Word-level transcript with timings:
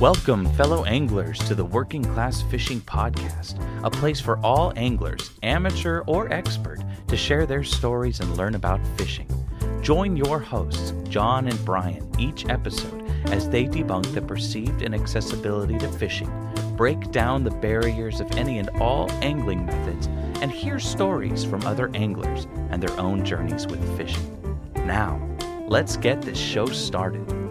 Welcome, 0.00 0.46
fellow 0.52 0.84
anglers, 0.84 1.40
to 1.40 1.56
the 1.56 1.64
Working 1.64 2.04
Class 2.04 2.42
Fishing 2.42 2.80
Podcast, 2.82 3.60
a 3.82 3.90
place 3.90 4.20
for 4.20 4.38
all 4.44 4.72
anglers, 4.76 5.32
amateur 5.42 6.04
or 6.06 6.32
expert, 6.32 6.78
to 7.08 7.16
share 7.16 7.46
their 7.46 7.64
stories 7.64 8.20
and 8.20 8.36
learn 8.36 8.54
about 8.54 8.78
fishing. 8.96 9.26
Join 9.82 10.16
your 10.16 10.38
hosts, 10.38 10.92
John 11.08 11.48
and 11.48 11.64
Brian, 11.64 12.08
each 12.16 12.48
episode 12.48 13.10
as 13.32 13.50
they 13.50 13.64
debunk 13.64 14.14
the 14.14 14.22
perceived 14.22 14.82
inaccessibility 14.82 15.76
to 15.78 15.88
fishing, 15.88 16.30
break 16.76 17.10
down 17.10 17.42
the 17.42 17.50
barriers 17.50 18.20
of 18.20 18.30
any 18.36 18.60
and 18.60 18.70
all 18.80 19.10
angling 19.14 19.66
methods, 19.66 20.06
and 20.40 20.52
hear 20.52 20.78
stories 20.78 21.42
from 21.42 21.66
other 21.66 21.90
anglers 21.94 22.46
and 22.70 22.80
their 22.80 23.00
own 23.00 23.24
journeys 23.24 23.66
with 23.66 23.96
fishing. 23.96 24.62
Now, 24.76 25.20
let's 25.66 25.96
get 25.96 26.22
this 26.22 26.38
show 26.38 26.66
started. 26.66 27.47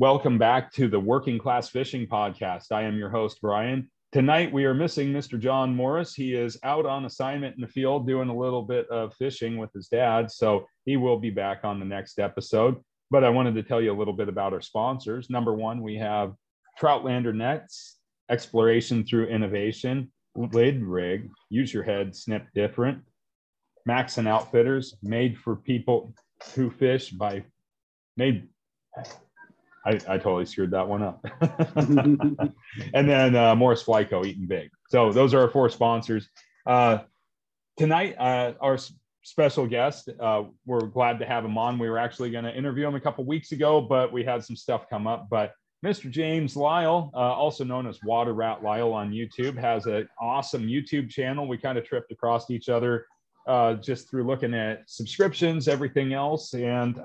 Welcome 0.00 0.38
back 0.38 0.72
to 0.72 0.88
the 0.88 0.98
Working 0.98 1.38
Class 1.38 1.68
Fishing 1.68 2.06
Podcast. 2.06 2.72
I 2.72 2.84
am 2.84 2.96
your 2.96 3.10
host, 3.10 3.38
Brian. 3.42 3.90
Tonight 4.12 4.50
we 4.50 4.64
are 4.64 4.72
missing 4.72 5.12
Mr. 5.12 5.38
John 5.38 5.76
Morris. 5.76 6.14
He 6.14 6.32
is 6.32 6.58
out 6.62 6.86
on 6.86 7.04
assignment 7.04 7.56
in 7.56 7.60
the 7.60 7.68
field 7.68 8.06
doing 8.06 8.30
a 8.30 8.34
little 8.34 8.62
bit 8.62 8.88
of 8.88 9.12
fishing 9.16 9.58
with 9.58 9.70
his 9.74 9.88
dad. 9.88 10.30
So 10.30 10.64
he 10.86 10.96
will 10.96 11.18
be 11.18 11.28
back 11.28 11.64
on 11.64 11.78
the 11.78 11.84
next 11.84 12.18
episode. 12.18 12.82
But 13.10 13.24
I 13.24 13.28
wanted 13.28 13.54
to 13.56 13.62
tell 13.62 13.82
you 13.82 13.92
a 13.92 13.98
little 13.98 14.14
bit 14.14 14.30
about 14.30 14.54
our 14.54 14.62
sponsors. 14.62 15.28
Number 15.28 15.52
one, 15.52 15.82
we 15.82 15.96
have 15.96 16.32
Troutlander 16.80 17.34
Nets, 17.34 17.98
Exploration 18.30 19.04
Through 19.04 19.26
Innovation, 19.26 20.10
Lid 20.34 20.82
Rig, 20.82 21.28
Use 21.50 21.74
Your 21.74 21.82
Head, 21.82 22.16
Snip 22.16 22.46
Different, 22.54 23.02
Maxxon 23.84 24.26
Outfitters, 24.26 24.96
made 25.02 25.36
for 25.36 25.56
people 25.56 26.14
who 26.54 26.70
fish 26.70 27.10
by 27.10 27.44
made 28.16 28.48
I, 29.84 29.92
I 30.08 30.18
totally 30.18 30.46
screwed 30.46 30.70
that 30.72 30.86
one 30.86 31.02
up. 31.02 31.24
and 32.94 33.08
then 33.08 33.34
uh, 33.34 33.54
Morris 33.54 33.82
Flyco, 33.82 34.24
Eating 34.24 34.46
Big. 34.46 34.70
So 34.88 35.12
those 35.12 35.34
are 35.34 35.40
our 35.40 35.50
four 35.50 35.70
sponsors. 35.70 36.28
Uh, 36.66 36.98
tonight, 37.78 38.16
uh, 38.18 38.52
our 38.60 38.78
special 39.22 39.66
guest, 39.66 40.10
uh, 40.20 40.44
we're 40.66 40.86
glad 40.86 41.18
to 41.20 41.26
have 41.26 41.44
him 41.44 41.56
on. 41.56 41.78
We 41.78 41.88
were 41.88 41.98
actually 41.98 42.30
going 42.30 42.44
to 42.44 42.54
interview 42.54 42.86
him 42.86 42.94
a 42.94 43.00
couple 43.00 43.24
weeks 43.24 43.52
ago, 43.52 43.80
but 43.80 44.12
we 44.12 44.22
had 44.22 44.44
some 44.44 44.56
stuff 44.56 44.86
come 44.90 45.06
up. 45.06 45.28
But 45.30 45.54
Mr. 45.84 46.10
James 46.10 46.56
Lyle, 46.56 47.10
uh, 47.14 47.18
also 47.18 47.64
known 47.64 47.86
as 47.86 47.98
Water 48.02 48.34
Rat 48.34 48.62
Lyle 48.62 48.92
on 48.92 49.10
YouTube, 49.10 49.56
has 49.56 49.86
an 49.86 50.06
awesome 50.20 50.66
YouTube 50.66 51.08
channel. 51.08 51.48
We 51.48 51.56
kind 51.56 51.78
of 51.78 51.84
tripped 51.84 52.12
across 52.12 52.50
each 52.50 52.68
other 52.68 53.06
uh, 53.46 53.74
just 53.74 54.10
through 54.10 54.24
looking 54.24 54.52
at 54.52 54.82
subscriptions, 54.86 55.68
everything 55.68 56.12
else. 56.12 56.52
And 56.52 56.98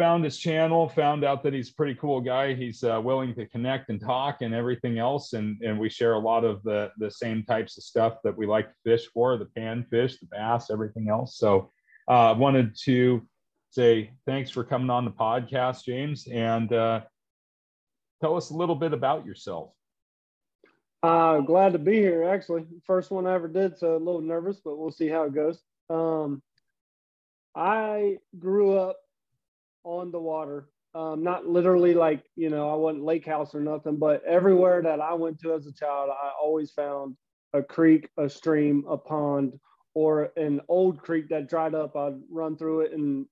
found 0.00 0.24
his 0.24 0.38
channel, 0.38 0.88
found 0.88 1.24
out 1.24 1.42
that 1.42 1.52
he's 1.52 1.68
a 1.68 1.74
pretty 1.74 1.94
cool 1.96 2.22
guy. 2.22 2.54
He's 2.54 2.82
uh, 2.82 2.98
willing 3.04 3.34
to 3.34 3.44
connect 3.44 3.90
and 3.90 4.00
talk 4.00 4.40
and 4.40 4.54
everything 4.54 4.98
else. 4.98 5.34
And, 5.34 5.60
and 5.60 5.78
we 5.78 5.90
share 5.90 6.14
a 6.14 6.18
lot 6.18 6.42
of 6.42 6.62
the, 6.62 6.90
the 6.96 7.10
same 7.10 7.44
types 7.44 7.76
of 7.76 7.84
stuff 7.84 8.14
that 8.24 8.34
we 8.34 8.46
like 8.46 8.68
to 8.70 8.74
fish 8.82 9.06
for 9.12 9.36
the 9.36 9.44
panfish, 9.44 10.18
the 10.18 10.26
bass, 10.30 10.70
everything 10.70 11.10
else. 11.10 11.36
So 11.36 11.70
I 12.08 12.30
uh, 12.30 12.34
wanted 12.34 12.74
to 12.84 13.20
say 13.72 14.12
thanks 14.24 14.50
for 14.50 14.64
coming 14.64 14.88
on 14.88 15.04
the 15.04 15.10
podcast, 15.10 15.84
James, 15.84 16.26
and 16.28 16.72
uh, 16.72 17.02
tell 18.22 18.38
us 18.38 18.48
a 18.48 18.56
little 18.56 18.76
bit 18.76 18.94
about 18.94 19.26
yourself. 19.26 19.70
Uh, 21.02 21.40
glad 21.40 21.74
to 21.74 21.78
be 21.78 21.96
here, 21.96 22.24
actually. 22.24 22.64
First 22.86 23.10
one 23.10 23.26
I 23.26 23.34
ever 23.34 23.48
did, 23.48 23.76
so 23.76 23.96
a 23.96 23.98
little 23.98 24.22
nervous, 24.22 24.62
but 24.64 24.78
we'll 24.78 24.92
see 24.92 25.08
how 25.08 25.24
it 25.24 25.34
goes. 25.34 25.60
Um, 25.90 26.40
I 27.54 28.16
grew 28.38 28.78
up 28.78 28.96
on 29.84 30.10
the 30.10 30.20
water. 30.20 30.68
Um, 30.94 31.22
not 31.22 31.46
literally 31.46 31.94
like, 31.94 32.24
you 32.34 32.50
know, 32.50 32.68
I 32.68 32.74
wasn't 32.74 33.04
lake 33.04 33.26
house 33.26 33.54
or 33.54 33.60
nothing, 33.60 33.96
but 33.96 34.24
everywhere 34.24 34.82
that 34.82 35.00
I 35.00 35.14
went 35.14 35.38
to 35.40 35.54
as 35.54 35.66
a 35.66 35.72
child, 35.72 36.10
I 36.10 36.30
always 36.40 36.72
found 36.72 37.16
a 37.52 37.62
creek, 37.62 38.08
a 38.16 38.28
stream, 38.28 38.84
a 38.88 38.96
pond, 38.96 39.58
or 39.94 40.32
an 40.36 40.60
old 40.68 41.00
creek 41.00 41.28
that 41.28 41.48
dried 41.48 41.74
up. 41.74 41.96
I'd 41.96 42.20
run 42.30 42.56
through 42.56 42.80
it 42.82 42.92
and 42.92 43.26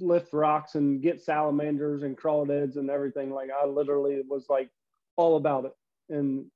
lift 0.00 0.32
rocks 0.32 0.74
and 0.74 1.02
get 1.02 1.20
salamanders 1.20 2.02
and 2.02 2.16
crawdads 2.16 2.76
and 2.76 2.90
everything. 2.90 3.30
Like 3.30 3.50
I 3.50 3.66
literally 3.66 4.22
was 4.26 4.46
like 4.48 4.70
all 5.16 5.36
about 5.36 5.66
it. 5.66 5.72
And 6.08 6.46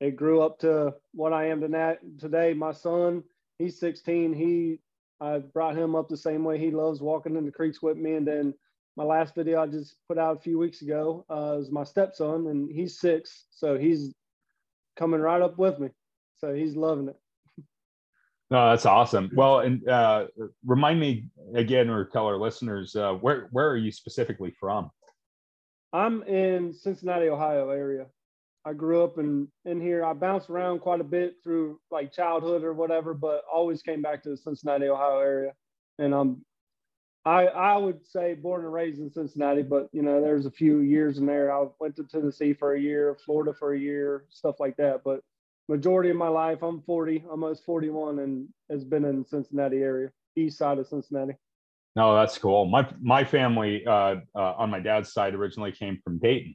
it 0.00 0.16
grew 0.16 0.42
up 0.42 0.60
to 0.60 0.94
what 1.12 1.32
I 1.32 1.48
am 1.48 1.60
today. 2.18 2.54
My 2.54 2.72
son, 2.72 3.24
he's 3.58 3.80
16. 3.80 4.32
He 4.32 4.80
I 5.20 5.38
brought 5.38 5.76
him 5.76 5.94
up 5.94 6.08
the 6.08 6.16
same 6.16 6.44
way 6.44 6.58
he 6.58 6.70
loves 6.70 7.00
walking 7.00 7.36
in 7.36 7.44
the 7.44 7.52
creeks 7.52 7.82
with 7.82 7.96
me. 7.96 8.14
And 8.14 8.26
then 8.26 8.54
my 8.96 9.04
last 9.04 9.34
video 9.34 9.62
I 9.62 9.66
just 9.66 9.96
put 10.08 10.18
out 10.18 10.36
a 10.36 10.40
few 10.40 10.58
weeks 10.58 10.82
ago 10.82 11.24
uh, 11.30 11.58
is 11.60 11.70
my 11.70 11.84
stepson, 11.84 12.48
and 12.48 12.70
he's 12.70 12.98
six, 12.98 13.46
so 13.50 13.78
he's 13.78 14.12
coming 14.96 15.20
right 15.20 15.40
up 15.40 15.56
with 15.56 15.78
me. 15.78 15.90
So 16.38 16.52
he's 16.52 16.76
loving 16.76 17.08
it. 17.08 17.16
No, 18.50 18.70
that's 18.70 18.86
awesome. 18.86 19.30
Well, 19.34 19.58
and 19.58 19.86
uh, 19.86 20.28
remind 20.64 20.98
me 20.98 21.26
again, 21.54 21.90
or 21.90 22.06
tell 22.06 22.26
our 22.26 22.38
listeners 22.38 22.96
uh, 22.96 23.12
where 23.12 23.48
where 23.52 23.68
are 23.68 23.76
you 23.76 23.92
specifically 23.92 24.54
from? 24.58 24.90
I'm 25.92 26.22
in 26.22 26.72
Cincinnati, 26.72 27.28
Ohio 27.28 27.68
area. 27.68 28.06
I 28.68 28.74
grew 28.74 29.02
up 29.02 29.18
in 29.18 29.48
in 29.64 29.80
here. 29.80 30.04
I 30.04 30.12
bounced 30.12 30.50
around 30.50 30.80
quite 30.80 31.00
a 31.00 31.04
bit 31.04 31.36
through 31.42 31.80
like 31.90 32.12
childhood 32.12 32.64
or 32.64 32.74
whatever, 32.74 33.14
but 33.14 33.42
always 33.50 33.80
came 33.80 34.02
back 34.02 34.22
to 34.22 34.28
the 34.28 34.36
Cincinnati, 34.36 34.88
Ohio 34.88 35.20
area. 35.20 35.52
And 35.98 36.14
I'm 36.14 36.44
I 37.24 37.46
I 37.46 37.76
would 37.78 38.06
say 38.06 38.34
born 38.34 38.64
and 38.64 38.72
raised 38.72 39.00
in 39.00 39.10
Cincinnati, 39.10 39.62
but 39.62 39.88
you 39.92 40.02
know, 40.02 40.20
there's 40.20 40.44
a 40.44 40.50
few 40.50 40.80
years 40.80 41.16
in 41.16 41.24
there. 41.24 41.50
I 41.50 41.66
went 41.80 41.96
to 41.96 42.04
Tennessee 42.04 42.52
for 42.52 42.74
a 42.74 42.80
year, 42.80 43.16
Florida 43.24 43.54
for 43.58 43.72
a 43.72 43.78
year, 43.78 44.26
stuff 44.28 44.56
like 44.60 44.76
that. 44.76 45.00
But 45.02 45.22
majority 45.70 46.10
of 46.10 46.16
my 46.16 46.28
life, 46.28 46.62
I'm 46.62 46.82
40, 46.82 47.24
almost 47.30 47.64
41, 47.64 48.18
and 48.18 48.48
has 48.70 48.84
been 48.84 49.06
in 49.06 49.24
Cincinnati 49.24 49.78
area, 49.78 50.10
east 50.36 50.58
side 50.58 50.78
of 50.78 50.86
Cincinnati. 50.86 51.34
No, 51.96 52.14
that's 52.14 52.36
cool. 52.36 52.66
My 52.66 52.86
my 53.00 53.24
family 53.24 53.86
uh, 53.86 54.16
uh, 54.34 54.54
on 54.58 54.68
my 54.68 54.80
dad's 54.80 55.10
side 55.10 55.34
originally 55.34 55.72
came 55.72 55.98
from 56.04 56.18
Dayton 56.18 56.54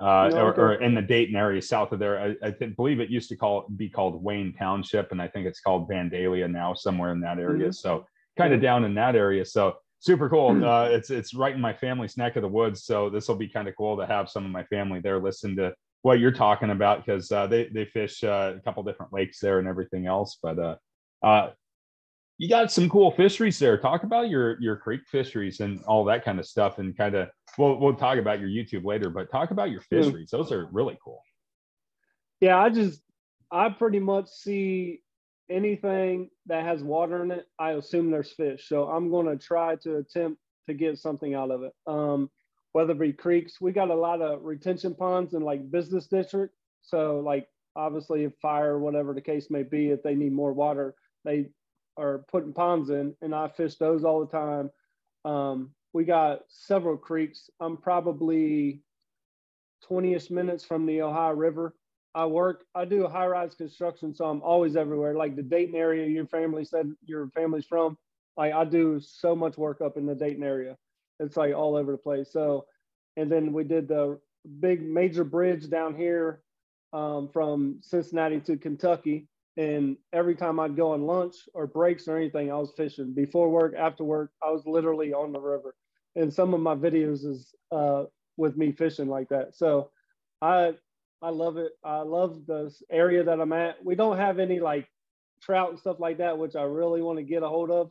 uh, 0.00 0.30
or, 0.34 0.54
or, 0.54 0.74
in 0.74 0.94
the 0.94 1.02
Dayton 1.02 1.36
area 1.36 1.60
south 1.60 1.92
of 1.92 1.98
there. 1.98 2.18
I, 2.18 2.48
I 2.48 2.50
th- 2.50 2.76
believe 2.76 3.00
it 3.00 3.10
used 3.10 3.28
to 3.28 3.36
call 3.36 3.66
be 3.76 3.88
called 3.88 4.22
Wayne 4.22 4.54
Township, 4.58 5.12
and 5.12 5.20
I 5.20 5.28
think 5.28 5.46
it's 5.46 5.60
called 5.60 5.88
Vandalia 5.88 6.50
now, 6.50 6.74
somewhere 6.74 7.12
in 7.12 7.20
that 7.20 7.38
area. 7.38 7.64
Mm-hmm. 7.64 7.72
So 7.72 8.06
kind 8.36 8.54
of 8.54 8.60
down 8.62 8.84
in 8.84 8.94
that 8.94 9.16
area. 9.16 9.44
So 9.44 9.76
super 10.00 10.28
cool. 10.28 10.54
Hmm. 10.54 10.64
Uh, 10.64 10.84
it's 10.84 11.10
it's 11.10 11.34
right 11.34 11.54
in 11.54 11.60
my 11.60 11.74
family's 11.74 12.16
neck 12.16 12.36
of 12.36 12.42
the 12.42 12.48
woods. 12.48 12.84
So 12.84 13.10
this 13.10 13.28
will 13.28 13.36
be 13.36 13.48
kind 13.48 13.68
of 13.68 13.76
cool 13.76 13.96
to 13.98 14.06
have 14.06 14.28
some 14.28 14.44
of 14.44 14.50
my 14.50 14.64
family 14.64 15.00
there 15.00 15.20
listen 15.20 15.56
to 15.56 15.74
what 16.02 16.18
you're 16.18 16.32
talking 16.32 16.70
about 16.70 17.04
because 17.04 17.30
uh, 17.30 17.46
they 17.46 17.68
they 17.68 17.84
fish 17.84 18.24
uh, 18.24 18.54
a 18.56 18.60
couple 18.60 18.82
different 18.82 19.12
lakes 19.12 19.38
there 19.38 19.58
and 19.58 19.68
everything 19.68 20.06
else. 20.06 20.38
But 20.42 20.58
uh, 20.58 20.76
uh, 21.22 21.50
you 22.40 22.48
got 22.48 22.72
some 22.72 22.88
cool 22.88 23.10
fisheries 23.10 23.58
there. 23.58 23.76
Talk 23.76 24.02
about 24.02 24.30
your 24.30 24.58
your 24.62 24.74
creek 24.74 25.02
fisheries 25.06 25.60
and 25.60 25.78
all 25.84 26.06
that 26.06 26.24
kind 26.24 26.38
of 26.38 26.46
stuff, 26.46 26.78
and 26.78 26.96
kind 26.96 27.14
of 27.14 27.28
we'll 27.58 27.78
we'll 27.78 27.94
talk 27.94 28.16
about 28.16 28.40
your 28.40 28.48
YouTube 28.48 28.82
later, 28.82 29.10
but 29.10 29.30
talk 29.30 29.50
about 29.50 29.70
your 29.70 29.82
fisheries. 29.82 30.30
Those 30.30 30.50
are 30.50 30.66
really 30.72 30.98
cool. 31.04 31.22
Yeah, 32.40 32.56
I 32.56 32.70
just 32.70 33.02
I 33.52 33.68
pretty 33.68 33.98
much 33.98 34.30
see 34.30 35.02
anything 35.50 36.30
that 36.46 36.64
has 36.64 36.82
water 36.82 37.22
in 37.22 37.30
it. 37.30 37.44
I 37.58 37.72
assume 37.72 38.10
there's 38.10 38.32
fish, 38.32 38.66
so 38.66 38.88
I'm 38.88 39.10
going 39.10 39.26
to 39.26 39.36
try 39.36 39.76
to 39.82 39.98
attempt 39.98 40.40
to 40.66 40.72
get 40.72 40.98
something 40.98 41.34
out 41.34 41.50
of 41.50 41.62
it. 41.62 41.72
Um, 41.86 42.30
whether 42.72 42.92
it 42.92 43.00
be 43.00 43.12
creeks, 43.12 43.60
we 43.60 43.72
got 43.72 43.90
a 43.90 43.94
lot 43.94 44.22
of 44.22 44.44
retention 44.44 44.94
ponds 44.94 45.34
in 45.34 45.42
like 45.42 45.70
business 45.70 46.06
district. 46.06 46.54
So 46.80 47.20
like 47.20 47.48
obviously 47.76 48.24
if 48.24 48.32
fire, 48.40 48.78
whatever 48.78 49.12
the 49.12 49.20
case 49.20 49.50
may 49.50 49.62
be, 49.62 49.90
if 49.90 50.02
they 50.02 50.14
need 50.14 50.32
more 50.32 50.54
water, 50.54 50.94
they 51.24 51.50
are 51.96 52.24
putting 52.30 52.52
ponds 52.52 52.90
in, 52.90 53.14
and 53.22 53.34
I 53.34 53.48
fish 53.48 53.76
those 53.76 54.04
all 54.04 54.20
the 54.20 54.30
time. 54.30 54.70
Um, 55.24 55.70
we 55.92 56.04
got 56.04 56.40
several 56.48 56.96
creeks. 56.96 57.50
I'm 57.60 57.76
probably 57.76 58.82
20ish 59.88 60.30
minutes 60.30 60.64
from 60.64 60.86
the 60.86 61.02
Ohio 61.02 61.34
River. 61.34 61.74
I 62.14 62.26
work, 62.26 62.64
I 62.74 62.84
do 62.84 63.06
high 63.06 63.26
rise 63.26 63.54
construction, 63.54 64.14
so 64.14 64.24
I'm 64.26 64.42
always 64.42 64.76
everywhere. 64.76 65.14
Like 65.14 65.36
the 65.36 65.42
Dayton 65.42 65.76
area, 65.76 66.08
your 66.08 66.26
family 66.26 66.64
said 66.64 66.92
your 67.04 67.28
family's 67.30 67.66
from. 67.66 67.96
Like 68.36 68.52
I 68.52 68.64
do 68.64 69.00
so 69.00 69.36
much 69.36 69.56
work 69.56 69.80
up 69.80 69.96
in 69.96 70.06
the 70.06 70.14
Dayton 70.14 70.42
area. 70.42 70.76
It's 71.20 71.36
like 71.36 71.54
all 71.54 71.76
over 71.76 71.92
the 71.92 71.98
place. 71.98 72.32
So, 72.32 72.66
and 73.16 73.30
then 73.30 73.52
we 73.52 73.64
did 73.64 73.86
the 73.86 74.18
big 74.60 74.82
major 74.82 75.24
bridge 75.24 75.68
down 75.68 75.94
here 75.94 76.42
um, 76.92 77.28
from 77.32 77.78
Cincinnati 77.82 78.40
to 78.40 78.56
Kentucky. 78.56 79.28
And 79.60 79.98
every 80.14 80.36
time 80.36 80.58
I'd 80.58 80.74
go 80.74 80.92
on 80.92 81.02
lunch 81.02 81.34
or 81.52 81.66
breaks 81.66 82.08
or 82.08 82.16
anything, 82.16 82.50
I 82.50 82.54
was 82.54 82.72
fishing. 82.78 83.12
Before 83.12 83.50
work, 83.50 83.74
after 83.76 84.04
work, 84.04 84.32
I 84.42 84.50
was 84.50 84.62
literally 84.64 85.12
on 85.12 85.32
the 85.32 85.38
river. 85.38 85.74
And 86.16 86.32
some 86.32 86.54
of 86.54 86.60
my 86.60 86.74
videos 86.74 87.26
is 87.26 87.54
uh, 87.70 88.04
with 88.38 88.56
me 88.56 88.72
fishing 88.72 89.06
like 89.08 89.28
that. 89.28 89.54
So 89.54 89.90
I 90.40 90.72
I 91.20 91.28
love 91.28 91.58
it. 91.58 91.72
I 91.84 91.98
love 91.98 92.46
the 92.46 92.74
area 92.90 93.22
that 93.22 93.38
I'm 93.38 93.52
at. 93.52 93.84
We 93.84 93.94
don't 93.96 94.16
have 94.16 94.38
any 94.38 94.60
like 94.60 94.88
trout 95.42 95.68
and 95.68 95.78
stuff 95.78 96.00
like 96.00 96.16
that, 96.18 96.38
which 96.38 96.56
I 96.56 96.62
really 96.62 97.02
want 97.02 97.18
to 97.18 97.22
get 97.22 97.42
a 97.42 97.48
hold 97.48 97.70
of. 97.70 97.90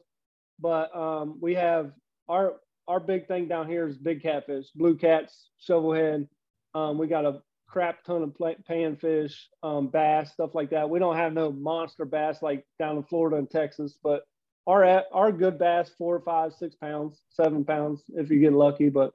But 0.60 0.96
um, 0.98 1.38
we 1.40 1.54
have 1.54 1.92
our 2.28 2.56
our 2.88 3.00
big 3.00 3.28
thing 3.28 3.48
down 3.48 3.68
here 3.68 3.88
is 3.88 3.96
big 3.96 4.24
catfish, 4.24 4.66
blue 4.74 4.98
cats, 4.98 5.52
shovelhead. 5.70 6.28
Um, 6.74 6.98
we 6.98 7.06
got 7.06 7.26
a 7.26 7.44
crap 7.70 8.04
ton 8.04 8.24
of 8.24 8.36
panfish, 8.68 9.36
um, 9.62 9.88
bass, 9.88 10.34
stuff 10.34 10.56
like 10.56 10.72
that. 10.72 10.90
We 10.90 11.00
don't 11.00 11.16
have 11.16 11.34
no 11.34 11.52
monster 11.52 12.06
bass 12.06 12.42
like 12.42 12.66
down 12.80 12.98
in 12.98 13.04
Florida 13.04 13.38
and 13.38 13.50
Texas, 13.50 13.98
but 14.02 14.24
our 14.68 15.04
our 15.14 15.32
good 15.32 15.58
bass 15.60 15.90
four, 15.98 16.20
five, 16.22 16.54
six 16.54 16.76
pounds, 16.76 17.22
seven 17.30 17.64
pounds 17.64 18.04
if 18.10 18.30
you 18.30 18.40
get 18.40 18.54
lucky. 18.54 18.90
But 18.90 19.14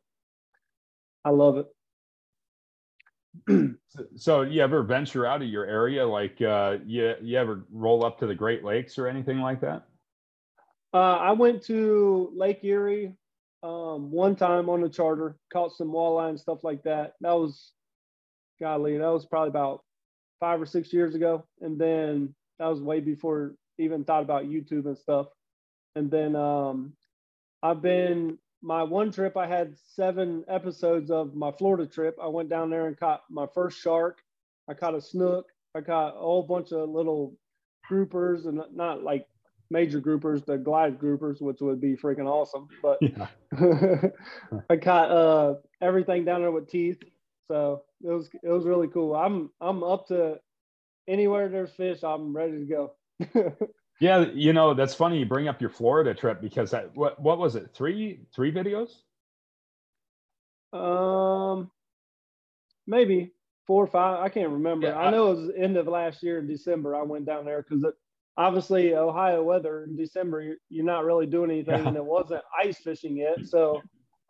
I 1.24 1.30
love 1.30 1.58
it. 1.58 1.66
so 4.16 4.42
you 4.42 4.62
ever 4.62 4.82
venture 4.82 5.26
out 5.26 5.42
of 5.42 5.48
your 5.48 5.66
area 5.66 6.06
like 6.06 6.40
uh 6.40 6.76
you 6.86 7.14
you 7.20 7.36
ever 7.36 7.64
roll 7.72 8.04
up 8.04 8.16
to 8.16 8.28
the 8.28 8.34
great 8.34 8.62
lakes 8.62 8.96
or 8.96 9.08
anything 9.08 9.40
like 9.40 9.60
that 9.60 9.88
uh 10.92 11.16
i 11.16 11.32
went 11.32 11.60
to 11.60 12.30
lake 12.36 12.60
erie 12.62 13.12
um 13.64 14.08
one 14.12 14.36
time 14.36 14.68
on 14.68 14.84
a 14.84 14.88
charter 14.88 15.36
caught 15.52 15.74
some 15.76 15.88
walleye 15.88 16.28
and 16.28 16.38
stuff 16.38 16.62
like 16.62 16.84
that 16.84 17.14
that 17.20 17.32
was 17.32 17.72
golly 18.64 18.96
that 18.96 19.12
was 19.12 19.26
probably 19.26 19.48
about 19.48 19.82
five 20.40 20.60
or 20.60 20.66
six 20.66 20.92
years 20.92 21.14
ago 21.14 21.44
and 21.60 21.78
then 21.78 22.34
that 22.58 22.66
was 22.66 22.80
way 22.80 23.00
before 23.00 23.54
even 23.78 24.04
thought 24.04 24.22
about 24.22 24.44
youtube 24.44 24.86
and 24.86 24.98
stuff 24.98 25.26
and 25.96 26.10
then 26.10 26.34
um 26.34 26.92
i've 27.62 27.82
been 27.82 28.38
my 28.64 28.82
one 28.82 29.12
trip, 29.12 29.36
I 29.36 29.46
had 29.46 29.76
seven 29.94 30.42
episodes 30.48 31.10
of 31.10 31.34
my 31.34 31.52
Florida 31.52 31.86
trip. 31.86 32.16
I 32.20 32.28
went 32.28 32.48
down 32.48 32.70
there 32.70 32.86
and 32.86 32.98
caught 32.98 33.22
my 33.30 33.46
first 33.54 33.78
shark. 33.78 34.22
I 34.68 34.74
caught 34.74 34.94
a 34.94 35.02
snook. 35.02 35.46
I 35.74 35.82
caught 35.82 36.16
a 36.16 36.18
whole 36.18 36.44
bunch 36.44 36.72
of 36.72 36.88
little 36.88 37.36
groupers 37.88 38.46
and 38.46 38.62
not 38.74 39.02
like 39.02 39.26
major 39.70 40.00
groupers, 40.00 40.46
the 40.46 40.56
Goliath 40.56 40.94
groupers, 40.94 41.42
which 41.42 41.60
would 41.60 41.80
be 41.80 41.94
freaking 41.94 42.26
awesome. 42.26 42.68
But 42.82 42.98
yeah. 43.02 43.26
I 44.70 44.76
caught 44.76 45.10
uh, 45.10 45.54
everything 45.82 46.24
down 46.24 46.40
there 46.40 46.50
with 46.50 46.70
teeth. 46.70 47.02
So 47.48 47.82
it 48.04 48.12
was 48.12 48.28
it 48.42 48.50
was 48.50 48.64
really 48.64 48.88
cool. 48.88 49.14
I'm 49.14 49.50
I'm 49.60 49.82
up 49.82 50.06
to 50.08 50.38
anywhere 51.08 51.48
there's 51.48 51.72
fish, 51.72 52.04
I'm 52.04 52.34
ready 52.36 52.58
to 52.58 52.66
go. 52.66 53.56
Yeah, 54.00 54.26
you 54.34 54.52
know 54.52 54.74
that's 54.74 54.94
funny. 54.94 55.18
You 55.18 55.26
bring 55.26 55.48
up 55.48 55.60
your 55.60 55.70
Florida 55.70 56.14
trip 56.14 56.40
because 56.40 56.74
I, 56.74 56.82
what 56.94 57.20
what 57.20 57.38
was 57.38 57.54
it? 57.54 57.70
Three 57.74 58.20
three 58.34 58.52
videos? 58.52 58.90
Um, 60.76 61.70
maybe 62.86 63.32
four 63.66 63.84
or 63.84 63.86
five. 63.86 64.20
I 64.22 64.28
can't 64.28 64.50
remember. 64.50 64.88
Yeah, 64.88 64.98
I, 64.98 65.06
I 65.06 65.10
know 65.10 65.30
it 65.30 65.36
was 65.36 65.50
end 65.56 65.76
of 65.76 65.86
last 65.86 66.22
year 66.22 66.40
in 66.40 66.48
December. 66.48 66.96
I 66.96 67.02
went 67.02 67.26
down 67.26 67.44
there 67.44 67.62
because 67.62 67.84
obviously 68.36 68.94
Ohio 68.94 69.44
weather 69.44 69.84
in 69.84 69.96
December, 69.96 70.42
you're, 70.42 70.56
you're 70.68 70.84
not 70.84 71.04
really 71.04 71.26
doing 71.26 71.50
anything, 71.52 71.80
yeah. 71.80 71.88
and 71.88 71.96
it 71.96 72.04
wasn't 72.04 72.42
ice 72.60 72.78
fishing 72.78 73.16
yet. 73.16 73.46
So 73.46 73.80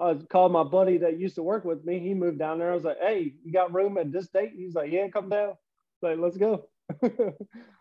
I 0.01 0.15
called 0.29 0.53
my 0.53 0.65
buddy 0.65 0.99
that 0.99 1.19
used 1.19 1.37
to 1.37 1.43
work 1.43 1.65
with 1.65 1.85
me. 1.85 1.99
He 2.01 2.15
moved 2.15 2.39
down 2.39 2.59
there. 2.59 2.73
I 2.73 2.75
was 2.75 2.85
like, 2.85 2.99
"Hey, 3.01 3.35
you 3.45 3.53
got 3.53 3.73
room 3.73 3.97
at 3.99 4.13
this 4.13 4.29
date?" 4.29 4.53
He's 4.57 4.75
like, 4.75 4.91
"Yeah, 4.91 5.09
come 5.09 5.29
down." 5.29 5.55
Like, 6.03 6.19
let's 6.19 6.37
go. 6.37 6.69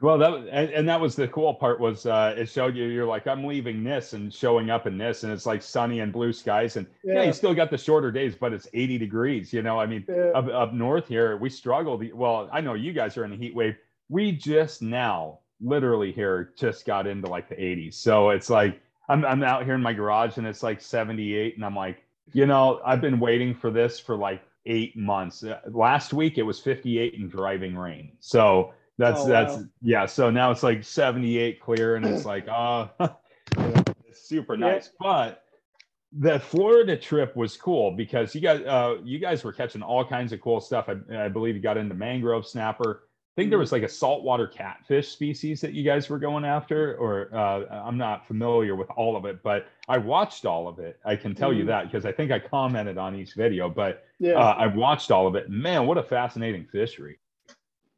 well, 0.01 0.17
that 0.17 0.33
and, 0.51 0.69
and, 0.69 0.87
that 0.87 0.99
was 0.99 1.15
the 1.15 1.27
cool 1.27 1.53
part 1.53 1.79
was 1.79 2.05
uh, 2.05 2.33
it 2.37 2.47
showed 2.47 2.75
you 2.75 2.85
you're 2.85 3.05
like 3.05 3.27
I'm 3.27 3.43
leaving 3.43 3.83
this 3.83 4.13
and 4.13 4.33
showing 4.33 4.69
up 4.69 4.87
in 4.87 4.97
this, 4.97 5.23
and 5.23 5.33
it's 5.33 5.45
like 5.45 5.61
sunny 5.61 5.99
and 5.99 6.13
blue 6.13 6.31
skies, 6.31 6.77
and 6.77 6.87
yeah, 7.03 7.15
yeah 7.15 7.23
you 7.23 7.33
still 7.33 7.53
got 7.53 7.69
the 7.69 7.77
shorter 7.77 8.11
days, 8.11 8.35
but 8.35 8.53
it's 8.53 8.67
80 8.73 8.97
degrees. 8.97 9.51
You 9.51 9.61
know, 9.61 9.77
I 9.77 9.87
mean, 9.87 10.05
yeah. 10.07 10.31
up, 10.33 10.47
up 10.47 10.73
north 10.73 11.07
here 11.07 11.35
we 11.35 11.49
struggled. 11.49 12.03
Well, 12.13 12.49
I 12.53 12.61
know 12.61 12.75
you 12.75 12.93
guys 12.93 13.17
are 13.17 13.25
in 13.25 13.33
a 13.33 13.35
heat 13.35 13.53
wave. 13.53 13.75
We 14.07 14.31
just 14.31 14.81
now, 14.81 15.39
literally 15.59 16.13
here, 16.13 16.53
just 16.57 16.85
got 16.85 17.05
into 17.05 17.27
like 17.27 17.49
the 17.49 17.55
80s. 17.55 17.95
So 17.95 18.29
it's 18.29 18.49
like 18.49 18.81
I'm 19.09 19.25
I'm 19.25 19.43
out 19.43 19.65
here 19.65 19.75
in 19.75 19.81
my 19.81 19.93
garage 19.93 20.37
and 20.37 20.47
it's 20.47 20.63
like 20.63 20.79
78, 20.79 21.55
and 21.55 21.65
I'm 21.65 21.75
like, 21.75 22.02
you 22.31 22.45
know, 22.45 22.81
I've 22.85 23.01
been 23.01 23.19
waiting 23.19 23.53
for 23.53 23.71
this 23.71 23.99
for 23.99 24.15
like 24.15 24.41
eight 24.65 24.95
months. 24.95 25.43
Uh, 25.43 25.59
last 25.67 26.13
week 26.13 26.37
it 26.37 26.43
was 26.43 26.59
58 26.59 27.19
and 27.19 27.29
driving 27.29 27.75
rain. 27.75 28.13
So 28.19 28.73
that's 28.97 29.21
oh, 29.21 29.27
that's 29.27 29.53
wow. 29.55 29.65
yeah. 29.81 30.05
So 30.05 30.29
now 30.29 30.51
it's 30.51 30.63
like 30.63 30.83
78 30.83 31.59
clear, 31.59 31.95
and 31.95 32.05
it's 32.05 32.25
like 32.25 32.47
oh, 32.49 32.89
it's 34.07 34.27
super 34.27 34.55
nice. 34.55 34.85
Yeah. 34.85 34.97
But 34.99 35.43
the 36.15 36.39
Florida 36.39 36.95
trip 36.95 37.35
was 37.35 37.57
cool 37.57 37.91
because 37.91 38.35
you 38.35 38.41
guys 38.41 38.61
uh, 38.61 38.97
you 39.03 39.19
guys 39.19 39.43
were 39.43 39.53
catching 39.53 39.81
all 39.81 40.05
kinds 40.05 40.31
of 40.31 40.41
cool 40.41 40.61
stuff. 40.61 40.89
I, 40.89 41.25
I 41.25 41.27
believe 41.27 41.55
you 41.55 41.61
got 41.61 41.77
into 41.77 41.95
mangrove 41.95 42.45
snapper. 42.45 43.03
I 43.33 43.41
think 43.41 43.49
there 43.49 43.57
mm-hmm. 43.57 43.61
was 43.61 43.71
like 43.71 43.81
a 43.81 43.89
saltwater 43.89 44.45
catfish 44.45 45.07
species 45.09 45.59
that 45.61 45.73
you 45.73 45.83
guys 45.83 46.07
were 46.07 46.19
going 46.19 46.45
after, 46.45 46.95
or 46.97 47.35
uh, 47.35 47.65
I'm 47.83 47.97
not 47.97 48.27
familiar 48.27 48.75
with 48.75 48.91
all 48.91 49.15
of 49.15 49.25
it, 49.25 49.41
but 49.41 49.65
I 49.89 49.97
watched 49.97 50.45
all 50.45 50.67
of 50.67 50.77
it. 50.77 50.99
I 51.03 51.15
can 51.15 51.33
tell 51.33 51.49
mm. 51.49 51.53
you 51.53 51.59
mm-hmm. 51.61 51.69
that 51.69 51.85
because 51.85 52.05
I 52.05 52.11
think 52.11 52.31
I 52.31 52.37
commented 52.37 52.99
on 52.99 53.15
each 53.15 53.33
video, 53.33 53.69
but 53.69 54.05
yeah. 54.19 54.33
uh, 54.33 54.53
I 54.59 54.67
watched 54.67 55.09
all 55.09 55.25
of 55.25 55.33
it. 55.33 55.49
Man, 55.49 55.87
what 55.87 55.97
a 55.97 56.03
fascinating 56.03 56.67
fishery! 56.71 57.17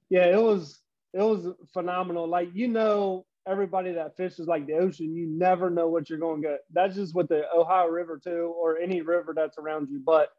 Yeah, 0.09 0.27
it 0.27 0.41
was 0.41 0.79
it 1.13 1.21
was 1.21 1.53
phenomenal. 1.73 2.29
Like 2.29 2.51
you 2.53 2.69
know, 2.69 3.25
everybody 3.45 3.91
that 3.91 4.15
fishes 4.15 4.47
like 4.47 4.65
the 4.67 4.75
ocean, 4.75 5.13
you 5.13 5.27
never 5.27 5.69
know 5.69 5.89
what 5.89 6.09
you're 6.09 6.17
going 6.17 6.41
to 6.43 6.47
get. 6.47 6.59
That's 6.71 6.95
just 6.95 7.13
with 7.13 7.27
the 7.27 7.43
Ohio 7.53 7.87
River 7.87 8.21
too, 8.23 8.55
or 8.57 8.77
any 8.77 9.01
river 9.01 9.33
that's 9.35 9.57
around 9.57 9.89
you. 9.89 9.99
But 9.99 10.29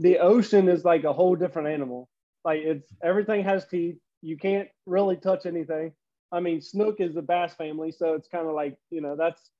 the 0.00 0.18
ocean 0.18 0.68
is 0.68 0.84
like 0.84 1.04
a 1.04 1.12
whole 1.12 1.36
different 1.36 1.68
animal. 1.68 2.08
Like 2.44 2.62
it's 2.62 2.92
everything 3.00 3.44
has 3.44 3.64
teeth. 3.66 3.96
You 4.24 4.38
can't 4.38 4.68
really 4.86 5.16
touch 5.16 5.44
anything. 5.44 5.92
I 6.32 6.40
mean, 6.40 6.60
snook 6.60 6.96
is 6.98 7.14
the 7.14 7.22
bass 7.22 7.54
family, 7.54 7.92
so 7.92 8.14
it's 8.14 8.28
kind 8.28 8.48
of 8.48 8.54
like 8.54 8.76
you 8.90 9.00
know 9.02 9.16
that's 9.16 9.50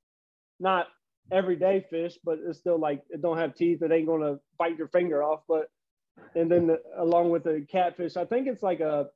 not 0.58 0.86
everyday 1.30 1.84
fish, 1.90 2.18
but 2.24 2.38
it's 2.44 2.58
still 2.58 2.78
like 2.78 3.02
it 3.10 3.20
don't 3.20 3.38
have 3.38 3.54
teeth. 3.54 3.82
It 3.82 3.92
ain't 3.92 4.06
gonna 4.06 4.38
bite 4.58 4.78
your 4.78 4.88
finger 4.88 5.22
off. 5.22 5.42
But 5.46 5.70
and 6.34 6.50
then 6.50 6.66
the, 6.68 6.80
along 6.98 7.30
with 7.30 7.44
the 7.44 7.66
catfish, 7.70 8.16
I 8.16 8.24
think 8.24 8.48
it's 8.48 8.62
like 8.62 8.80
a 8.80 9.08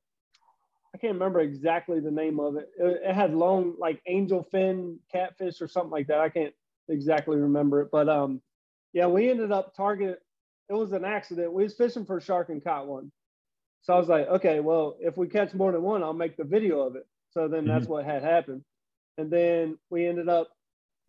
I 0.95 0.99
can't 0.99 1.15
remember 1.15 1.41
exactly 1.41 2.01
the 2.01 2.11
name 2.11 2.41
of 2.41 2.57
it. 2.57 2.69
It, 2.79 3.03
it 3.05 3.15
had 3.15 3.35
long, 3.35 3.75
like 3.79 4.03
angel 4.07 4.47
fin 4.51 4.99
catfish 5.11 5.61
or 5.61 5.69
something 5.69 5.91
like 5.91 6.09
that. 6.09 6.21
I 6.21 6.29
can't 6.29 6.55
exactly 6.89 7.37
remember 7.37 7.83
it, 7.83 7.89
but 7.91 8.09
um, 8.09 8.41
yeah, 8.93 9.07
we 9.07 9.31
ended 9.31 9.53
up 9.53 9.75
target. 9.75 10.21
It 10.69 10.75
was 10.75 10.93
an 10.93 11.05
accident. 11.05 11.53
We 11.53 11.63
was 11.63 11.75
fishing 11.75 12.05
for 12.05 12.21
shark 12.21 12.49
and 12.51 12.63
caught 12.63 12.87
one. 12.87 13.11
So 13.83 13.95
I 13.95 13.99
was 13.99 14.09
like, 14.09 14.27
okay, 14.29 14.61
well, 14.61 14.97
if 15.01 15.17
we 15.17 15.29
catch 15.29 15.55
more 15.55 15.73
than 15.73 15.83
one, 15.83 16.03
I'll 16.03 16.13
make 16.13 16.37
the 16.37 16.45
video 16.45 16.81
of 16.81 16.97
it. 16.97 17.07
So 17.31 17.49
then 17.49 17.61
mm-hmm. 17.61 17.69
that's 17.69 17.87
what 17.87 18.05
had 18.05 18.23
happened. 18.23 18.63
And 19.17 19.31
then 19.31 19.79
we 19.91 20.07
ended 20.07 20.29
up 20.29 20.49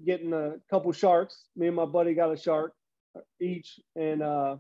getting 0.06 0.34
a 0.34 0.56
couple 0.70 0.92
sharks. 0.92 1.46
Me 1.56 1.68
and 1.68 1.76
my 1.76 1.86
buddy 1.86 2.14
got 2.14 2.32
a 2.32 2.38
shark 2.38 2.74
each, 3.42 3.80
and 3.96 4.22
uh, 4.22 4.58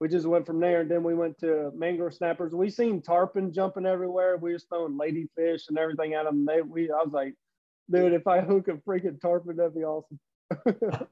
we 0.00 0.08
just 0.08 0.26
went 0.26 0.46
from 0.46 0.60
there 0.60 0.82
and 0.82 0.90
then 0.90 1.02
we 1.02 1.14
went 1.14 1.38
to 1.38 1.70
mangrove 1.74 2.14
snappers. 2.14 2.52
We 2.52 2.70
seen 2.70 3.00
tarpon 3.00 3.52
jumping 3.52 3.86
everywhere. 3.86 4.36
We 4.36 4.52
was 4.52 4.64
throwing 4.64 4.98
ladyfish 4.98 5.68
and 5.68 5.78
everything 5.78 6.14
at 6.14 6.24
them. 6.24 6.44
They 6.44 6.60
we 6.62 6.90
I 6.90 7.02
was 7.02 7.12
like, 7.12 7.34
dude, 7.90 8.12
if 8.12 8.26
I 8.26 8.40
hook 8.40 8.68
a 8.68 8.72
freaking 8.72 9.20
tarpon, 9.20 9.56
that'd 9.56 9.74
be 9.74 9.84
awesome. 9.84 10.18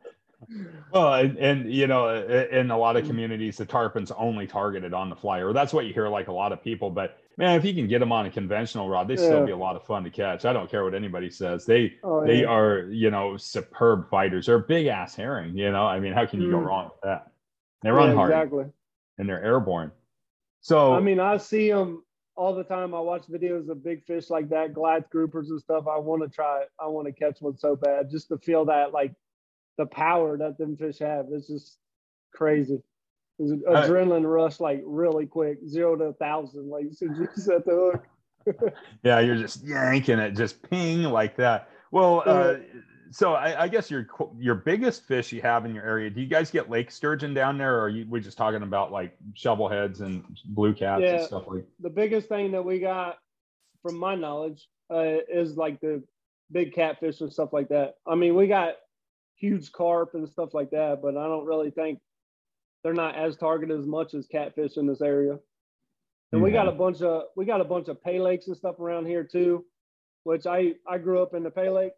well, 0.92 1.14
and, 1.14 1.36
and, 1.38 1.72
you 1.72 1.86
know, 1.86 2.22
in 2.26 2.70
a 2.70 2.78
lot 2.78 2.96
of 2.96 3.06
communities, 3.06 3.56
the 3.56 3.66
tarpon's 3.66 4.10
only 4.12 4.46
targeted 4.46 4.94
on 4.94 5.10
the 5.10 5.16
flyer. 5.16 5.52
That's 5.52 5.72
what 5.72 5.86
you 5.86 5.94
hear, 5.94 6.08
like 6.08 6.28
a 6.28 6.32
lot 6.32 6.52
of 6.52 6.62
people. 6.62 6.90
But 6.90 7.18
man, 7.36 7.58
if 7.58 7.64
you 7.64 7.74
can 7.74 7.88
get 7.88 7.98
them 7.98 8.12
on 8.12 8.26
a 8.26 8.30
conventional 8.30 8.88
rod, 8.88 9.08
they 9.08 9.14
yeah. 9.14 9.26
still 9.26 9.46
be 9.46 9.52
a 9.52 9.56
lot 9.56 9.76
of 9.76 9.84
fun 9.84 10.04
to 10.04 10.10
catch. 10.10 10.44
I 10.44 10.52
don't 10.52 10.70
care 10.70 10.84
what 10.84 10.94
anybody 10.94 11.30
says. 11.30 11.66
They 11.66 11.94
oh, 12.02 12.24
yeah. 12.24 12.32
they 12.32 12.44
are, 12.44 12.88
you 12.90 13.10
know, 13.10 13.36
superb 13.36 14.08
fighters. 14.10 14.46
They're 14.46 14.58
big 14.58 14.86
ass 14.86 15.14
herring. 15.14 15.56
You 15.56 15.72
know, 15.72 15.84
I 15.84 16.00
mean, 16.00 16.12
how 16.12 16.26
can 16.26 16.40
you 16.40 16.48
mm. 16.48 16.52
go 16.52 16.58
wrong 16.58 16.84
with 16.86 17.00
that? 17.02 17.30
They 17.82 17.90
run 17.90 18.10
yeah, 18.10 18.14
hard. 18.14 18.30
Exactly. 18.30 18.64
And 19.18 19.28
they're 19.28 19.42
airborne. 19.42 19.92
So 20.60 20.94
I 20.94 21.00
mean, 21.00 21.20
I 21.20 21.36
see 21.36 21.70
them 21.70 22.02
all 22.36 22.54
the 22.54 22.64
time. 22.64 22.94
I 22.94 23.00
watch 23.00 23.26
videos 23.30 23.68
of 23.68 23.84
big 23.84 24.04
fish 24.04 24.30
like 24.30 24.48
that, 24.48 24.74
Goliath 24.74 25.04
groupers 25.14 25.50
and 25.50 25.60
stuff. 25.60 25.84
I 25.86 25.98
want 25.98 26.22
to 26.22 26.28
try. 26.28 26.64
I 26.80 26.86
want 26.86 27.06
to 27.06 27.12
catch 27.12 27.40
one 27.40 27.56
so 27.56 27.76
bad, 27.76 28.10
just 28.10 28.28
to 28.28 28.38
feel 28.38 28.64
that 28.64 28.92
like 28.92 29.14
the 29.78 29.86
power 29.86 30.36
that 30.38 30.58
them 30.58 30.76
fish 30.76 30.98
have. 30.98 31.26
It's 31.30 31.48
just 31.48 31.78
crazy. 32.32 32.82
It's 33.38 33.50
an 33.50 33.62
adrenaline 33.66 34.30
rush, 34.30 34.60
like 34.60 34.82
really 34.84 35.26
quick, 35.26 35.58
zero 35.66 35.96
to 35.96 36.04
a 36.04 36.12
thousand, 36.12 36.68
like 36.68 36.86
as 36.90 36.98
soon 36.98 37.12
as 37.12 37.18
you 37.18 37.28
set 37.34 37.64
the 37.64 37.72
hook. 37.72 38.74
yeah, 39.02 39.20
you're 39.20 39.36
just 39.36 39.64
yanking 39.64 40.18
it, 40.18 40.32
just 40.32 40.62
ping 40.70 41.02
like 41.02 41.36
that. 41.36 41.68
Well, 41.90 42.22
uh, 42.26 42.56
so 43.10 43.34
I, 43.34 43.64
I, 43.64 43.68
guess 43.68 43.90
your 43.90 44.08
your 44.38 44.54
biggest 44.54 45.04
fish 45.04 45.32
you 45.32 45.40
have 45.42 45.64
in 45.64 45.74
your 45.74 45.84
area. 45.84 46.10
Do 46.10 46.20
you 46.20 46.26
guys 46.26 46.50
get 46.50 46.70
lake 46.70 46.90
sturgeon 46.90 47.34
down 47.34 47.58
there, 47.58 47.76
or 47.76 47.82
are 47.82 47.88
you 47.88 48.06
we 48.08 48.20
just 48.20 48.36
talking 48.36 48.62
about 48.62 48.92
like 48.92 49.16
shovel 49.34 49.68
heads 49.68 50.00
and 50.00 50.24
blue 50.46 50.74
cats 50.74 51.02
yeah, 51.02 51.14
and 51.14 51.24
stuff 51.24 51.44
like? 51.46 51.64
The 51.80 51.90
biggest 51.90 52.28
thing 52.28 52.52
that 52.52 52.64
we 52.64 52.80
got, 52.80 53.18
from 53.82 53.98
my 53.98 54.14
knowledge, 54.14 54.66
uh, 54.90 55.16
is 55.28 55.56
like 55.56 55.80
the 55.80 56.02
big 56.50 56.74
catfish 56.74 57.20
and 57.20 57.32
stuff 57.32 57.52
like 57.52 57.68
that. 57.68 57.94
I 58.06 58.14
mean, 58.14 58.34
we 58.34 58.46
got 58.46 58.74
huge 59.44 59.72
carp 59.72 60.14
and 60.14 60.28
stuff 60.28 60.54
like 60.54 60.70
that, 60.70 61.00
but 61.02 61.16
I 61.16 61.26
don't 61.26 61.46
really 61.46 61.70
think 61.70 62.00
they're 62.82 62.94
not 62.94 63.16
as 63.16 63.36
targeted 63.36 63.78
as 63.78 63.86
much 63.86 64.14
as 64.14 64.26
catfish 64.26 64.76
in 64.76 64.86
this 64.86 65.00
area. 65.00 65.38
And 66.32 66.42
we 66.42 66.50
got 66.50 66.68
a 66.68 66.72
bunch 66.72 67.02
of 67.02 67.24
we 67.36 67.44
got 67.44 67.60
a 67.60 67.64
bunch 67.64 67.88
of 67.88 68.02
pay 68.02 68.20
lakes 68.20 68.48
and 68.48 68.56
stuff 68.56 68.80
around 68.80 69.06
here 69.06 69.24
too, 69.24 69.64
which 70.24 70.46
I 70.46 70.74
I 70.88 70.98
grew 70.98 71.22
up 71.22 71.34
in 71.34 71.42
the 71.44 71.50
pay 71.50 71.70
lake 71.70 71.92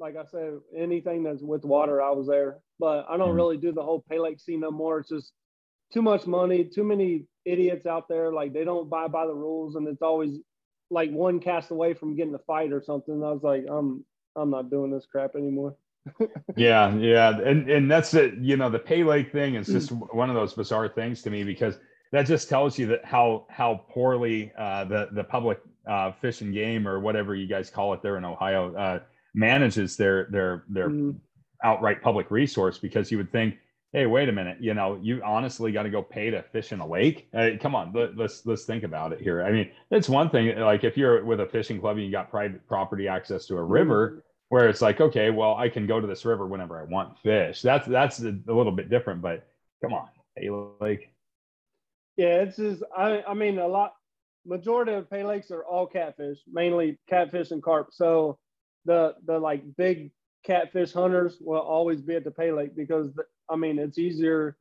like 0.00 0.16
I 0.16 0.24
said, 0.26 0.60
anything 0.76 1.22
that's 1.24 1.42
with 1.42 1.64
water, 1.64 2.02
I 2.02 2.10
was 2.10 2.26
there. 2.28 2.60
But 2.78 3.06
I 3.08 3.16
don't 3.16 3.32
Mhm. 3.32 3.36
really 3.36 3.56
do 3.56 3.72
the 3.72 3.82
whole 3.82 4.02
pay 4.02 4.18
lake 4.18 4.40
scene 4.40 4.60
no 4.60 4.70
more. 4.70 5.00
It's 5.00 5.08
just 5.10 5.32
too 5.92 6.02
much 6.02 6.26
money, 6.26 6.64
too 6.64 6.84
many 6.84 7.26
idiots 7.44 7.86
out 7.86 8.08
there. 8.08 8.32
Like 8.32 8.52
they 8.52 8.64
don't 8.64 8.90
buy 8.90 9.08
by 9.08 9.26
the 9.26 9.34
rules, 9.34 9.76
and 9.76 9.88
it's 9.88 10.02
always 10.02 10.40
like 10.90 11.10
one 11.12 11.40
cast 11.40 11.70
away 11.70 11.94
from 11.94 12.16
getting 12.16 12.34
a 12.34 12.40
fight 12.40 12.72
or 12.72 12.82
something. 12.82 13.22
I 13.24 13.32
was 13.32 13.42
like, 13.42 13.66
I'm 13.68 14.06
I'm 14.36 14.50
not 14.50 14.70
doing 14.70 14.90
this 14.90 15.06
crap 15.06 15.36
anymore. 15.36 15.76
Yeah, 16.56 16.94
yeah, 16.96 17.38
and 17.40 17.68
and 17.70 17.90
that's 17.90 18.14
it. 18.14 18.34
You 18.40 18.56
know, 18.56 18.68
the 18.68 18.78
pay 18.78 19.04
lake 19.04 19.30
thing 19.32 19.54
is 19.54 19.70
just 19.70 19.90
one 19.92 20.28
of 20.28 20.34
those 20.34 20.54
bizarre 20.54 20.88
things 20.88 21.22
to 21.22 21.30
me 21.30 21.44
because 21.44 21.78
that 22.12 22.26
just 22.26 22.48
tells 22.48 22.78
you 22.78 22.86
that 22.88 23.04
how 23.04 23.46
how 23.50 23.84
poorly 23.90 24.52
uh, 24.58 24.84
the 24.84 25.08
the 25.12 25.24
public 25.24 25.60
uh, 25.88 26.12
fish 26.12 26.40
and 26.40 26.52
game 26.54 26.88
or 26.88 27.00
whatever 27.00 27.34
you 27.34 27.46
guys 27.46 27.70
call 27.70 27.92
it 27.94 28.02
there 28.02 28.16
in 28.18 28.24
Ohio 28.24 28.74
uh, 28.74 29.00
manages 29.34 29.96
their 29.96 30.26
their 30.30 30.64
their 30.68 30.90
Mhm. 30.90 31.16
outright 31.64 32.02
public 32.02 32.30
resource. 32.30 32.78
Because 32.78 33.10
you 33.10 33.18
would 33.18 33.30
think, 33.30 33.56
hey, 33.92 34.06
wait 34.06 34.28
a 34.28 34.32
minute, 34.32 34.58
you 34.60 34.74
know, 34.74 34.98
you 35.02 35.20
honestly 35.24 35.70
got 35.70 35.84
to 35.84 35.90
go 35.90 36.02
pay 36.02 36.30
to 36.30 36.42
fish 36.42 36.72
in 36.72 36.80
a 36.80 36.86
lake? 36.86 37.28
Uh, 37.34 37.50
come 37.60 37.74
on, 37.74 37.92
let, 37.92 38.16
let's 38.16 38.44
let's 38.46 38.64
think 38.64 38.84
about 38.84 39.12
it 39.12 39.20
here. 39.20 39.42
I 39.42 39.52
mean, 39.52 39.70
it's 39.90 40.08
one 40.08 40.28
thing 40.30 40.58
like 40.58 40.82
if 40.84 40.96
you're 40.96 41.24
with 41.24 41.40
a 41.40 41.46
fishing 41.46 41.80
club 41.80 41.96
and 41.96 42.04
you 42.06 42.10
got 42.10 42.30
private 42.30 42.66
property 42.66 43.06
access 43.06 43.46
to 43.46 43.56
a 43.56 43.62
river 43.62 44.24
where 44.50 44.68
it's 44.68 44.80
like, 44.82 45.00
okay, 45.00 45.30
well, 45.30 45.56
I 45.56 45.68
can 45.68 45.86
go 45.86 46.00
to 46.00 46.06
this 46.06 46.24
river 46.24 46.46
whenever 46.46 46.78
I 46.80 46.84
want 46.84 47.18
fish. 47.18 47.62
That's 47.62 47.86
that's 47.86 48.20
a, 48.22 48.30
a 48.48 48.52
little 48.52 48.72
bit 48.72 48.90
different, 48.90 49.22
but 49.22 49.46
come 49.82 49.92
on, 49.94 50.08
like, 50.80 51.12
Yeah, 52.16 52.42
it's 52.42 52.56
just 52.56 52.82
I 52.96 53.22
I 53.22 53.34
mean 53.34 53.58
a 53.58 53.66
lot 53.68 53.94
majority 54.46 54.92
of 54.92 55.10
pay 55.10 55.24
lakes 55.24 55.50
are 55.50 55.64
all 55.64 55.86
catfish, 55.86 56.38
mainly 56.50 56.98
catfish 57.08 57.50
and 57.50 57.62
carp. 57.62 57.88
So 57.92 58.38
the 58.84 59.14
the 59.26 59.38
like 59.38 59.62
big 59.76 60.10
catfish 60.44 60.92
hunters 60.92 61.36
will 61.40 61.60
always 61.60 62.00
be 62.00 62.16
at 62.16 62.24
the 62.24 62.30
pay 62.30 62.52
lake 62.52 62.74
because 62.74 63.10
I 63.50 63.56
mean 63.56 63.78
it's 63.78 63.98
easier. 63.98 64.56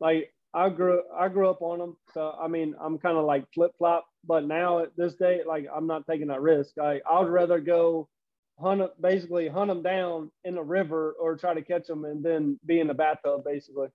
Like 0.00 0.32
I 0.54 0.68
grew 0.70 1.02
I 1.14 1.28
grew 1.28 1.50
up 1.50 1.62
on 1.62 1.78
them, 1.78 1.96
so 2.12 2.34
I 2.40 2.48
mean 2.48 2.74
I'm 2.80 2.98
kind 2.98 3.18
of 3.18 3.24
like 3.24 3.44
flip 3.54 3.72
flop. 3.78 4.06
But 4.26 4.44
now 4.46 4.80
at 4.80 4.96
this 4.96 5.14
day, 5.16 5.42
like 5.46 5.66
I'm 5.74 5.86
not 5.86 6.06
taking 6.06 6.28
that 6.28 6.40
risk. 6.42 6.78
I 6.78 7.00
I 7.10 7.20
would 7.20 7.30
rather 7.30 7.60
go 7.60 8.08
hunt 8.58 8.80
them, 8.80 8.90
basically 9.00 9.48
hunt 9.48 9.68
them 9.68 9.82
down 9.82 10.30
in 10.44 10.54
the 10.54 10.62
river 10.62 11.14
or 11.20 11.36
try 11.36 11.54
to 11.54 11.62
catch 11.62 11.86
them 11.86 12.04
and 12.04 12.24
then 12.24 12.58
be 12.64 12.80
in 12.80 12.86
the 12.86 12.94
bathtub 12.94 13.44
basically. 13.44 13.88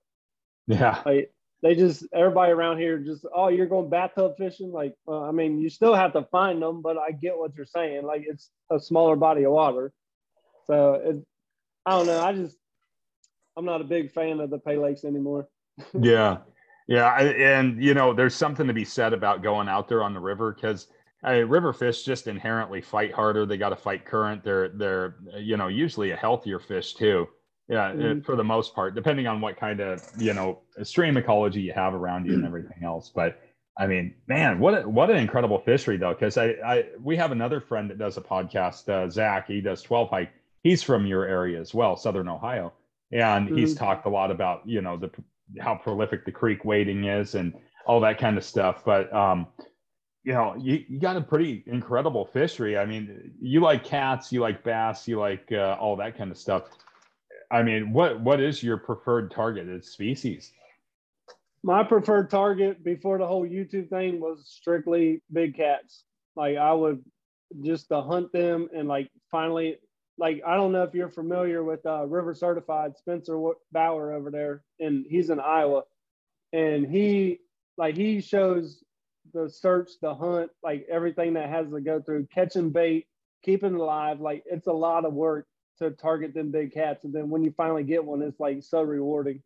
Yeah, 0.66 1.02
like 1.04 1.32
they 1.62 1.74
just 1.74 2.06
everybody 2.12 2.52
around 2.52 2.78
here 2.78 2.98
just 2.98 3.24
oh 3.34 3.48
you're 3.48 3.66
going 3.66 3.90
bathtub 3.90 4.36
fishing? 4.36 4.72
Like 4.72 4.94
well, 5.06 5.24
i 5.24 5.30
mean 5.30 5.58
you 5.58 5.70
still 5.70 5.94
have 5.94 6.12
to 6.12 6.22
find 6.30 6.62
them 6.62 6.82
but 6.82 6.96
i 6.98 7.10
get 7.10 7.36
what 7.36 7.52
you're 7.56 7.66
saying. 7.66 8.04
Like 8.04 8.24
it's 8.26 8.50
a 8.70 8.78
smaller 8.78 9.16
body 9.16 9.44
of 9.44 9.52
water. 9.52 9.92
So 10.66 10.94
it 10.94 11.16
i 11.86 11.90
don't 11.92 12.06
know. 12.06 12.20
I 12.20 12.32
just 12.32 12.56
i'm 13.56 13.64
not 13.64 13.80
a 13.80 13.84
big 13.84 14.12
fan 14.12 14.40
of 14.40 14.50
the 14.50 14.58
pay 14.58 14.76
lakes 14.76 15.04
anymore. 15.04 15.48
Yeah, 15.98 16.38
yeah, 16.86 17.14
and 17.18 17.82
you 17.82 17.94
know, 17.94 18.12
there's 18.12 18.34
something 18.34 18.66
to 18.66 18.74
be 18.74 18.84
said 18.84 19.14
about 19.14 19.42
going 19.42 19.68
out 19.68 19.88
there 19.88 20.02
on 20.02 20.12
the 20.14 20.20
river 20.20 20.52
because. 20.52 20.88
I 21.22 21.36
river 21.38 21.72
fish 21.72 22.02
just 22.04 22.26
inherently 22.26 22.80
fight 22.80 23.12
harder. 23.12 23.44
They 23.46 23.56
got 23.58 23.70
to 23.70 23.76
fight 23.76 24.04
current. 24.04 24.42
They're 24.42 24.68
they're 24.68 25.16
you 25.36 25.56
know 25.56 25.68
usually 25.68 26.12
a 26.12 26.16
healthier 26.16 26.58
fish 26.58 26.94
too. 26.94 27.28
Yeah, 27.68 27.92
Mhm. 27.92 28.20
uh, 28.20 28.24
for 28.24 28.34
the 28.36 28.44
most 28.44 28.74
part, 28.74 28.94
depending 28.94 29.26
on 29.26 29.40
what 29.40 29.56
kind 29.56 29.80
of 29.80 30.02
you 30.18 30.32
know 30.34 30.60
stream 30.82 31.16
ecology 31.16 31.60
you 31.60 31.72
have 31.72 31.94
around 31.94 32.26
you 32.26 32.34
and 32.34 32.44
everything 32.44 32.82
else. 32.82 33.10
But 33.14 33.38
I 33.78 33.86
mean, 33.86 34.14
man, 34.26 34.58
what 34.58 34.82
a, 34.82 34.88
what 34.88 35.10
an 35.10 35.16
incredible 35.18 35.58
fishery 35.60 35.96
though. 35.96 36.12
Because 36.14 36.36
I, 36.36 36.54
I 36.64 36.84
we 37.00 37.16
have 37.16 37.32
another 37.32 37.60
friend 37.60 37.88
that 37.90 37.98
does 37.98 38.16
a 38.16 38.20
podcast, 38.22 38.88
uh, 38.88 39.08
Zach. 39.08 39.46
He 39.46 39.60
does 39.60 39.82
twelve 39.82 40.10
hike. 40.10 40.30
He's 40.62 40.82
from 40.82 41.06
your 41.06 41.24
area 41.24 41.60
as 41.60 41.72
well, 41.74 41.96
Southern 41.96 42.28
Ohio, 42.28 42.72
and 43.12 43.48
he's 43.48 43.74
Mhm. 43.74 43.78
talked 43.78 44.06
a 44.06 44.10
lot 44.10 44.30
about 44.30 44.66
you 44.66 44.80
know 44.80 44.96
the 44.96 45.10
how 45.60 45.74
prolific 45.74 46.24
the 46.24 46.32
creek 46.32 46.64
wading 46.64 47.04
is 47.04 47.34
and 47.34 47.54
all 47.86 48.00
that 48.00 48.18
kind 48.18 48.36
of 48.38 48.44
stuff. 48.44 48.84
But 48.84 49.12
um, 49.12 49.46
you 50.24 50.32
know, 50.32 50.54
you, 50.58 50.84
you 50.88 51.00
got 51.00 51.16
a 51.16 51.20
pretty 51.20 51.62
incredible 51.66 52.26
fishery. 52.26 52.76
I 52.76 52.84
mean, 52.84 53.32
you 53.40 53.60
like 53.60 53.84
cats, 53.84 54.30
you 54.30 54.40
like 54.40 54.62
bass, 54.62 55.08
you 55.08 55.18
like 55.18 55.50
uh, 55.50 55.76
all 55.80 55.96
that 55.96 56.16
kind 56.16 56.30
of 56.30 56.38
stuff. 56.38 56.64
I 57.50 57.62
mean, 57.62 57.92
what 57.92 58.20
what 58.20 58.40
is 58.40 58.62
your 58.62 58.76
preferred 58.76 59.30
targeted 59.30 59.84
species? 59.84 60.52
my 61.62 61.82
preferred 61.82 62.30
target 62.30 62.82
before 62.82 63.18
the 63.18 63.26
whole 63.26 63.46
youtube 63.46 63.88
thing 63.90 64.20
was 64.20 64.44
strictly 64.46 65.20
big 65.32 65.56
cats 65.56 66.04
like 66.36 66.56
i 66.56 66.72
would 66.72 67.02
just 67.62 67.88
to 67.88 68.00
hunt 68.00 68.32
them 68.32 68.68
and 68.74 68.88
like 68.88 69.10
finally 69.30 69.76
like 70.18 70.40
i 70.46 70.56
don't 70.56 70.72
know 70.72 70.82
if 70.82 70.94
you're 70.94 71.10
familiar 71.10 71.62
with 71.62 71.84
uh, 71.86 72.06
river 72.06 72.34
certified 72.34 72.96
spencer 72.96 73.38
bauer 73.72 74.12
over 74.12 74.30
there 74.30 74.62
and 74.78 75.04
he's 75.08 75.30
in 75.30 75.40
iowa 75.40 75.82
and 76.52 76.86
he 76.86 77.38
like 77.76 77.96
he 77.96 78.20
shows 78.20 78.82
the 79.32 79.48
search 79.48 79.90
the 80.02 80.14
hunt 80.14 80.50
like 80.62 80.86
everything 80.90 81.34
that 81.34 81.48
has 81.48 81.70
to 81.70 81.80
go 81.80 82.00
through 82.00 82.26
catching 82.32 82.70
bait 82.70 83.06
keeping 83.42 83.74
alive 83.74 84.20
like 84.20 84.42
it's 84.46 84.66
a 84.66 84.72
lot 84.72 85.04
of 85.04 85.12
work 85.12 85.46
to 85.78 85.90
target 85.90 86.34
them 86.34 86.50
big 86.50 86.72
cats 86.72 87.04
and 87.04 87.12
then 87.12 87.30
when 87.30 87.42
you 87.42 87.52
finally 87.56 87.84
get 87.84 88.04
one 88.04 88.22
it's 88.22 88.40
like 88.40 88.62
so 88.62 88.82
rewarding 88.82 89.42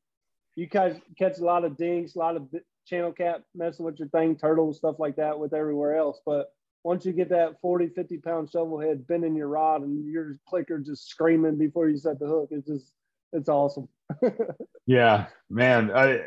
you 0.56 0.68
catch 0.68 0.96
catch 1.18 1.38
a 1.38 1.44
lot 1.44 1.64
of 1.64 1.76
dinks, 1.76 2.14
a 2.14 2.18
lot 2.18 2.36
of 2.36 2.48
channel 2.86 3.12
cat 3.12 3.42
messing 3.54 3.84
with 3.84 3.98
your 3.98 4.08
thing, 4.08 4.36
turtles, 4.36 4.78
stuff 4.78 4.96
like 4.98 5.16
that 5.16 5.38
with 5.38 5.52
everywhere 5.52 5.96
else. 5.96 6.20
But 6.24 6.48
once 6.82 7.04
you 7.04 7.12
get 7.12 7.30
that 7.30 7.60
40, 7.60 7.88
50 7.88 8.18
pound 8.18 8.50
shovel 8.50 8.78
head 8.78 9.06
bending 9.06 9.34
your 9.34 9.48
rod 9.48 9.82
and 9.82 10.06
your 10.06 10.38
clicker 10.46 10.78
just 10.78 11.08
screaming 11.08 11.56
before 11.56 11.88
you 11.88 11.96
set 11.96 12.18
the 12.18 12.26
hook, 12.26 12.48
it's 12.50 12.66
just, 12.66 12.92
it's 13.34 13.48
awesome. 13.48 13.88
Yeah, 14.86 15.28
man, 15.48 15.90
I 15.92 16.20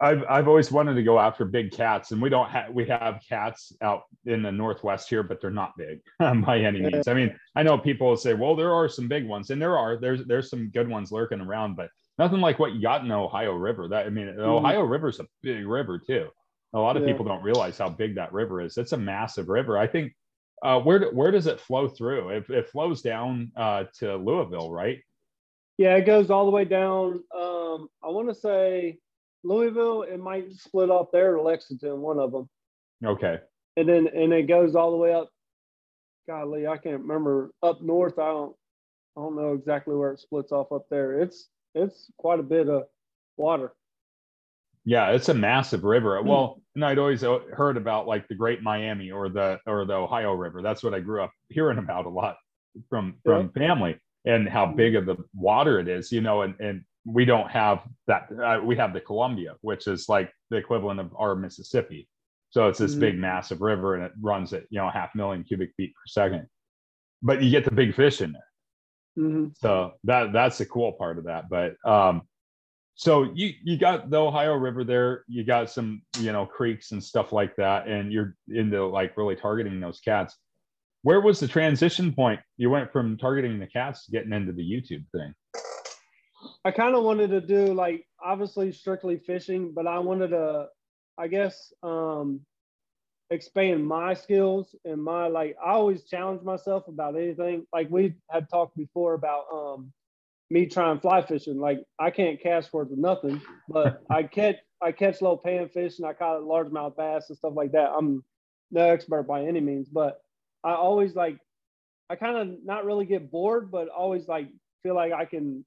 I've 0.00 0.22
I've 0.30 0.46
always 0.46 0.70
wanted 0.70 0.94
to 0.94 1.02
go 1.02 1.18
after 1.18 1.44
big 1.44 1.72
cats, 1.72 2.12
and 2.12 2.22
we 2.22 2.28
don't 2.28 2.48
have 2.50 2.72
we 2.72 2.84
have 2.86 3.20
cats 3.28 3.72
out 3.82 4.02
in 4.26 4.42
the 4.44 4.52
northwest 4.52 5.08
here, 5.08 5.24
but 5.24 5.40
they're 5.40 5.50
not 5.50 5.72
big 5.76 5.98
by 6.44 6.60
any 6.60 6.80
means. 6.82 7.08
I 7.08 7.14
mean, 7.14 7.36
I 7.56 7.64
know 7.64 7.76
people 7.76 8.06
will 8.06 8.16
say, 8.16 8.32
well, 8.34 8.54
there 8.54 8.72
are 8.72 8.88
some 8.88 9.08
big 9.08 9.26
ones, 9.26 9.50
and 9.50 9.60
there 9.60 9.76
are 9.76 9.96
there's 10.00 10.24
there's 10.26 10.50
some 10.50 10.70
good 10.70 10.88
ones 10.88 11.10
lurking 11.10 11.40
around, 11.40 11.74
but 11.74 11.90
nothing 12.16 12.40
like 12.40 12.60
what 12.60 12.74
you 12.74 12.80
got 12.80 13.02
in 13.02 13.08
the 13.08 13.14
Ohio 13.16 13.54
River. 13.54 13.88
That 13.88 14.06
I 14.06 14.10
mean, 14.10 14.26
the 14.26 14.42
Mhm. 14.42 14.58
Ohio 14.58 14.82
River's 14.82 15.18
a 15.18 15.26
big 15.42 15.66
river 15.66 15.98
too. 15.98 16.28
A 16.74 16.78
lot 16.78 16.96
of 16.96 17.02
Yeah. 17.02 17.08
people 17.08 17.24
don't 17.24 17.42
realize 17.42 17.76
how 17.76 17.88
big 17.88 18.14
that 18.14 18.32
river 18.32 18.60
is. 18.60 18.78
It's 18.78 18.92
a 18.92 18.96
massive 18.96 19.48
river. 19.48 19.76
I 19.78 19.88
think. 19.88 20.14
Uh, 20.62 20.78
where 20.80 21.10
where 21.12 21.32
does 21.32 21.48
it 21.48 21.60
flow 21.60 21.88
through? 21.88 22.28
It, 22.30 22.48
it 22.50 22.68
flows 22.70 23.02
down 23.02 23.50
uh, 23.56 23.84
to 23.98 24.14
Louisville, 24.16 24.70
right? 24.70 25.00
Yeah, 25.78 25.96
it 25.96 26.06
goes 26.06 26.30
all 26.30 26.44
the 26.46 26.50
way 26.50 26.64
down. 26.64 27.22
Um, 27.34 27.88
I 28.02 28.08
want 28.08 28.28
to 28.28 28.34
say 28.34 28.98
Louisville, 29.44 30.02
it 30.02 30.18
might 30.18 30.52
split 30.54 30.90
off 30.90 31.08
there 31.12 31.34
to 31.34 31.42
Lexington, 31.42 32.00
one 32.00 32.18
of 32.18 32.32
them. 32.32 32.48
Okay. 33.04 33.38
And 33.76 33.88
then, 33.88 34.08
and 34.08 34.32
it 34.32 34.48
goes 34.48 34.74
all 34.74 34.90
the 34.90 34.96
way 34.96 35.12
up. 35.12 35.28
Golly, 36.26 36.66
I 36.66 36.76
can't 36.78 37.02
remember 37.02 37.50
up 37.62 37.82
north. 37.82 38.18
I 38.18 38.28
don't, 38.28 38.56
I 39.16 39.20
don't 39.20 39.36
know 39.36 39.52
exactly 39.52 39.94
where 39.94 40.12
it 40.12 40.20
splits 40.20 40.50
off 40.50 40.72
up 40.72 40.86
there. 40.90 41.20
It's, 41.20 41.48
it's 41.74 42.10
quite 42.16 42.40
a 42.40 42.44
bit 42.44 42.68
of 42.68 42.84
water. 43.36 43.72
Yeah, 44.84 45.10
it's 45.10 45.28
a 45.28 45.34
massive 45.34 45.84
river. 45.84 46.18
Hmm. 46.20 46.28
Well, 46.28 46.62
and 46.74 46.84
I'd 46.84 46.98
always 46.98 47.22
uh, 47.22 47.40
heard 47.52 47.76
about 47.76 48.06
like 48.06 48.28
the 48.28 48.34
Great 48.34 48.62
Miami 48.62 49.10
or 49.10 49.28
the 49.28 49.58
or 49.66 49.84
the 49.84 49.94
Ohio 49.94 50.32
River. 50.32 50.62
That's 50.62 50.82
what 50.82 50.94
I 50.94 51.00
grew 51.00 51.22
up 51.22 51.32
hearing 51.48 51.78
about 51.78 52.06
a 52.06 52.08
lot 52.08 52.36
from 52.88 53.16
from 53.24 53.50
family 53.50 53.98
and 54.26 54.48
how 54.48 54.66
big 54.66 54.96
of 54.96 55.06
the 55.06 55.16
water 55.34 55.78
it 55.80 55.88
is. 55.88 56.12
You 56.12 56.20
know, 56.20 56.42
and 56.42 56.54
and 56.60 56.84
we 57.04 57.24
don't 57.24 57.50
have 57.50 57.82
that. 58.08 58.28
Uh, 58.32 58.60
we 58.62 58.76
have 58.76 58.92
the 58.92 59.00
Columbia, 59.00 59.54
which 59.62 59.86
is 59.86 60.08
like 60.08 60.32
the 60.50 60.56
equivalent 60.56 61.00
of 61.00 61.14
our 61.16 61.34
Mississippi. 61.36 62.08
So 62.50 62.68
it's 62.68 62.78
this 62.78 62.94
Mhm. 62.94 63.00
big, 63.00 63.18
massive 63.18 63.60
river, 63.60 63.94
and 63.94 64.04
it 64.04 64.12
runs 64.20 64.52
at 64.52 64.64
you 64.70 64.78
know 64.78 64.90
half 64.90 65.14
million 65.14 65.44
cubic 65.44 65.72
feet 65.76 65.94
per 65.94 66.06
second. 66.06 66.46
But 67.22 67.42
you 67.42 67.50
get 67.50 67.64
the 67.64 67.70
big 67.70 67.94
fish 67.94 68.20
in 68.20 68.32
there. 68.32 68.48
hmm 69.16 69.46
So 69.54 69.92
that 70.04 70.32
that's 70.32 70.58
the 70.58 70.66
cool 70.66 70.92
part 70.92 71.18
of 71.18 71.24
that. 71.24 71.48
But 71.48 71.76
um, 71.84 72.22
so 72.94 73.24
you 73.34 73.52
you 73.62 73.76
got 73.76 74.10
the 74.10 74.16
Ohio 74.20 74.54
River 74.54 74.82
there. 74.84 75.24
You 75.28 75.44
got 75.44 75.70
some 75.70 76.02
you 76.18 76.32
know 76.32 76.46
creeks 76.46 76.92
and 76.92 77.02
stuff 77.02 77.32
like 77.32 77.54
that, 77.56 77.86
and 77.88 78.12
you're 78.12 78.36
into 78.48 78.84
like 78.86 79.16
really 79.16 79.36
targeting 79.36 79.78
those 79.80 80.00
cats. 80.00 80.36
Where 81.06 81.20
was 81.20 81.38
the 81.38 81.46
transition 81.46 82.12
point? 82.12 82.40
You 82.56 82.68
went 82.68 82.90
from 82.90 83.16
targeting 83.16 83.60
the 83.60 83.68
cats 83.68 84.06
to 84.06 84.10
getting 84.10 84.32
into 84.32 84.52
the 84.52 84.64
YouTube 84.64 85.04
thing. 85.12 85.32
I 86.64 86.72
kind 86.72 86.96
of 86.96 87.04
wanted 87.04 87.30
to 87.30 87.40
do 87.40 87.72
like 87.74 88.04
obviously 88.20 88.72
strictly 88.72 89.18
fishing, 89.18 89.70
but 89.72 89.86
I 89.86 90.00
wanted 90.00 90.30
to, 90.30 90.66
I 91.16 91.28
guess, 91.28 91.72
um, 91.84 92.40
expand 93.30 93.86
my 93.86 94.14
skills 94.14 94.74
and 94.84 95.00
my 95.00 95.28
like. 95.28 95.54
I 95.64 95.74
always 95.74 96.02
challenge 96.02 96.42
myself 96.42 96.88
about 96.88 97.14
anything. 97.14 97.68
Like 97.72 97.86
we 97.88 98.14
had 98.28 98.50
talked 98.50 98.76
before 98.76 99.14
about 99.14 99.44
um, 99.54 99.92
me 100.50 100.66
trying 100.66 100.98
fly 100.98 101.22
fishing. 101.22 101.60
Like 101.60 101.84
I 102.00 102.10
can't 102.10 102.42
cast 102.42 102.72
worth 102.72 102.90
of 102.90 102.98
nothing, 102.98 103.40
but 103.68 104.02
I 104.10 104.24
catch 104.24 104.56
I 104.82 104.90
catch 104.90 105.22
little 105.22 105.38
panfish 105.38 105.98
and 105.98 106.06
I 106.08 106.14
caught 106.14 106.40
largemouth 106.40 106.96
bass 106.96 107.26
and 107.28 107.38
stuff 107.38 107.52
like 107.54 107.70
that. 107.72 107.92
I'm 107.96 108.24
no 108.72 108.90
expert 108.90 109.22
by 109.22 109.44
any 109.44 109.60
means, 109.60 109.88
but 109.88 110.20
I 110.66 110.74
always 110.74 111.14
like 111.14 111.38
I 112.10 112.16
kind 112.16 112.36
of 112.36 112.58
not 112.64 112.84
really 112.84 113.06
get 113.06 113.30
bored, 113.30 113.70
but 113.70 113.88
always 113.88 114.26
like 114.26 114.48
feel 114.82 114.96
like 114.96 115.12
I 115.12 115.24
can 115.24 115.64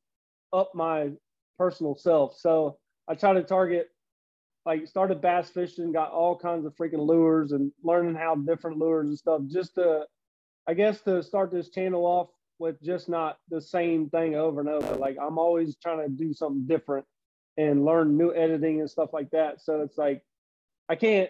up 0.52 0.72
my 0.76 1.12
personal 1.58 1.96
self. 1.96 2.38
So 2.38 2.78
I 3.08 3.16
try 3.16 3.34
to 3.34 3.44
target 3.44 3.88
like 4.66 4.88
started 4.88 5.22
bass 5.22 5.50
fishing, 5.50 5.94
got 5.94 6.12
all 6.12 6.38
kinds 6.38 6.66
of 6.66 6.76
freaking 6.76 7.08
lures 7.08 7.54
and 7.54 7.72
learning 7.82 8.16
how 8.16 8.36
different 8.36 8.78
lures 8.78 9.08
and 9.08 9.18
stuff 9.18 9.42
just 9.48 9.76
to 9.76 10.06
I 10.68 10.74
guess 10.74 11.02
to 11.02 11.24
start 11.24 11.52
this 11.52 11.70
channel 11.70 12.06
off 12.06 12.28
with 12.60 12.82
just 12.84 13.08
not 13.08 13.38
the 13.50 13.62
same 13.62 14.10
thing 14.10 14.36
over 14.36 14.60
and 14.60 14.68
over. 14.68 14.96
Like 14.96 15.16
I'm 15.20 15.38
always 15.38 15.78
trying 15.78 16.04
to 16.04 16.10
do 16.10 16.34
something 16.34 16.68
different 16.68 17.06
and 17.58 17.86
learn 17.86 18.18
new 18.18 18.36
editing 18.36 18.82
and 18.82 18.90
stuff 18.90 19.12
like 19.14 19.30
that. 19.32 19.62
So 19.62 19.80
it's 19.82 19.98
like 19.98 20.22
I 20.90 20.96
can't 20.96 21.30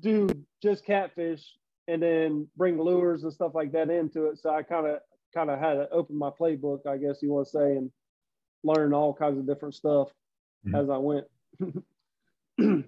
do 0.00 0.28
just 0.62 0.84
catfish 0.86 1.44
and 1.88 2.02
then 2.02 2.48
bring 2.56 2.80
lures 2.80 3.24
and 3.24 3.32
stuff 3.32 3.52
like 3.54 3.72
that 3.72 3.90
into 3.90 4.26
it. 4.26 4.38
So 4.38 4.50
I 4.50 4.62
kind 4.62 4.86
of 4.86 4.98
kind 5.34 5.50
of 5.50 5.58
had 5.58 5.74
to 5.74 5.88
open 5.90 6.16
my 6.16 6.30
playbook, 6.30 6.86
I 6.86 6.96
guess 6.96 7.22
you 7.22 7.32
want 7.32 7.46
to 7.46 7.50
say, 7.50 7.76
and 7.76 7.90
learn 8.62 8.92
all 8.92 9.14
kinds 9.14 9.38
of 9.38 9.46
different 9.46 9.74
stuff 9.74 10.08
mm-hmm. 10.66 10.76
as 10.76 10.90
I 10.90 10.98
went. 10.98 11.26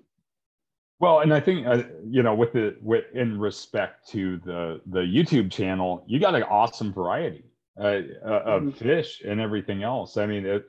well, 1.00 1.20
and 1.20 1.32
I 1.34 1.40
think 1.40 1.66
uh, 1.66 1.82
you 2.08 2.22
know, 2.22 2.34
with 2.34 2.52
the 2.52 2.76
with 2.80 3.04
in 3.14 3.38
respect 3.38 4.08
to 4.10 4.38
the 4.44 4.80
the 4.86 5.00
YouTube 5.00 5.50
channel, 5.50 6.04
you 6.06 6.20
got 6.20 6.34
an 6.34 6.44
awesome 6.44 6.92
variety 6.92 7.44
uh, 7.78 8.00
uh, 8.24 8.42
of 8.44 8.62
mm-hmm. 8.62 8.70
fish 8.70 9.22
and 9.26 9.40
everything 9.40 9.82
else. 9.82 10.16
I 10.16 10.26
mean, 10.26 10.46
it, 10.46 10.68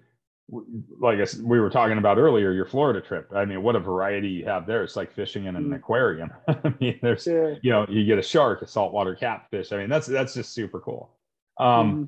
like 0.49 1.19
I, 1.19 1.25
we 1.41 1.59
were 1.59 1.69
talking 1.69 1.97
about 1.97 2.17
earlier, 2.17 2.51
your 2.51 2.65
Florida 2.65 3.01
trip. 3.01 3.31
I 3.35 3.45
mean, 3.45 3.63
what 3.63 3.75
a 3.75 3.79
variety 3.79 4.29
you 4.29 4.45
have 4.45 4.67
there. 4.67 4.83
It's 4.83 4.95
like 4.95 5.11
fishing 5.11 5.45
in 5.45 5.55
an 5.55 5.65
mm-hmm. 5.65 5.73
aquarium. 5.73 6.31
I 6.47 6.73
mean, 6.79 6.99
there's, 7.01 7.25
yeah. 7.25 7.55
you 7.61 7.71
know, 7.71 7.85
you 7.89 8.05
get 8.05 8.19
a 8.19 8.23
shark, 8.23 8.61
a 8.61 8.67
saltwater 8.67 9.15
catfish. 9.15 9.71
I 9.71 9.77
mean, 9.77 9.89
that's 9.89 10.07
that's 10.07 10.33
just 10.33 10.53
super 10.53 10.79
cool. 10.79 11.17
Um, 11.59 11.91
mm-hmm. 11.91 12.03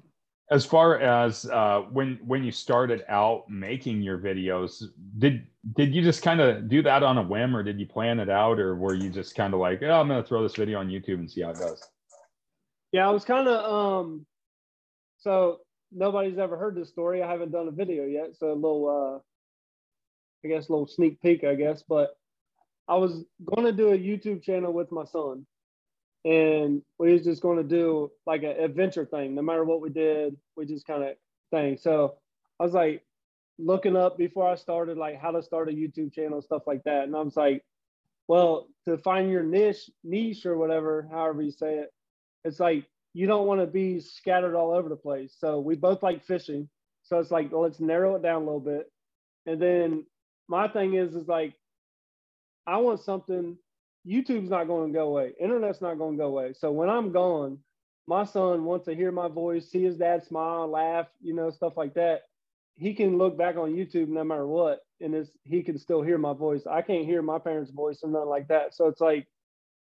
As 0.49 0.65
far 0.65 0.99
as 0.99 1.45
uh, 1.45 1.81
when 1.91 2.19
when 2.25 2.43
you 2.43 2.51
started 2.51 3.03
out 3.09 3.49
making 3.49 4.01
your 4.01 4.17
videos, 4.17 4.83
did 5.17 5.47
did 5.75 5.93
you 5.93 6.01
just 6.01 6.21
kind 6.21 6.39
of 6.39 6.69
do 6.69 6.81
that 6.83 7.03
on 7.03 7.17
a 7.17 7.23
whim, 7.23 7.55
or 7.55 7.63
did 7.63 7.79
you 7.79 7.85
plan 7.85 8.19
it 8.19 8.29
out, 8.29 8.59
or 8.59 8.75
were 8.75 8.93
you 8.93 9.09
just 9.09 9.35
kind 9.35 9.53
of 9.53 9.59
like, 9.59 9.81
oh, 9.83 9.91
I'm 9.91 10.07
going 10.07 10.21
to 10.21 10.27
throw 10.27 10.43
this 10.43 10.55
video 10.55 10.79
on 10.79 10.87
YouTube 10.87 11.15
and 11.15 11.29
see 11.29 11.41
how 11.41 11.49
it 11.49 11.59
goes? 11.59 11.83
Yeah, 12.93 13.09
I 13.09 13.11
was 13.11 13.25
kind 13.25 13.47
of 13.49 13.73
um, 14.05 14.25
so 15.17 15.59
nobody's 15.91 16.37
ever 16.37 16.57
heard 16.57 16.75
this 16.75 16.89
story. 16.89 17.21
I 17.23 17.31
haven't 17.31 17.51
done 17.51 17.67
a 17.67 17.71
video 17.71 18.05
yet, 18.05 18.35
so 18.37 18.51
a 18.51 18.53
little, 18.53 18.87
uh, 18.87 19.19
I 20.45 20.49
guess, 20.49 20.69
a 20.69 20.71
little 20.71 20.87
sneak 20.87 21.21
peek, 21.21 21.43
I 21.43 21.55
guess. 21.55 21.83
But 21.87 22.17
I 22.87 22.95
was 22.95 23.23
going 23.55 23.65
to 23.65 23.71
do 23.71 23.89
a 23.89 23.97
YouTube 23.97 24.43
channel 24.43 24.73
with 24.73 24.91
my 24.91 25.05
son, 25.05 25.45
and 26.25 26.81
we 26.99 27.13
was 27.13 27.23
just 27.23 27.41
going 27.41 27.57
to 27.57 27.63
do 27.63 28.11
like 28.25 28.43
an 28.43 28.57
adventure 28.59 29.05
thing. 29.05 29.35
No 29.35 29.41
matter 29.41 29.63
what 29.65 29.81
we 29.81 29.89
did, 29.89 30.35
we 30.55 30.65
just 30.65 30.87
kind 30.87 31.03
of 31.03 31.15
thing. 31.51 31.77
So 31.77 32.15
I 32.59 32.63
was 32.63 32.73
like 32.73 33.03
looking 33.59 33.95
up 33.95 34.17
before 34.17 34.47
I 34.47 34.55
started, 34.55 34.97
like 34.97 35.19
how 35.19 35.31
to 35.31 35.43
start 35.43 35.69
a 35.69 35.73
YouTube 35.73 36.13
channel, 36.13 36.41
stuff 36.41 36.63
like 36.67 36.83
that. 36.83 37.03
And 37.03 37.15
I 37.15 37.21
was 37.21 37.35
like, 37.35 37.63
well, 38.27 38.67
to 38.87 38.97
find 38.97 39.31
your 39.31 39.43
niche, 39.43 39.89
niche 40.03 40.45
or 40.45 40.57
whatever, 40.57 41.07
however 41.11 41.41
you 41.41 41.51
say 41.51 41.75
it, 41.75 41.93
it's 42.43 42.59
like 42.59 42.85
you 43.17 43.25
don't 43.25 43.47
want 43.47 43.59
to 43.59 43.65
be 43.65 43.99
scattered 43.99 44.53
all 44.53 44.71
over 44.71 44.89
the 44.89 44.95
place. 44.95 45.35
So 45.39 45.59
we 45.59 45.73
both 45.75 46.03
like 46.03 46.23
fishing. 46.23 46.69
So 47.01 47.17
it's 47.17 47.31
like, 47.31 47.51
let's 47.51 47.79
narrow 47.79 48.15
it 48.15 48.21
down 48.21 48.43
a 48.43 48.45
little 48.45 48.59
bit. 48.59 48.91
And 49.47 49.59
then 49.59 50.05
my 50.47 50.67
thing 50.67 50.93
is, 50.93 51.15
is 51.15 51.27
like, 51.27 51.55
I 52.67 52.77
want 52.77 52.99
something, 52.99 53.57
YouTube's 54.07 54.51
not 54.51 54.67
going 54.67 54.93
to 54.93 54.95
go 54.95 55.07
away. 55.07 55.33
Internet's 55.39 55.81
not 55.81 55.97
going 55.97 56.15
to 56.15 56.21
go 56.21 56.27
away. 56.27 56.53
So 56.53 56.71
when 56.71 56.89
I'm 56.89 57.11
gone, 57.11 57.57
my 58.05 58.23
son 58.23 58.65
wants 58.65 58.85
to 58.85 58.93
hear 58.93 59.11
my 59.11 59.29
voice, 59.29 59.67
see 59.67 59.81
his 59.81 59.97
dad 59.97 60.23
smile, 60.23 60.67
laugh, 60.67 61.07
you 61.19 61.33
know, 61.33 61.49
stuff 61.49 61.73
like 61.75 61.95
that. 61.95 62.21
He 62.75 62.93
can 62.93 63.17
look 63.17 63.35
back 63.35 63.57
on 63.57 63.73
YouTube 63.73 64.09
no 64.09 64.23
matter 64.23 64.45
what, 64.45 64.81
and 65.01 65.15
it's, 65.15 65.31
he 65.43 65.63
can 65.63 65.79
still 65.79 66.03
hear 66.03 66.19
my 66.19 66.33
voice. 66.33 66.67
I 66.69 66.83
can't 66.83 67.05
hear 67.05 67.23
my 67.23 67.39
parents' 67.39 67.71
voice 67.71 68.03
and 68.03 68.13
nothing 68.13 68.29
like 68.29 68.49
that. 68.49 68.75
So 68.75 68.85
it's 68.89 69.01
like, 69.01 69.25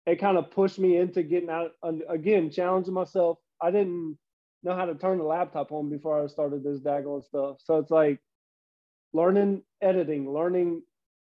it 0.07 0.21
kind 0.21 0.39
of 0.39 0.51
pushed 0.51 0.79
me 0.79 0.97
into 0.97 1.23
getting 1.23 1.51
out 1.51 1.73
again, 2.09 2.51
challenging 2.51 2.95
myself. 2.95 3.39
I 3.61 3.71
didn't 3.71 4.17
know 4.63 4.75
how 4.75 4.85
to 4.85 4.95
turn 4.95 5.19
the 5.19 5.25
laptop 5.25 5.73
on 5.73 5.91
before 5.91 6.23
I 6.23 6.27
started 6.29 6.63
this 6.63 6.81
daggone 6.81 7.25
stuff. 7.25 7.59
So 7.65 7.79
it's 7.79 7.91
like 7.91 8.21
learning 9.13 9.63
editing, 9.83 10.33
learning 10.33 10.83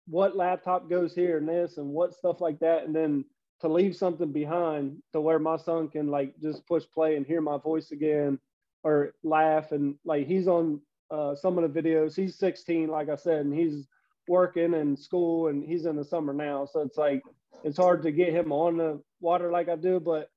what 0.08 0.38
laptop 0.38 0.90
goes 0.90 1.14
here 1.14 1.38
and 1.38 1.48
this 1.48 1.78
and 1.78 1.90
what 1.90 2.16
stuff 2.16 2.40
like 2.40 2.60
that. 2.60 2.86
And 2.86 2.96
then 2.96 3.26
to 3.62 3.68
leave 3.68 3.96
something 3.96 4.32
behind 4.32 4.98
to 5.12 5.20
where 5.20 5.40
my 5.40 5.58
son 5.58 5.90
can 5.90 6.08
like 6.08 6.34
just 6.42 6.66
push 6.66 6.86
play 6.94 7.18
and 7.18 7.26
hear 7.26 7.42
my 7.42 7.58
voice 7.58 7.92
again 7.92 8.40
or 8.84 9.14
laugh. 9.24 9.74
And 9.74 9.96
like 10.06 10.26
he's 10.26 10.48
on 10.48 10.80
uh, 11.12 11.36
some 11.36 11.58
of 11.58 11.74
the 11.74 11.82
videos, 11.82 12.16
he's 12.16 12.38
16, 12.38 12.88
like 12.88 13.10
I 13.10 13.16
said, 13.16 13.46
and 13.46 13.54
he's 13.54 13.88
working 14.30 14.76
and 14.76 14.98
school 14.98 15.48
and 15.48 15.64
he's 15.64 15.86
in 15.86 15.96
the 15.96 16.06
summer 16.06 16.32
now. 16.32 16.66
So 16.72 16.82
it's 16.82 16.98
like 16.98 17.24
it's 17.64 17.78
hard 17.78 18.04
to 18.04 18.12
get 18.12 18.32
him 18.32 18.54
on 18.54 18.78
the 18.78 19.02
water 19.20 19.52
like 19.52 19.68
I 19.68 19.76
do, 19.76 20.00
but 20.00 20.30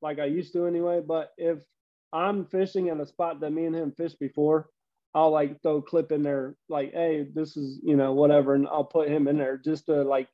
like 0.00 0.18
I 0.18 0.24
used 0.24 0.54
to 0.54 0.66
anyway. 0.66 1.00
But 1.06 1.30
if 1.36 1.58
I'm 2.12 2.46
fishing 2.46 2.88
in 2.88 3.00
a 3.00 3.06
spot 3.06 3.40
that 3.40 3.52
me 3.52 3.66
and 3.66 3.76
him 3.76 3.92
fished 3.92 4.18
before, 4.18 4.70
I'll 5.14 5.30
like 5.30 5.62
throw 5.62 5.76
a 5.76 5.82
clip 5.82 6.10
in 6.10 6.22
there, 6.22 6.56
like, 6.68 6.92
hey, 6.92 7.26
this 7.32 7.56
is, 7.56 7.80
you 7.82 7.96
know, 7.96 8.14
whatever. 8.14 8.54
And 8.54 8.66
I'll 8.66 8.84
put 8.84 9.08
him 9.08 9.28
in 9.28 9.36
there 9.36 9.58
just 9.58 9.86
to 9.86 10.02
like 10.02 10.28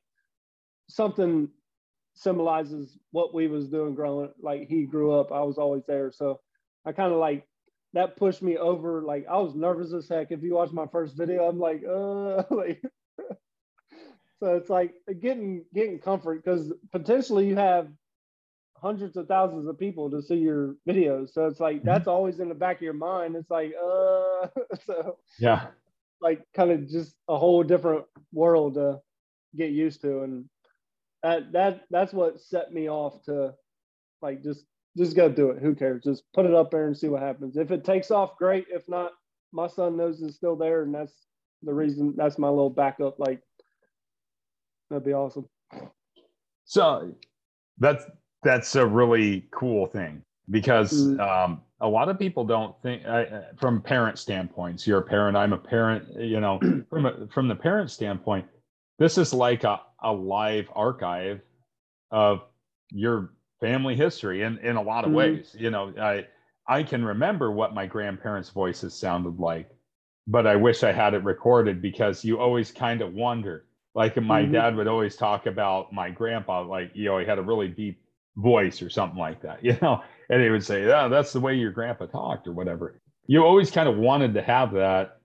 something 0.89 1.49
symbolizes 2.13 2.97
what 3.11 3.33
we 3.33 3.47
was 3.47 3.67
doing 3.67 3.93
growing 3.93 4.31
like 4.41 4.69
he 4.69 4.85
grew 4.85 5.19
up. 5.19 5.33
I 5.33 5.41
was 5.41 5.57
always 5.57 5.83
there. 5.85 6.11
So 6.13 6.39
I 6.85 6.93
kind 6.93 7.11
of 7.11 7.19
like 7.19 7.45
that 7.95 8.17
pushed 8.17 8.43
me 8.43 8.57
over. 8.57 9.01
Like 9.01 9.25
I 9.29 9.37
was 9.37 9.55
nervous 9.55 9.93
as 9.93 10.07
heck. 10.07 10.31
If 10.31 10.43
you 10.43 10.53
watch 10.53 10.71
my 10.71 10.85
first 10.85 11.17
video, 11.17 11.47
I'm 11.47 11.59
like, 11.59 11.81
uh 11.83 12.43
like 12.51 12.81
so 14.39 14.55
it's 14.55 14.69
like 14.69 14.93
getting 15.19 15.65
getting 15.73 15.97
comfort 15.99 16.43
because 16.43 16.71
potentially 16.91 17.47
you 17.47 17.55
have 17.55 17.87
hundreds 18.77 19.15
of 19.17 19.27
thousands 19.27 19.67
of 19.67 19.79
people 19.79 20.11
to 20.11 20.21
see 20.21 20.35
your 20.35 20.75
videos. 20.87 21.33
So 21.33 21.47
it's 21.47 21.61
like 21.61 21.77
mm-hmm. 21.77 21.87
that's 21.87 22.07
always 22.07 22.39
in 22.39 22.49
the 22.49 22.55
back 22.55 22.75
of 22.75 22.81
your 22.81 22.93
mind. 22.93 23.35
It's 23.35 23.49
like, 23.49 23.73
uh, 23.81 24.47
so 24.85 25.17
yeah, 25.39 25.67
like 26.21 26.43
kind 26.53 26.71
of 26.71 26.87
just 26.89 27.15
a 27.29 27.37
whole 27.37 27.63
different 27.63 28.05
world 28.33 28.75
to 28.75 28.99
get 29.55 29.71
used 29.71 30.01
to, 30.01 30.23
and 30.23 30.45
that 31.23 31.53
that 31.53 31.83
that's 31.89 32.13
what 32.13 32.41
set 32.41 32.73
me 32.73 32.89
off 32.89 33.23
to 33.23 33.53
like 34.21 34.43
just 34.43 34.65
just 34.97 35.15
go 35.15 35.29
do 35.29 35.49
it. 35.49 35.61
Who 35.61 35.75
cares? 35.75 36.03
Just 36.03 36.23
put 36.33 36.45
it 36.45 36.53
up 36.53 36.71
there 36.71 36.87
and 36.87 36.97
see 36.97 37.09
what 37.09 37.21
happens. 37.21 37.57
If 37.57 37.71
it 37.71 37.83
takes 37.83 38.11
off, 38.11 38.37
great. 38.37 38.65
If 38.69 38.87
not, 38.87 39.11
my 39.51 39.67
son 39.67 39.97
knows 39.97 40.21
it's 40.21 40.35
still 40.35 40.55
there, 40.55 40.83
and 40.83 40.93
that's 40.93 41.13
the 41.63 41.73
reason. 41.73 42.13
That's 42.15 42.37
my 42.37 42.49
little 42.49 42.69
backup. 42.69 43.19
Like 43.19 43.41
That'd 44.89 45.05
be 45.05 45.13
awesome. 45.13 45.47
So 46.65 47.13
that's 47.77 48.05
that's 48.43 48.75
a 48.75 48.85
really 48.85 49.47
cool 49.51 49.87
thing 49.87 50.21
because 50.49 50.93
mm. 50.93 51.19
um, 51.19 51.61
a 51.81 51.87
lot 51.87 52.09
of 52.09 52.19
people 52.19 52.45
don't 52.45 52.79
think 52.81 53.03
uh, 53.05 53.25
from 53.57 53.81
parent 53.81 54.19
standpoints. 54.19 54.85
You're 54.85 54.99
a 54.99 55.03
parent. 55.03 55.35
I'm 55.35 55.53
a 55.53 55.57
parent. 55.57 56.05
You 56.17 56.39
know, 56.39 56.59
from 56.89 57.05
a, 57.05 57.27
from 57.33 57.47
the 57.47 57.55
parent 57.55 57.91
standpoint, 57.91 58.45
this 58.99 59.17
is 59.17 59.33
like 59.33 59.63
a, 59.63 59.81
a 60.03 60.11
live 60.11 60.67
archive 60.73 61.41
of 62.11 62.41
your 62.91 63.33
family 63.65 63.95
history 63.95 64.43
in 64.43 64.57
in 64.59 64.75
a 64.75 64.81
lot 64.81 65.05
of 65.05 65.11
mm. 65.11 65.15
ways. 65.15 65.55
You 65.57 65.71
know, 65.71 65.93
I 65.99 66.25
I 66.67 66.83
can 66.83 67.03
remember 67.03 67.51
what 67.51 67.73
my 67.73 67.85
grandparents' 67.85 68.49
voices 68.49 68.93
sounded 68.93 69.39
like, 69.39 69.69
but 70.27 70.45
I 70.45 70.55
wish 70.55 70.83
I 70.83 70.91
had 70.91 71.13
it 71.13 71.23
recorded 71.23 71.81
because 71.81 72.23
you 72.23 72.39
always 72.39 72.71
kind 72.71 73.01
of 73.01 73.13
wonder 73.13 73.65
like 73.95 74.17
my 74.17 74.43
mm-hmm. 74.43 74.51
dad 74.51 74.75
would 74.75 74.87
always 74.87 75.15
talk 75.15 75.45
about 75.45 75.93
my 75.93 76.09
grandpa, 76.09 76.63
like, 76.63 76.91
you 76.93 77.05
know, 77.05 77.17
he 77.17 77.25
had 77.25 77.39
a 77.39 77.41
really 77.41 77.69
deep 77.69 78.01
voice 78.35 78.81
or 78.81 78.89
something 78.89 79.17
like 79.17 79.41
that, 79.41 79.63
you 79.67 79.75
know, 79.81 80.03
and 80.29 80.43
he 80.43 80.49
would 80.49 80.63
say, 80.63 80.85
Yeah, 80.85 81.07
that's 81.07 81.33
the 81.33 81.39
way 81.39 81.55
your 81.55 81.71
grandpa 81.71 82.05
talked 82.05 82.47
or 82.47 82.51
whatever. 82.51 82.99
You 83.27 83.43
always 83.43 83.71
kind 83.71 83.89
of 83.89 83.97
wanted 83.97 84.33
to 84.35 84.41
have 84.43 84.73
that 84.73 85.21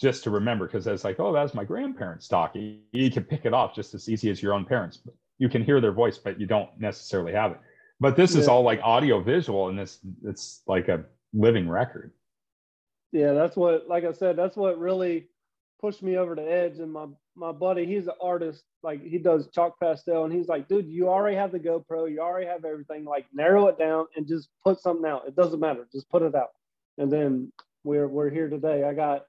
just 0.00 0.24
to 0.24 0.30
remember 0.30 0.66
because 0.66 0.86
it's 0.86 1.04
like, 1.04 1.20
oh, 1.20 1.32
that's 1.32 1.54
my 1.54 1.64
grandparents 1.64 2.26
talking. 2.26 2.80
You 2.92 3.10
can 3.10 3.24
pick 3.24 3.44
it 3.44 3.52
off 3.52 3.74
just 3.74 3.94
as 3.94 4.08
easy 4.08 4.30
as 4.30 4.42
your 4.42 4.54
own 4.54 4.64
parents. 4.64 5.00
You 5.38 5.48
can 5.48 5.62
hear 5.62 5.80
their 5.80 5.92
voice, 5.92 6.16
but 6.16 6.40
you 6.40 6.46
don't 6.46 6.70
necessarily 6.78 7.32
have 7.32 7.52
it. 7.52 7.58
But 8.00 8.16
this 8.16 8.34
yeah. 8.34 8.40
is 8.40 8.48
all 8.48 8.62
like 8.62 8.80
audio 8.82 9.20
visual 9.20 9.68
and 9.68 9.78
this 9.78 10.00
it's 10.24 10.62
like 10.66 10.88
a 10.88 11.04
living 11.32 11.68
record. 11.68 12.12
Yeah, 13.12 13.32
that's 13.32 13.56
what 13.56 13.88
like 13.88 14.04
I 14.04 14.12
said, 14.12 14.36
that's 14.36 14.56
what 14.56 14.78
really 14.78 15.28
pushed 15.80 16.02
me 16.02 16.16
over 16.16 16.34
the 16.34 16.50
edge 16.50 16.78
and 16.78 16.92
my 16.92 17.06
my 17.36 17.52
buddy, 17.52 17.84
he's 17.84 18.06
an 18.06 18.14
artist, 18.20 18.62
like 18.82 19.02
he 19.02 19.18
does 19.18 19.48
chalk 19.52 19.78
pastel, 19.80 20.24
and 20.24 20.32
he's 20.32 20.48
like, 20.48 20.68
dude, 20.68 20.88
you 20.88 21.08
already 21.08 21.36
have 21.36 21.52
the 21.52 21.58
GoPro, 21.58 22.10
you 22.10 22.20
already 22.20 22.46
have 22.46 22.64
everything. 22.64 23.04
Like, 23.04 23.26
narrow 23.32 23.66
it 23.68 23.78
down 23.78 24.06
and 24.16 24.26
just 24.26 24.48
put 24.62 24.80
something 24.80 25.08
out. 25.08 25.26
It 25.26 25.36
doesn't 25.36 25.60
matter, 25.60 25.86
just 25.92 26.08
put 26.10 26.22
it 26.22 26.34
out. 26.34 26.50
And 26.98 27.12
then 27.12 27.52
we're 27.82 28.06
we're 28.06 28.30
here 28.30 28.48
today. 28.48 28.84
I 28.84 28.94
got, 28.94 29.24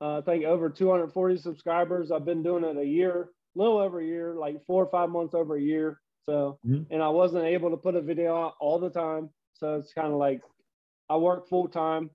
uh, 0.00 0.18
I 0.18 0.20
think, 0.20 0.44
over 0.44 0.70
240 0.70 1.38
subscribers. 1.38 2.12
I've 2.12 2.24
been 2.24 2.42
doing 2.42 2.64
it 2.64 2.76
a 2.76 2.84
year, 2.84 3.30
a 3.56 3.58
little 3.58 3.78
over 3.78 4.00
a 4.00 4.04
year, 4.04 4.34
like 4.34 4.64
four 4.66 4.84
or 4.84 4.90
five 4.90 5.10
months 5.10 5.34
over 5.34 5.56
a 5.56 5.60
year. 5.60 6.00
So, 6.28 6.58
mm-hmm. 6.66 6.92
and 6.92 7.02
I 7.02 7.08
wasn't 7.08 7.44
able 7.44 7.70
to 7.70 7.76
put 7.76 7.94
a 7.94 8.00
video 8.00 8.36
out 8.36 8.54
all 8.60 8.78
the 8.78 8.90
time. 8.90 9.30
So 9.54 9.76
it's 9.76 9.92
kind 9.92 10.12
of 10.12 10.18
like 10.18 10.42
I 11.08 11.16
work 11.16 11.48
full 11.48 11.68
time, 11.68 12.10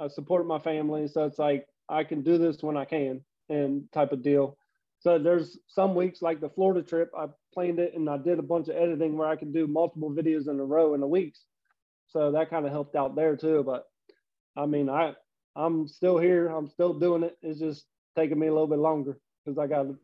I 0.00 0.08
support 0.08 0.46
my 0.46 0.58
family. 0.58 1.06
So 1.08 1.24
it's 1.24 1.38
like 1.38 1.66
I 1.88 2.04
can 2.04 2.22
do 2.22 2.38
this 2.38 2.62
when 2.62 2.76
I 2.76 2.84
can 2.84 3.22
and 3.48 3.84
type 3.92 4.12
of 4.12 4.22
deal. 4.22 4.56
So 5.00 5.18
there's 5.18 5.58
some 5.66 5.94
weeks 5.94 6.20
like 6.22 6.40
the 6.40 6.50
Florida 6.50 6.82
trip, 6.82 7.10
I 7.16 7.26
planned 7.54 7.78
it 7.78 7.94
and 7.94 8.08
I 8.08 8.18
did 8.18 8.38
a 8.38 8.42
bunch 8.42 8.68
of 8.68 8.76
editing 8.76 9.16
where 9.16 9.28
I 9.28 9.36
could 9.36 9.52
do 9.52 9.66
multiple 9.66 10.10
videos 10.10 10.48
in 10.48 10.60
a 10.60 10.64
row 10.64 10.94
in 10.94 11.02
a 11.02 11.08
weeks. 11.08 11.40
So 12.08 12.32
that 12.32 12.50
kind 12.50 12.66
of 12.66 12.72
helped 12.72 12.96
out 12.96 13.14
there 13.14 13.36
too. 13.36 13.62
But 13.64 13.86
I 14.56 14.66
mean, 14.66 14.88
I 14.88 15.14
I'm 15.56 15.88
still 15.88 16.18
here. 16.18 16.48
I'm 16.48 16.68
still 16.68 16.94
doing 16.94 17.22
it. 17.22 17.36
It's 17.42 17.60
just 17.60 17.84
taking 18.16 18.38
me 18.38 18.46
a 18.46 18.52
little 18.52 18.66
bit 18.66 18.78
longer 18.78 19.18
because 19.44 19.58
I 19.58 19.66
got 19.66 19.84
to 19.84 19.98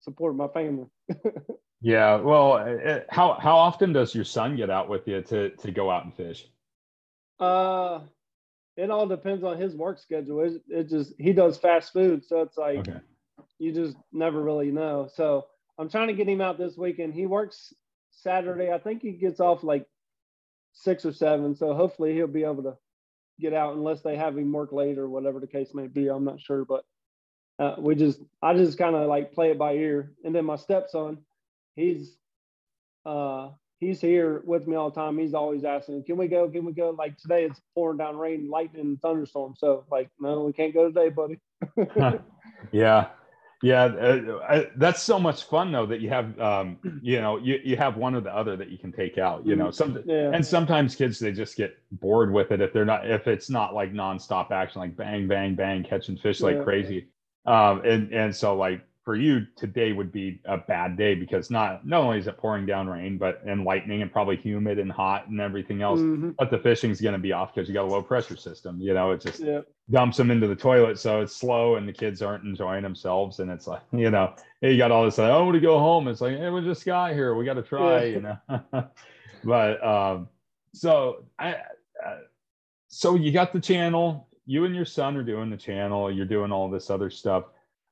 support 0.00 0.36
my 0.36 0.48
family. 0.48 0.86
yeah. 1.82 2.16
Well, 2.16 2.56
it, 2.58 3.06
how 3.10 3.34
how 3.34 3.56
often 3.56 3.92
does 3.92 4.14
your 4.14 4.24
son 4.24 4.56
get 4.56 4.70
out 4.70 4.88
with 4.88 5.06
you 5.06 5.20
to 5.22 5.50
to 5.50 5.70
go 5.70 5.90
out 5.90 6.04
and 6.04 6.14
fish? 6.14 6.46
Uh, 7.38 8.00
it 8.76 8.90
all 8.90 9.06
depends 9.06 9.44
on 9.44 9.60
his 9.60 9.74
work 9.74 9.98
schedule. 9.98 10.40
It, 10.40 10.62
it 10.68 10.88
just 10.88 11.12
he 11.18 11.32
does 11.32 11.58
fast 11.58 11.92
food, 11.92 12.24
so 12.24 12.42
it's 12.42 12.56
like 12.56 12.78
okay. 12.78 13.00
you 13.58 13.72
just 13.72 13.96
never 14.12 14.42
really 14.42 14.70
know. 14.70 15.08
So 15.12 15.46
I'm 15.78 15.90
trying 15.90 16.08
to 16.08 16.14
get 16.14 16.28
him 16.28 16.40
out 16.40 16.58
this 16.58 16.76
weekend. 16.76 17.14
He 17.14 17.26
works 17.26 17.74
Saturday. 18.10 18.70
I 18.70 18.78
think 18.78 19.02
he 19.02 19.12
gets 19.12 19.40
off 19.40 19.64
like 19.64 19.86
six 20.72 21.04
or 21.04 21.12
seven. 21.12 21.54
So 21.54 21.74
hopefully 21.74 22.14
he'll 22.14 22.26
be 22.26 22.44
able 22.44 22.62
to 22.62 22.76
get 23.40 23.52
out 23.52 23.74
unless 23.74 24.02
they 24.02 24.16
have 24.16 24.38
him 24.38 24.52
work 24.52 24.72
late 24.72 24.98
or 24.98 25.08
whatever 25.08 25.40
the 25.40 25.46
case 25.46 25.74
may 25.74 25.86
be. 25.86 26.08
I'm 26.08 26.24
not 26.24 26.40
sure, 26.40 26.64
but 26.64 26.84
uh, 27.58 27.74
we 27.78 27.94
just 27.94 28.20
I 28.40 28.54
just 28.54 28.78
kind 28.78 28.94
of 28.94 29.08
like 29.08 29.32
play 29.32 29.50
it 29.50 29.58
by 29.58 29.74
ear. 29.74 30.12
And 30.24 30.34
then 30.34 30.44
my 30.44 30.56
stepson, 30.56 31.18
he's 31.76 32.16
uh 33.04 33.50
he's 33.80 34.00
here 34.00 34.42
with 34.44 34.66
me 34.66 34.76
all 34.76 34.90
the 34.90 35.00
time. 35.00 35.18
He's 35.18 35.34
always 35.34 35.64
asking, 35.64 36.04
"Can 36.04 36.16
we 36.16 36.28
go? 36.28 36.48
Can 36.48 36.64
we 36.64 36.72
go?" 36.72 36.90
Like 36.90 37.18
today, 37.18 37.44
it's 37.44 37.60
pouring 37.74 37.98
down 37.98 38.16
rain, 38.16 38.48
lightning, 38.50 38.82
and 38.82 39.00
thunderstorm. 39.00 39.54
So 39.56 39.84
like, 39.90 40.10
no, 40.20 40.44
we 40.44 40.52
can't 40.52 40.74
go 40.74 40.90
today, 40.90 41.08
buddy. 41.08 41.40
yeah, 42.72 43.08
yeah, 43.62 43.84
uh, 43.84 44.40
I, 44.48 44.70
that's 44.74 45.00
so 45.00 45.20
much 45.20 45.44
fun 45.44 45.70
though 45.70 45.86
that 45.86 46.00
you 46.00 46.08
have, 46.08 46.38
um, 46.40 46.78
you 47.00 47.20
know, 47.20 47.36
you, 47.36 47.60
you 47.62 47.76
have 47.76 47.96
one 47.96 48.16
or 48.16 48.20
the 48.20 48.34
other 48.34 48.56
that 48.56 48.70
you 48.70 48.76
can 48.76 48.90
take 48.90 49.18
out. 49.18 49.46
You 49.46 49.54
know, 49.54 49.66
mm-hmm. 49.66 49.72
some 49.72 50.02
yeah. 50.04 50.32
and 50.34 50.44
sometimes 50.44 50.96
kids 50.96 51.20
they 51.20 51.30
just 51.30 51.56
get 51.56 51.78
bored 51.92 52.32
with 52.32 52.50
it 52.50 52.60
if 52.60 52.72
they're 52.72 52.84
not 52.84 53.08
if 53.08 53.28
it's 53.28 53.48
not 53.48 53.72
like 53.72 53.92
nonstop 53.92 54.50
action 54.50 54.80
like 54.80 54.96
bang 54.96 55.28
bang 55.28 55.54
bang 55.54 55.84
catching 55.84 56.16
fish 56.16 56.40
like 56.40 56.56
yeah. 56.56 56.64
crazy. 56.64 57.08
Um, 57.46 57.82
and 57.84 58.12
and 58.12 58.34
so 58.34 58.56
like 58.56 58.84
for 59.04 59.16
you 59.16 59.44
today 59.56 59.92
would 59.92 60.12
be 60.12 60.40
a 60.44 60.56
bad 60.56 60.96
day 60.96 61.14
because 61.14 61.50
not 61.50 61.84
not 61.86 62.02
only 62.02 62.18
is 62.18 62.26
it 62.28 62.36
pouring 62.36 62.64
down 62.64 62.88
rain 62.88 63.18
but 63.18 63.42
and 63.44 63.64
lightning 63.64 64.00
and 64.02 64.12
probably 64.12 64.36
humid 64.36 64.78
and 64.78 64.92
hot 64.92 65.28
and 65.28 65.40
everything 65.40 65.82
else 65.82 65.98
mm-hmm. 65.98 66.30
but 66.38 66.50
the 66.50 66.58
fishing's 66.58 67.00
going 67.00 67.14
to 67.14 67.18
be 67.18 67.32
off 67.32 67.52
because 67.52 67.68
you 67.68 67.74
got 67.74 67.84
a 67.84 67.90
low 67.90 68.02
pressure 68.02 68.36
system 68.36 68.80
you 68.80 68.94
know 68.94 69.10
it 69.10 69.20
just 69.20 69.40
yeah. 69.40 69.60
dumps 69.90 70.16
them 70.16 70.30
into 70.30 70.46
the 70.46 70.54
toilet 70.54 70.98
so 70.98 71.20
it's 71.20 71.34
slow 71.34 71.76
and 71.76 71.88
the 71.88 71.92
kids 71.92 72.22
aren't 72.22 72.44
enjoying 72.44 72.82
themselves 72.82 73.40
and 73.40 73.50
it's 73.50 73.66
like 73.66 73.82
you 73.92 74.10
know 74.10 74.32
you 74.60 74.76
got 74.76 74.92
all 74.92 75.04
this 75.04 75.18
like 75.18 75.30
oh 75.30 75.50
to 75.50 75.60
go 75.60 75.78
home 75.78 76.06
it's 76.06 76.20
like 76.20 76.36
hey 76.36 76.50
we 76.50 76.62
just 76.62 76.84
got 76.84 77.12
here 77.12 77.34
we 77.34 77.44
got 77.44 77.54
to 77.54 77.62
try 77.62 78.04
yeah. 78.04 78.14
you 78.14 78.20
know 78.20 78.88
but 79.44 79.84
um 79.84 80.28
so 80.74 81.24
i 81.38 81.54
uh, 82.06 82.18
so 82.88 83.16
you 83.16 83.32
got 83.32 83.52
the 83.52 83.60
channel 83.60 84.28
you 84.46 84.64
and 84.64 84.74
your 84.74 84.84
son 84.84 85.16
are 85.16 85.22
doing 85.24 85.50
the 85.50 85.56
channel 85.56 86.10
you're 86.10 86.24
doing 86.24 86.52
all 86.52 86.70
this 86.70 86.88
other 86.88 87.10
stuff 87.10 87.44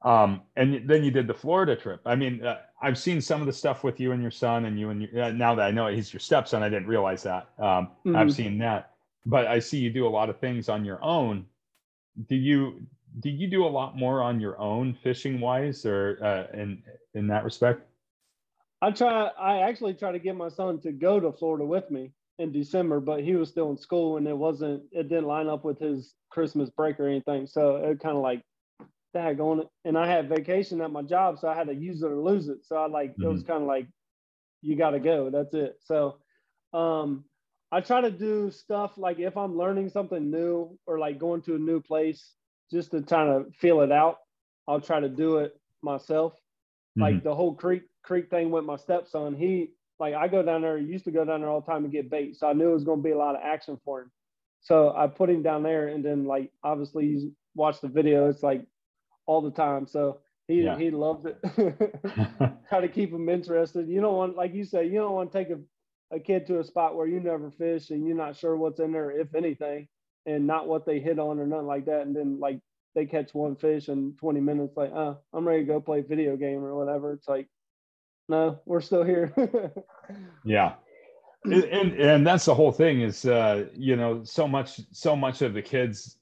um, 0.03 0.43
and 0.57 0.89
then 0.89 1.05
you 1.05 1.11
did 1.11 1.27
the 1.27 1.35
Florida 1.35 1.77
trip. 1.77 2.01
I 2.07 2.17
mean, 2.17 2.45
uh, 2.45 2.59
I've 2.81 2.99
seen 2.99 3.21
some 3.21 3.41
of 3.41 3.47
the 3.47 3.53
stuff 3.53 3.85
with 3.85 4.01
you 4.01 4.13
and 4.13 4.23
your 4.23 4.31
son, 4.31 4.65
and 4.65 4.79
you 4.79 4.91
and 4.91 5.03
your, 5.03 5.25
uh, 5.25 5.31
now 5.33 5.55
that 5.55 5.67
I 5.67 5.71
know 5.71 5.89
he's 5.89 6.13
your 6.13 6.21
stepson, 6.21 6.63
I 6.63 6.69
didn't 6.69 6.89
realize 6.89 7.23
that. 7.25 7.51
Um, 7.59 7.89
mm-hmm. 8.07 8.17
I've 8.17 8.33
seen 8.33 8.59
that, 8.59 8.93
but 9.27 9.47
I 9.47 9.59
see 9.59 9.79
you 9.79 9.91
do 9.91 10.07
a 10.07 10.09
lot 10.09 10.31
of 10.31 10.39
things 10.39 10.69
on 10.69 10.85
your 10.85 11.03
own. 11.05 11.45
Do 12.29 12.37
you 12.37 12.83
do 13.19 13.29
you 13.29 13.49
do 13.49 13.65
a 13.65 13.69
lot 13.69 13.97
more 13.97 14.23
on 14.23 14.41
your 14.41 14.59
own 14.59 14.97
fishing 15.03 15.41
wise, 15.41 15.85
or 15.85 16.19
uh, 16.23 16.57
in 16.57 16.83
in 17.15 17.27
that 17.27 17.45
respect? 17.45 17.83
I 18.81 18.91
try. 18.93 19.27
I 19.39 19.69
actually 19.69 19.95
try 19.95 20.13
to 20.13 20.19
get 20.19 20.37
my 20.37 20.49
son 20.49 20.81
to 20.81 20.93
go 20.93 21.21
to 21.21 21.33
Florida 21.33 21.67
with 21.67 21.91
me 21.91 22.13
in 22.39 22.53
December, 22.53 23.01
but 23.01 23.23
he 23.23 23.35
was 23.35 23.51
still 23.51 23.71
in 23.71 23.77
school, 23.77 24.17
and 24.17 24.27
it 24.27 24.37
wasn't. 24.37 24.85
It 24.93 25.11
didn't 25.11 25.27
line 25.27 25.49
up 25.49 25.65
with 25.65 25.79
his 25.79 26.15
Christmas 26.31 26.71
break 26.71 26.99
or 26.99 27.07
anything, 27.07 27.47
so 27.47 27.77
it 27.77 28.01
kind 28.01 28.17
of 28.17 28.23
like 28.23 28.43
on 29.15 29.61
it. 29.61 29.69
And 29.85 29.99
I 29.99 30.07
had 30.07 30.29
vacation 30.29 30.81
at 30.81 30.91
my 30.91 31.03
job, 31.03 31.39
so 31.39 31.49
I 31.49 31.55
had 31.55 31.69
to 31.69 31.75
use 31.75 32.03
it 32.03 32.11
or 32.11 32.17
lose 32.17 32.49
it. 32.49 32.59
So 32.65 32.77
I 32.77 32.87
like 32.87 33.13
mm-hmm. 33.13 33.25
it 33.25 33.29
was 33.29 33.43
mm-hmm. 33.43 33.53
kind 33.53 33.63
of 33.63 33.69
like, 33.69 33.87
you 34.63 34.77
got 34.77 34.91
to 34.91 35.01
go. 35.01 35.31
That's 35.31 35.55
it. 35.55 35.77
So 35.81 36.19
um, 36.73 37.25
I 37.73 37.81
try 37.81 38.03
to 38.03 38.11
do 38.11 38.51
stuff 38.51 38.93
like 38.97 39.19
if 39.19 39.37
I'm 39.37 39.57
learning 39.57 39.91
something 39.91 40.31
new 40.31 40.79
or 40.87 40.99
like 40.99 41.19
going 41.19 41.43
to 41.43 41.55
a 41.55 41.59
new 41.59 41.81
place, 41.81 42.35
just 42.71 42.93
to 42.93 43.03
try 43.03 43.25
to 43.25 43.47
feel 43.59 43.81
it 43.81 43.93
out. 43.93 44.19
I'll 44.69 44.81
try 44.81 45.01
to 45.01 45.09
do 45.09 45.39
it 45.39 45.55
myself. 45.83 46.35
Mm-hmm. 46.35 47.03
Like 47.03 47.25
the 47.25 47.35
whole 47.35 47.55
creek 47.55 47.83
creek 48.03 48.31
thing 48.31 48.51
with 48.51 48.65
my 48.65 48.77
stepson. 48.77 49.35
He 49.35 49.71
like 49.99 50.15
I 50.15 50.29
go 50.29 50.43
down 50.43 50.63
there. 50.63 50.79
Used 50.79 51.05
to 51.05 51.11
go 51.11 51.25
down 51.25 51.41
there 51.41 51.51
all 51.51 51.61
the 51.61 51.71
time 51.71 51.83
to 51.83 51.89
get 51.89 52.11
bait, 52.11 52.37
so 52.37 52.49
I 52.49 52.53
knew 52.53 52.71
it 52.71 52.75
was 52.75 52.85
going 52.85 52.99
to 52.99 53.05
be 53.05 53.11
a 53.11 53.19
lot 53.19 53.35
of 53.35 53.43
action 53.45 53.79
for 53.85 54.03
him. 54.03 54.11
So 54.61 54.95
I 54.95 55.07
put 55.07 55.31
him 55.31 55.43
down 55.43 55.63
there, 55.63 55.89
and 55.89 56.05
then 56.05 56.25
like 56.25 56.51
obviously 56.63 57.07
he's 57.07 57.25
watched 57.55 57.83
the 57.83 57.89
video. 57.89 58.29
It's 58.29 58.43
like 58.43 58.65
all 59.31 59.41
the 59.41 59.51
time. 59.53 59.87
So 59.87 60.19
he 60.49 60.63
yeah. 60.63 60.77
he 60.77 60.91
loved 60.91 61.27
it. 61.27 61.39
Try 62.69 62.81
to 62.81 62.89
keep 62.89 63.13
him 63.13 63.29
interested. 63.29 63.89
You 63.89 64.01
don't 64.01 64.17
want, 64.17 64.37
like 64.37 64.53
you 64.53 64.65
say, 64.65 64.87
you 64.87 64.99
don't 64.99 65.13
want 65.13 65.31
to 65.31 65.39
take 65.39 65.51
a, 65.51 65.61
a 66.17 66.19
kid 66.19 66.49
to 66.49 66.59
a 66.59 66.65
spot 66.65 66.97
where 66.97 67.07
you 67.07 67.21
never 67.21 67.53
fish 67.53 67.91
and 67.91 68.05
you're 68.05 68.17
not 68.17 68.37
sure 68.37 68.57
what's 68.57 68.81
in 68.81 68.91
there, 68.91 69.13
if 69.13 69.33
anything, 69.37 69.87
and 70.27 70.49
not 70.49 70.67
what 70.67 70.85
they 70.85 70.99
hit 70.99 71.21
on 71.21 71.39
or 71.39 71.47
nothing 71.47 71.69
like 71.69 71.85
that. 71.85 72.01
And 72.01 72.17
then 72.17 72.41
like 72.41 72.59
they 72.97 73.07
catch 73.07 73.33
one 73.33 73.55
fish 73.55 73.89
in 73.89 74.17
20 74.19 74.41
minutes, 74.41 74.77
like, 74.77 74.91
oh, 74.91 75.19
I'm 75.33 75.47
ready 75.47 75.61
to 75.61 75.73
go 75.73 75.81
play 75.81 76.01
video 76.01 76.37
game 76.37 76.65
or 76.65 76.75
whatever. 76.75 77.13
It's 77.13 77.29
like, 77.29 77.47
no, 78.29 78.59
we're 78.67 78.81
still 78.81 79.05
here. 79.05 79.33
yeah. 80.45 80.75
And, 81.45 81.65
and, 81.65 81.93
and 81.95 82.27
that's 82.27 82.47
the 82.47 82.55
whole 82.55 82.73
thing 82.73 83.01
is 83.01 83.25
uh 83.25 83.65
you 83.75 83.97
know 83.97 84.23
so 84.25 84.47
much 84.47 84.79
so 84.93 85.17
much 85.17 85.41
of 85.41 85.55
the 85.55 85.63
kids 85.63 86.20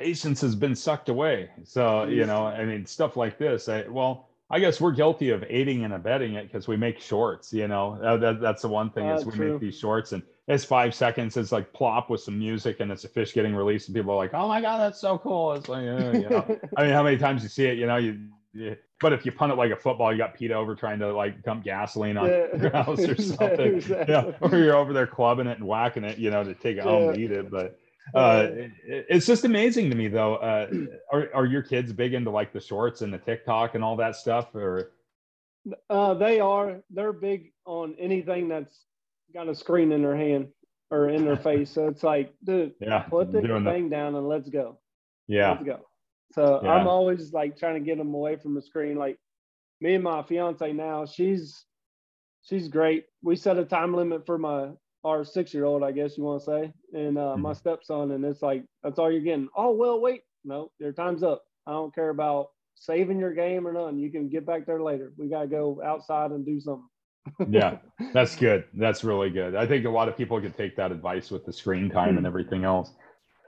patience 0.00 0.40
has 0.40 0.54
been 0.54 0.74
sucked 0.74 1.10
away. 1.10 1.50
So, 1.62 2.04
you 2.04 2.24
know, 2.24 2.46
I 2.46 2.64
mean, 2.64 2.86
stuff 2.86 3.16
like 3.16 3.38
this. 3.38 3.68
I, 3.68 3.82
well, 3.82 4.30
I 4.48 4.58
guess 4.58 4.80
we're 4.80 4.92
guilty 4.92 5.28
of 5.28 5.44
aiding 5.46 5.84
and 5.84 5.92
abetting 5.92 6.34
it 6.34 6.44
because 6.44 6.66
we 6.66 6.76
make 6.76 6.98
shorts. 7.00 7.52
You 7.52 7.68
know, 7.68 8.00
uh, 8.02 8.16
that, 8.16 8.40
that's 8.40 8.62
the 8.62 8.68
one 8.68 8.90
thing 8.90 9.08
uh, 9.08 9.16
is 9.16 9.26
we 9.26 9.32
true. 9.32 9.52
make 9.52 9.60
these 9.60 9.78
shorts 9.78 10.12
and 10.12 10.22
it's 10.48 10.64
five 10.64 10.94
seconds. 10.94 11.36
It's 11.36 11.52
like 11.52 11.72
plop 11.74 12.08
with 12.08 12.22
some 12.22 12.38
music 12.38 12.80
and 12.80 12.90
it's 12.90 13.04
a 13.04 13.08
fish 13.08 13.34
getting 13.34 13.54
released 13.54 13.88
and 13.88 13.94
people 13.94 14.12
are 14.12 14.16
like, 14.16 14.34
"Oh 14.34 14.48
my 14.48 14.60
god, 14.60 14.78
that's 14.78 14.98
so 14.98 15.18
cool!" 15.18 15.52
It's 15.52 15.68
like, 15.68 15.86
uh, 15.86 16.10
you 16.12 16.28
know, 16.28 16.58
I 16.76 16.84
mean, 16.84 16.92
how 16.92 17.02
many 17.02 17.18
times 17.18 17.42
you 17.42 17.50
see 17.50 17.66
it? 17.66 17.78
You 17.78 17.86
know, 17.86 17.96
you. 17.96 18.18
you 18.54 18.76
but 19.00 19.14
if 19.14 19.24
you 19.24 19.32
punt 19.32 19.50
it 19.50 19.54
like 19.56 19.70
a 19.70 19.76
football, 19.76 20.12
you 20.12 20.18
got 20.18 20.34
PETA 20.34 20.52
over 20.52 20.74
trying 20.74 20.98
to 20.98 21.10
like 21.12 21.42
dump 21.42 21.64
gasoline 21.64 22.18
on 22.18 22.28
yeah. 22.28 22.46
your 22.60 22.70
house 22.70 23.00
or 23.00 23.16
something. 23.22 23.76
exactly. 23.76 24.12
Yeah, 24.12 24.32
or 24.40 24.50
you're 24.58 24.76
over 24.76 24.92
there 24.92 25.06
clubbing 25.06 25.46
it 25.46 25.58
and 25.58 25.66
whacking 25.66 26.04
it, 26.04 26.18
you 26.18 26.30
know, 26.30 26.44
to 26.44 26.54
take 26.54 26.72
it 26.72 26.78
yeah. 26.78 26.82
home 26.82 27.08
and 27.10 27.18
eat 27.18 27.30
it. 27.30 27.50
But 27.50 27.78
uh, 28.14 28.48
it's 28.84 29.26
just 29.26 29.44
amazing 29.44 29.90
to 29.90 29.96
me 29.96 30.08
though. 30.08 30.36
Uh, 30.36 30.68
are, 31.12 31.28
are 31.34 31.46
your 31.46 31.62
kids 31.62 31.92
big 31.92 32.14
into 32.14 32.30
like 32.30 32.52
the 32.52 32.60
shorts 32.60 33.02
and 33.02 33.12
the 33.12 33.18
TikTok 33.18 33.74
and 33.74 33.84
all 33.84 33.96
that 33.96 34.16
stuff 34.16 34.54
or? 34.54 34.92
Uh, 35.88 36.14
they 36.14 36.40
are, 36.40 36.80
they're 36.90 37.12
big 37.12 37.52
on 37.66 37.94
anything 37.98 38.48
that's 38.48 38.84
got 39.34 39.48
a 39.48 39.54
screen 39.54 39.92
in 39.92 40.02
their 40.02 40.16
hand 40.16 40.48
or 40.90 41.08
in 41.08 41.24
their 41.24 41.36
face. 41.48 41.70
So 41.70 41.88
it's 41.88 42.02
like, 42.02 42.32
dude, 42.44 42.74
yeah, 42.80 43.00
put 43.00 43.30
the 43.30 43.42
thing 43.42 43.88
the... 43.88 43.96
down 43.96 44.14
and 44.14 44.28
let's 44.28 44.48
go. 44.48 44.78
Yeah. 45.28 45.52
Let's 45.52 45.64
go. 45.64 45.80
So 46.32 46.60
yeah. 46.62 46.70
I'm 46.70 46.86
always 46.86 47.32
like 47.32 47.58
trying 47.58 47.74
to 47.74 47.80
get 47.80 47.98
them 47.98 48.14
away 48.14 48.36
from 48.36 48.54
the 48.54 48.62
screen. 48.62 48.96
Like 48.96 49.18
me 49.80 49.94
and 49.94 50.04
my 50.04 50.22
fiance 50.22 50.72
now, 50.72 51.04
she's, 51.06 51.64
she's 52.42 52.68
great. 52.68 53.04
We 53.22 53.36
set 53.36 53.58
a 53.58 53.64
time 53.64 53.94
limit 53.94 54.24
for 54.26 54.38
my 54.38 54.70
our 55.04 55.24
six 55.24 55.54
year 55.54 55.64
old, 55.64 55.82
I 55.82 55.92
guess 55.92 56.16
you 56.16 56.24
want 56.24 56.42
to 56.42 56.46
say, 56.46 56.72
and 56.92 57.18
uh, 57.18 57.32
mm-hmm. 57.32 57.42
my 57.42 57.52
stepson, 57.52 58.12
and 58.12 58.24
it's 58.24 58.42
like 58.42 58.64
that's 58.82 58.98
all 58.98 59.10
you're 59.10 59.20
getting. 59.20 59.48
Oh 59.56 59.72
well, 59.72 60.00
wait, 60.00 60.22
no, 60.44 60.70
your 60.78 60.92
time's 60.92 61.22
up. 61.22 61.42
I 61.66 61.72
don't 61.72 61.94
care 61.94 62.10
about 62.10 62.48
saving 62.74 63.18
your 63.18 63.34
game 63.34 63.66
or 63.66 63.72
nothing. 63.72 63.98
You 63.98 64.10
can 64.10 64.28
get 64.28 64.46
back 64.46 64.66
there 64.66 64.82
later. 64.82 65.12
We 65.16 65.28
gotta 65.28 65.46
go 65.46 65.80
outside 65.84 66.30
and 66.30 66.44
do 66.44 66.60
something. 66.60 66.88
yeah, 67.48 67.78
that's 68.12 68.36
good. 68.36 68.64
That's 68.74 69.04
really 69.04 69.30
good. 69.30 69.54
I 69.54 69.66
think 69.66 69.84
a 69.84 69.90
lot 69.90 70.08
of 70.08 70.16
people 70.16 70.40
could 70.40 70.56
take 70.56 70.76
that 70.76 70.92
advice 70.92 71.30
with 71.30 71.44
the 71.44 71.52
screen 71.52 71.90
time 71.90 72.10
and 72.10 72.18
mm-hmm. 72.18 72.26
everything 72.26 72.64
else 72.64 72.92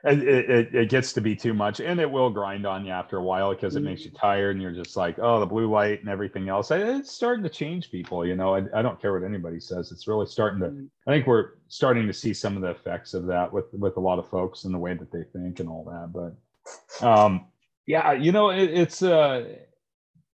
it, 0.05 0.23
it, 0.23 0.75
it, 0.75 0.89
gets 0.89 1.13
to 1.13 1.21
be 1.21 1.37
too 1.37 1.55
much 1.55 1.81
and 1.81 2.01
it 2.01 2.11
will 2.11 2.29
grind 2.29 2.67
on 2.67 2.85
you 2.85 2.91
after 2.91 3.19
a 3.19 3.23
while 3.23 3.55
because 3.55 3.77
it 3.77 3.81
mm-hmm. 3.81 3.91
makes 3.91 4.05
you 4.05 4.11
tired 4.11 4.57
and 4.57 4.63
you're 4.63 4.73
just 4.73 4.97
like 4.97 5.17
oh 5.21 5.39
the 5.39 5.47
blue 5.47 5.71
light 5.71 6.01
and 6.01 6.09
everything 6.09 6.49
else. 6.49 6.71
It's 6.71 7.13
starting 7.13 7.45
to 7.45 7.49
change 7.49 7.91
people 7.91 8.27
you 8.27 8.35
know? 8.35 8.57
I, 8.57 8.63
I 8.75 8.83
don't 8.83 9.01
care 9.01 9.13
what 9.13 9.25
anybody 9.25 9.61
says. 9.61 9.93
It's 9.93 10.09
really 10.09 10.27
starting 10.27 10.61
to 10.61 10.67
mm-hmm. 10.67 10.87
i 11.07 11.13
think 11.13 11.27
we're 11.27 11.51
starting 11.69 12.07
to 12.07 12.13
see 12.13 12.35
some 12.35 12.57
of 12.57 12.63
the 12.63 12.71
effects 12.71 13.15
of 13.15 13.27
that 13.27 13.53
with 13.53 13.67
with 13.75 13.97
a 13.97 14.01
lot 14.01 14.19
of 14.19 14.29
folks 14.29 14.65
and 14.65 14.75
the 14.75 14.79
way 14.79 14.95
that 14.95 15.13
they 15.13 15.23
think 15.33 15.61
and 15.61 15.69
all 15.69 15.85
that 15.85 16.13
but 16.13 17.07
um 17.07 17.47
yeah 17.87 18.13
you 18.13 18.33
know 18.33 18.51
it, 18.51 18.71
it's 18.71 19.03
uh 19.03 19.45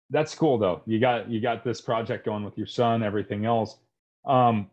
that's 0.09 0.35
cool 0.35 0.57
though. 0.57 0.81
You 0.85 0.99
got 0.99 1.29
you 1.29 1.41
got 1.41 1.63
this 1.63 1.81
project 1.81 2.25
going 2.25 2.43
with 2.43 2.57
your 2.57 2.67
son 2.67 3.03
everything 3.03 3.45
else. 3.45 3.77
Um 4.25 4.69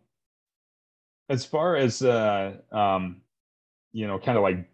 as 1.28 1.44
far 1.44 1.76
as 1.76 2.02
uh 2.02 2.54
um 2.70 3.22
you 3.92 4.06
know 4.06 4.18
kind 4.18 4.36
of 4.36 4.42
like 4.42 4.68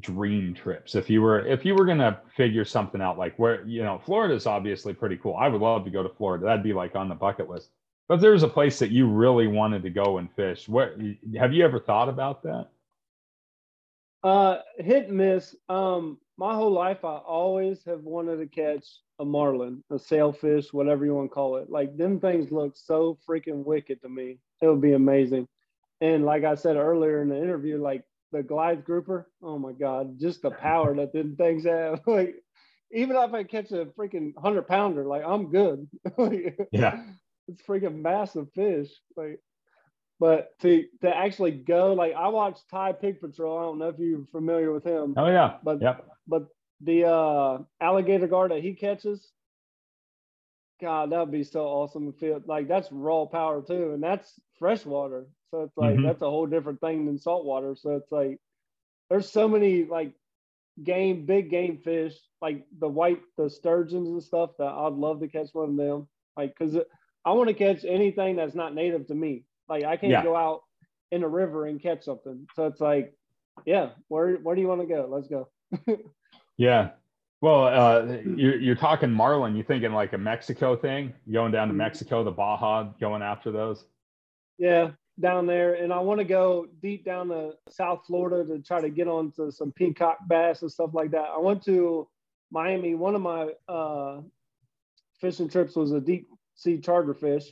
dream 0.00 0.54
trips. 0.54 0.94
If 0.94 1.10
you 1.10 1.20
were 1.20 1.46
if 1.46 1.64
you 1.64 1.74
were 1.74 1.84
gonna 1.84 2.20
figure 2.36 2.64
something 2.64 3.00
out 3.00 3.18
like 3.18 3.38
where 3.38 3.66
you 3.66 3.82
know 3.82 4.00
florida 4.04 4.34
is 4.34 4.46
obviously 4.46 4.94
pretty 4.94 5.16
cool. 5.16 5.36
I 5.36 5.48
would 5.48 5.60
love 5.60 5.84
to 5.84 5.90
go 5.90 6.02
to 6.02 6.08
florida. 6.08 6.46
That'd 6.46 6.62
be 6.62 6.72
like 6.72 6.96
on 6.96 7.08
the 7.08 7.14
bucket 7.14 7.48
list. 7.48 7.70
But 8.08 8.16
if 8.16 8.20
there's 8.20 8.42
a 8.42 8.48
place 8.48 8.78
that 8.78 8.90
you 8.90 9.06
really 9.06 9.46
wanted 9.46 9.82
to 9.82 9.90
go 9.90 10.18
and 10.18 10.32
fish 10.34 10.68
what 10.68 10.96
have 11.38 11.52
you 11.52 11.64
ever 11.64 11.78
thought 11.78 12.08
about 12.08 12.42
that? 12.44 12.68
Uh 14.22 14.58
hit 14.78 15.08
and 15.08 15.18
miss. 15.18 15.54
Um 15.68 16.18
my 16.38 16.54
whole 16.54 16.72
life 16.72 17.04
i 17.04 17.16
always 17.16 17.84
have 17.84 18.00
wanted 18.00 18.38
to 18.38 18.46
catch 18.46 18.86
a 19.18 19.24
marlin 19.24 19.84
a 19.90 19.98
sailfish 19.98 20.72
whatever 20.72 21.04
you 21.04 21.14
want 21.14 21.30
to 21.30 21.34
call 21.34 21.56
it. 21.56 21.68
Like 21.68 21.96
them 21.98 22.18
things 22.18 22.50
look 22.50 22.76
so 22.76 23.18
freaking 23.28 23.62
wicked 23.64 24.00
to 24.02 24.08
me. 24.08 24.38
It 24.62 24.66
would 24.68 24.80
be 24.80 24.94
amazing. 24.94 25.48
And 26.00 26.24
like 26.24 26.44
i 26.44 26.54
said 26.54 26.76
earlier 26.76 27.20
in 27.20 27.28
the 27.28 27.36
interview 27.36 27.80
like 27.80 28.04
the 28.32 28.42
Goliath 28.42 28.84
grouper. 28.84 29.28
Oh 29.42 29.58
my 29.58 29.72
God, 29.72 30.18
just 30.18 30.42
the 30.42 30.50
power 30.62 30.94
that 30.96 31.12
them 31.12 31.36
things 31.36 31.64
have. 31.64 32.00
like, 32.06 32.34
even 32.92 33.16
if 33.16 33.32
I 33.32 33.44
catch 33.44 33.70
a 33.72 33.86
freaking 33.98 34.32
hundred 34.36 34.66
pounder, 34.66 35.06
like 35.06 35.22
I'm 35.24 35.50
good. 35.50 35.88
yeah, 36.72 37.02
it's 37.48 37.62
freaking 37.62 38.02
massive 38.02 38.48
fish. 38.54 38.88
Like, 39.16 39.40
but 40.18 40.58
to 40.60 40.84
to 41.02 41.16
actually 41.16 41.52
go, 41.52 41.92
like 41.92 42.14
I 42.14 42.28
watched 42.28 42.68
Ty 42.70 42.92
Pig 42.92 43.20
Patrol. 43.20 43.58
I 43.58 43.62
don't 43.62 43.78
know 43.78 43.88
if 43.88 43.98
you're 43.98 44.26
familiar 44.32 44.72
with 44.72 44.84
him. 44.84 45.14
Oh 45.16 45.26
yeah, 45.26 45.56
but 45.62 45.80
yep. 45.80 46.06
but 46.26 46.46
the 46.80 47.04
uh, 47.04 47.58
alligator 47.80 48.26
gar 48.26 48.48
that 48.48 48.62
he 48.62 48.74
catches, 48.74 49.30
God, 50.80 51.12
that'd 51.12 51.30
be 51.30 51.44
so 51.44 51.64
awesome 51.64 52.12
to 52.12 52.18
feel. 52.18 52.40
Like 52.44 52.68
that's 52.68 52.90
raw 52.90 53.24
power 53.26 53.62
too, 53.62 53.92
and 53.92 54.02
that's 54.02 54.28
freshwater. 54.58 55.26
So 55.52 55.62
it's 55.62 55.76
like 55.76 55.94
mm-hmm. 55.94 56.06
that's 56.06 56.22
a 56.22 56.30
whole 56.30 56.46
different 56.46 56.80
thing 56.80 57.06
than 57.06 57.18
saltwater. 57.18 57.76
So 57.76 57.96
it's 57.96 58.10
like 58.10 58.40
there's 59.10 59.30
so 59.30 59.46
many 59.46 59.84
like 59.84 60.14
game, 60.82 61.26
big 61.26 61.50
game 61.50 61.78
fish, 61.84 62.14
like 62.40 62.64
the 62.78 62.88
white, 62.88 63.20
the 63.36 63.50
sturgeons 63.50 64.08
and 64.08 64.22
stuff 64.22 64.50
that 64.58 64.68
I'd 64.68 64.94
love 64.94 65.20
to 65.20 65.28
catch 65.28 65.48
one 65.52 65.70
of 65.70 65.76
them. 65.76 66.08
Like, 66.36 66.56
cause 66.58 66.76
I 67.24 67.32
want 67.32 67.48
to 67.48 67.54
catch 67.54 67.84
anything 67.84 68.36
that's 68.36 68.54
not 68.54 68.74
native 68.74 69.06
to 69.08 69.14
me. 69.14 69.44
Like 69.68 69.84
I 69.84 69.96
can't 69.96 70.12
yeah. 70.12 70.22
go 70.22 70.34
out 70.34 70.62
in 71.10 71.22
a 71.22 71.28
river 71.28 71.66
and 71.66 71.80
catch 71.80 72.04
something. 72.04 72.46
So 72.56 72.66
it's 72.66 72.80
like, 72.80 73.14
yeah, 73.66 73.90
where 74.08 74.36
where 74.36 74.56
do 74.56 74.62
you 74.62 74.68
want 74.68 74.80
to 74.80 74.86
go? 74.86 75.06
Let's 75.10 75.28
go. 75.28 75.48
yeah. 76.56 76.90
Well, 77.42 77.66
uh, 77.66 78.18
you're, 78.36 78.56
you're 78.56 78.76
talking 78.76 79.10
marlin. 79.10 79.56
you're 79.56 79.64
thinking 79.64 79.92
like 79.92 80.12
a 80.12 80.18
Mexico 80.18 80.76
thing? 80.76 81.12
Going 81.30 81.52
down 81.52 81.68
to 81.68 81.72
mm-hmm. 81.72 81.78
Mexico, 81.78 82.22
the 82.22 82.30
Baja, 82.30 82.84
going 83.00 83.20
after 83.20 83.50
those? 83.50 83.84
Yeah, 84.58 84.92
down 85.20 85.46
there, 85.46 85.74
and 85.74 85.92
I 85.92 86.00
want 86.00 86.18
to 86.18 86.24
go 86.24 86.66
deep 86.80 87.04
down 87.04 87.28
to 87.28 87.52
South 87.68 88.04
Florida 88.06 88.44
to 88.44 88.62
try 88.62 88.80
to 88.80 88.90
get 88.90 89.08
onto 89.08 89.50
some 89.50 89.72
peacock 89.72 90.18
bass 90.28 90.62
and 90.62 90.72
stuff 90.72 90.90
like 90.94 91.10
that. 91.10 91.28
I 91.34 91.38
went 91.38 91.64
to 91.64 92.08
Miami. 92.50 92.94
One 92.94 93.14
of 93.14 93.22
my 93.22 93.50
uh, 93.68 94.20
fishing 95.20 95.48
trips 95.48 95.76
was 95.76 95.92
a 95.92 96.00
deep 96.00 96.28
sea 96.54 96.78
charter 96.78 97.14
fish, 97.14 97.44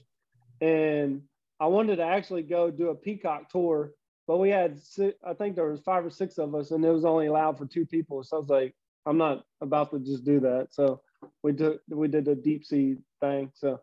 and 0.61 1.23
I 1.59 1.67
wanted 1.67 1.97
to 1.97 2.05
actually 2.05 2.43
go 2.43 2.71
do 2.71 2.89
a 2.89 2.95
peacock 2.95 3.51
tour, 3.51 3.93
but 4.27 4.39
we 4.39 4.51
had 4.51 4.81
I 5.25 5.35
think 5.35 5.55
there 5.55 5.71
was 5.71 5.81
five 5.81 6.05
or 6.05 6.11
six 6.11 6.39
of 6.39 6.55
us, 6.55 6.71
and 6.71 6.85
it 6.85 6.91
was 6.91 7.05
only 7.05 7.27
allowed 7.27 7.59
for 7.59 7.67
two 7.67 7.85
people. 7.87 8.23
So 8.25 8.37
I 8.37 8.41
was 8.41 8.49
like, 8.49 8.75
I'm 9.07 9.19
not 9.19 9.45
about 9.61 9.91
to 9.91 9.99
just 9.99 10.25
do 10.25 10.41
that. 10.41 10.69
So 10.71 11.03
we 11.43 11.53
did 11.53 11.79
we 11.89 12.09
did 12.09 12.29
a 12.29 12.35
deep 12.35 12.65
sea 12.65 12.97
thing. 13.21 13.53
So 13.55 13.81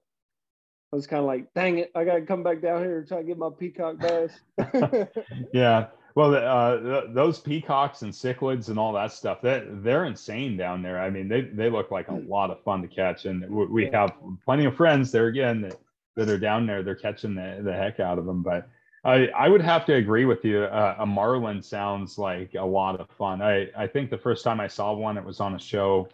I 0.91 0.95
was 0.95 1.05
kind 1.05 1.19
of 1.19 1.25
like, 1.25 1.53
dang 1.53 1.79
it, 1.79 1.91
I 1.95 2.05
got 2.05 2.15
to 2.15 2.21
come 2.21 2.43
back 2.43 2.61
down 2.61 2.81
here 2.81 2.99
and 2.99 3.07
try 3.07 3.17
to 3.17 3.23
get 3.23 3.37
my 3.37 3.49
peacock 3.57 3.97
bass. 3.97 4.31
yeah. 5.53 5.87
Well, 6.15 6.33
uh, 6.33 7.11
those 7.13 7.39
peacocks 7.39 8.01
and 8.01 8.11
cichlids 8.11 8.69
and 8.69 8.79
all 8.79 8.93
that 8.93 9.11
stuff, 9.11 9.41
that 9.41 9.83
they're 9.83 10.05
insane 10.05 10.57
down 10.57 10.81
there. 10.81 10.99
I 10.99 11.09
mean, 11.09 11.27
they, 11.27 11.41
they 11.41 11.69
look 11.69 11.91
like 11.91 12.07
a 12.07 12.13
lot 12.13 12.51
of 12.51 12.63
fun 12.63 12.81
to 12.81 12.87
catch. 12.87 13.25
And 13.25 13.47
we 13.49 13.89
have 13.93 14.13
plenty 14.45 14.65
of 14.65 14.75
friends 14.75 15.11
there 15.11 15.27
again 15.27 15.61
that, 15.61 15.77
that 16.15 16.29
are 16.29 16.39
down 16.39 16.65
there. 16.65 16.81
They're 16.81 16.95
catching 16.95 17.35
the, 17.35 17.59
the 17.63 17.73
heck 17.73 17.99
out 17.99 18.17
of 18.17 18.25
them. 18.25 18.41
But 18.41 18.67
I, 19.03 19.27
I 19.27 19.49
would 19.49 19.61
have 19.61 19.85
to 19.87 19.93
agree 19.93 20.25
with 20.25 20.43
you. 20.43 20.63
Uh, 20.63 20.95
a 20.99 21.05
marlin 21.05 21.61
sounds 21.61 22.17
like 22.17 22.55
a 22.55 22.65
lot 22.65 22.99
of 22.99 23.07
fun. 23.17 23.41
I, 23.41 23.69
I 23.77 23.87
think 23.87 24.09
the 24.09 24.17
first 24.17 24.43
time 24.43 24.59
I 24.59 24.67
saw 24.67 24.93
one, 24.93 25.17
it 25.17 25.23
was 25.23 25.39
on 25.39 25.53
a 25.53 25.59
show 25.59 26.09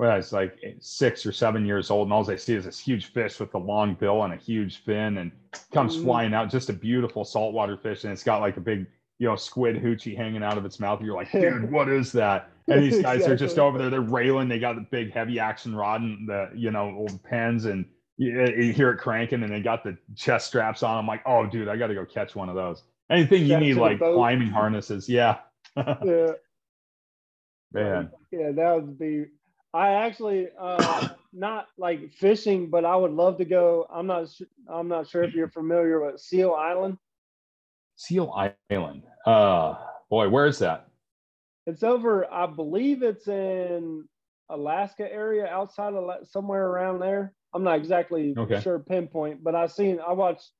well, 0.00 0.16
it's 0.16 0.32
like 0.32 0.58
six 0.80 1.26
or 1.26 1.32
seven 1.32 1.66
years 1.66 1.90
old, 1.90 2.06
and 2.06 2.12
all 2.14 2.28
I 2.30 2.36
see 2.36 2.54
is 2.54 2.64
this 2.64 2.78
huge 2.78 3.12
fish 3.12 3.38
with 3.38 3.52
a 3.52 3.58
long 3.58 3.92
bill 3.92 4.22
and 4.22 4.32
a 4.32 4.36
huge 4.38 4.78
fin, 4.78 5.18
and 5.18 5.30
comes 5.74 5.94
mm. 5.94 6.04
flying 6.04 6.32
out. 6.32 6.50
Just 6.50 6.70
a 6.70 6.72
beautiful 6.72 7.22
saltwater 7.22 7.76
fish, 7.76 8.04
and 8.04 8.12
it's 8.14 8.22
got 8.22 8.40
like 8.40 8.56
a 8.56 8.62
big, 8.62 8.86
you 9.18 9.28
know, 9.28 9.36
squid 9.36 9.76
hoochie 9.76 10.16
hanging 10.16 10.42
out 10.42 10.56
of 10.56 10.64
its 10.64 10.80
mouth. 10.80 11.02
You're 11.02 11.16
like, 11.16 11.30
dude, 11.30 11.70
what 11.70 11.90
is 11.90 12.12
that? 12.12 12.48
And 12.66 12.82
these 12.82 12.98
guys 13.02 13.16
exactly. 13.16 13.34
are 13.34 13.36
just 13.36 13.58
over 13.58 13.76
there. 13.76 13.90
They're 13.90 14.00
railing. 14.00 14.48
They 14.48 14.58
got 14.58 14.76
the 14.76 14.86
big 14.90 15.12
heavy 15.12 15.38
action 15.38 15.76
rod 15.76 16.00
and 16.00 16.26
the, 16.26 16.48
you 16.54 16.70
know, 16.70 16.94
old 16.96 17.22
Penns, 17.22 17.66
and 17.66 17.84
you, 18.16 18.40
you 18.56 18.72
hear 18.72 18.92
it 18.92 19.00
cranking, 19.00 19.42
and 19.42 19.52
they 19.52 19.60
got 19.60 19.84
the 19.84 19.98
chest 20.16 20.46
straps 20.46 20.82
on. 20.82 20.96
I'm 20.96 21.06
like, 21.06 21.20
oh, 21.26 21.44
dude, 21.44 21.68
I 21.68 21.76
got 21.76 21.88
to 21.88 21.94
go 21.94 22.06
catch 22.06 22.34
one 22.34 22.48
of 22.48 22.54
those. 22.54 22.84
Anything 23.10 23.44
you 23.44 23.58
need, 23.58 23.74
like 23.74 23.98
climbing 23.98 24.48
harnesses, 24.48 25.10
yeah. 25.10 25.40
yeah. 25.76 26.32
Man. 27.70 28.10
Yeah, 28.32 28.52
that 28.52 28.74
would 28.76 28.98
be 28.98 29.26
I 29.72 29.90
actually 29.90 30.48
uh, 30.58 31.08
not 31.32 31.68
like 31.78 32.12
fishing, 32.12 32.70
but 32.70 32.84
I 32.84 32.96
would 32.96 33.12
love 33.12 33.38
to 33.38 33.44
go. 33.44 33.86
I'm 33.92 34.06
not. 34.06 34.28
I'm 34.68 34.88
not 34.88 35.08
sure 35.08 35.22
if 35.22 35.34
you're 35.34 35.48
familiar 35.48 36.04
with 36.04 36.20
Seal 36.20 36.54
Island. 36.54 36.98
Seal 37.96 38.32
Island. 38.70 39.02
Uh, 39.26 39.74
boy, 40.08 40.28
where 40.28 40.46
is 40.46 40.58
that? 40.58 40.88
It's 41.66 41.82
over. 41.82 42.30
I 42.32 42.46
believe 42.46 43.02
it's 43.02 43.28
in 43.28 44.08
Alaska 44.48 45.10
area, 45.10 45.46
outside 45.46 45.94
of 45.94 46.26
somewhere 46.26 46.66
around 46.66 46.98
there. 46.98 47.34
I'm 47.54 47.62
not 47.62 47.78
exactly 47.78 48.34
okay. 48.36 48.60
sure 48.60 48.80
pinpoint, 48.80 49.44
but 49.44 49.54
I've 49.54 49.72
seen. 49.72 50.00
I 50.00 50.12
watched 50.12 50.50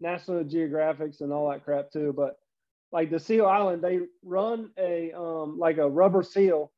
National 0.00 0.44
Geographics 0.44 1.20
and 1.20 1.32
all 1.32 1.50
that 1.50 1.64
crap 1.64 1.90
too. 1.90 2.14
But 2.16 2.36
like 2.90 3.10
the 3.10 3.20
Seal 3.20 3.44
Island, 3.44 3.82
they 3.82 4.00
run 4.24 4.70
a 4.78 5.12
um 5.12 5.58
like 5.58 5.76
a 5.76 5.88
rubber 5.88 6.22
seal 6.22 6.72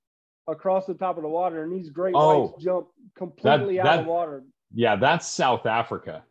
across 0.48 0.86
the 0.86 0.94
top 0.94 1.16
of 1.16 1.22
the 1.22 1.28
water, 1.28 1.62
and 1.62 1.72
these 1.72 1.90
great 1.90 2.14
oh, 2.16 2.46
whites 2.46 2.64
jump 2.64 2.88
completely 3.16 3.76
that, 3.76 3.80
out 3.80 3.84
that, 3.84 4.00
of 4.00 4.06
water. 4.06 4.42
Yeah, 4.74 4.96
that's 4.96 5.26
South 5.26 5.66
Africa. 5.66 6.24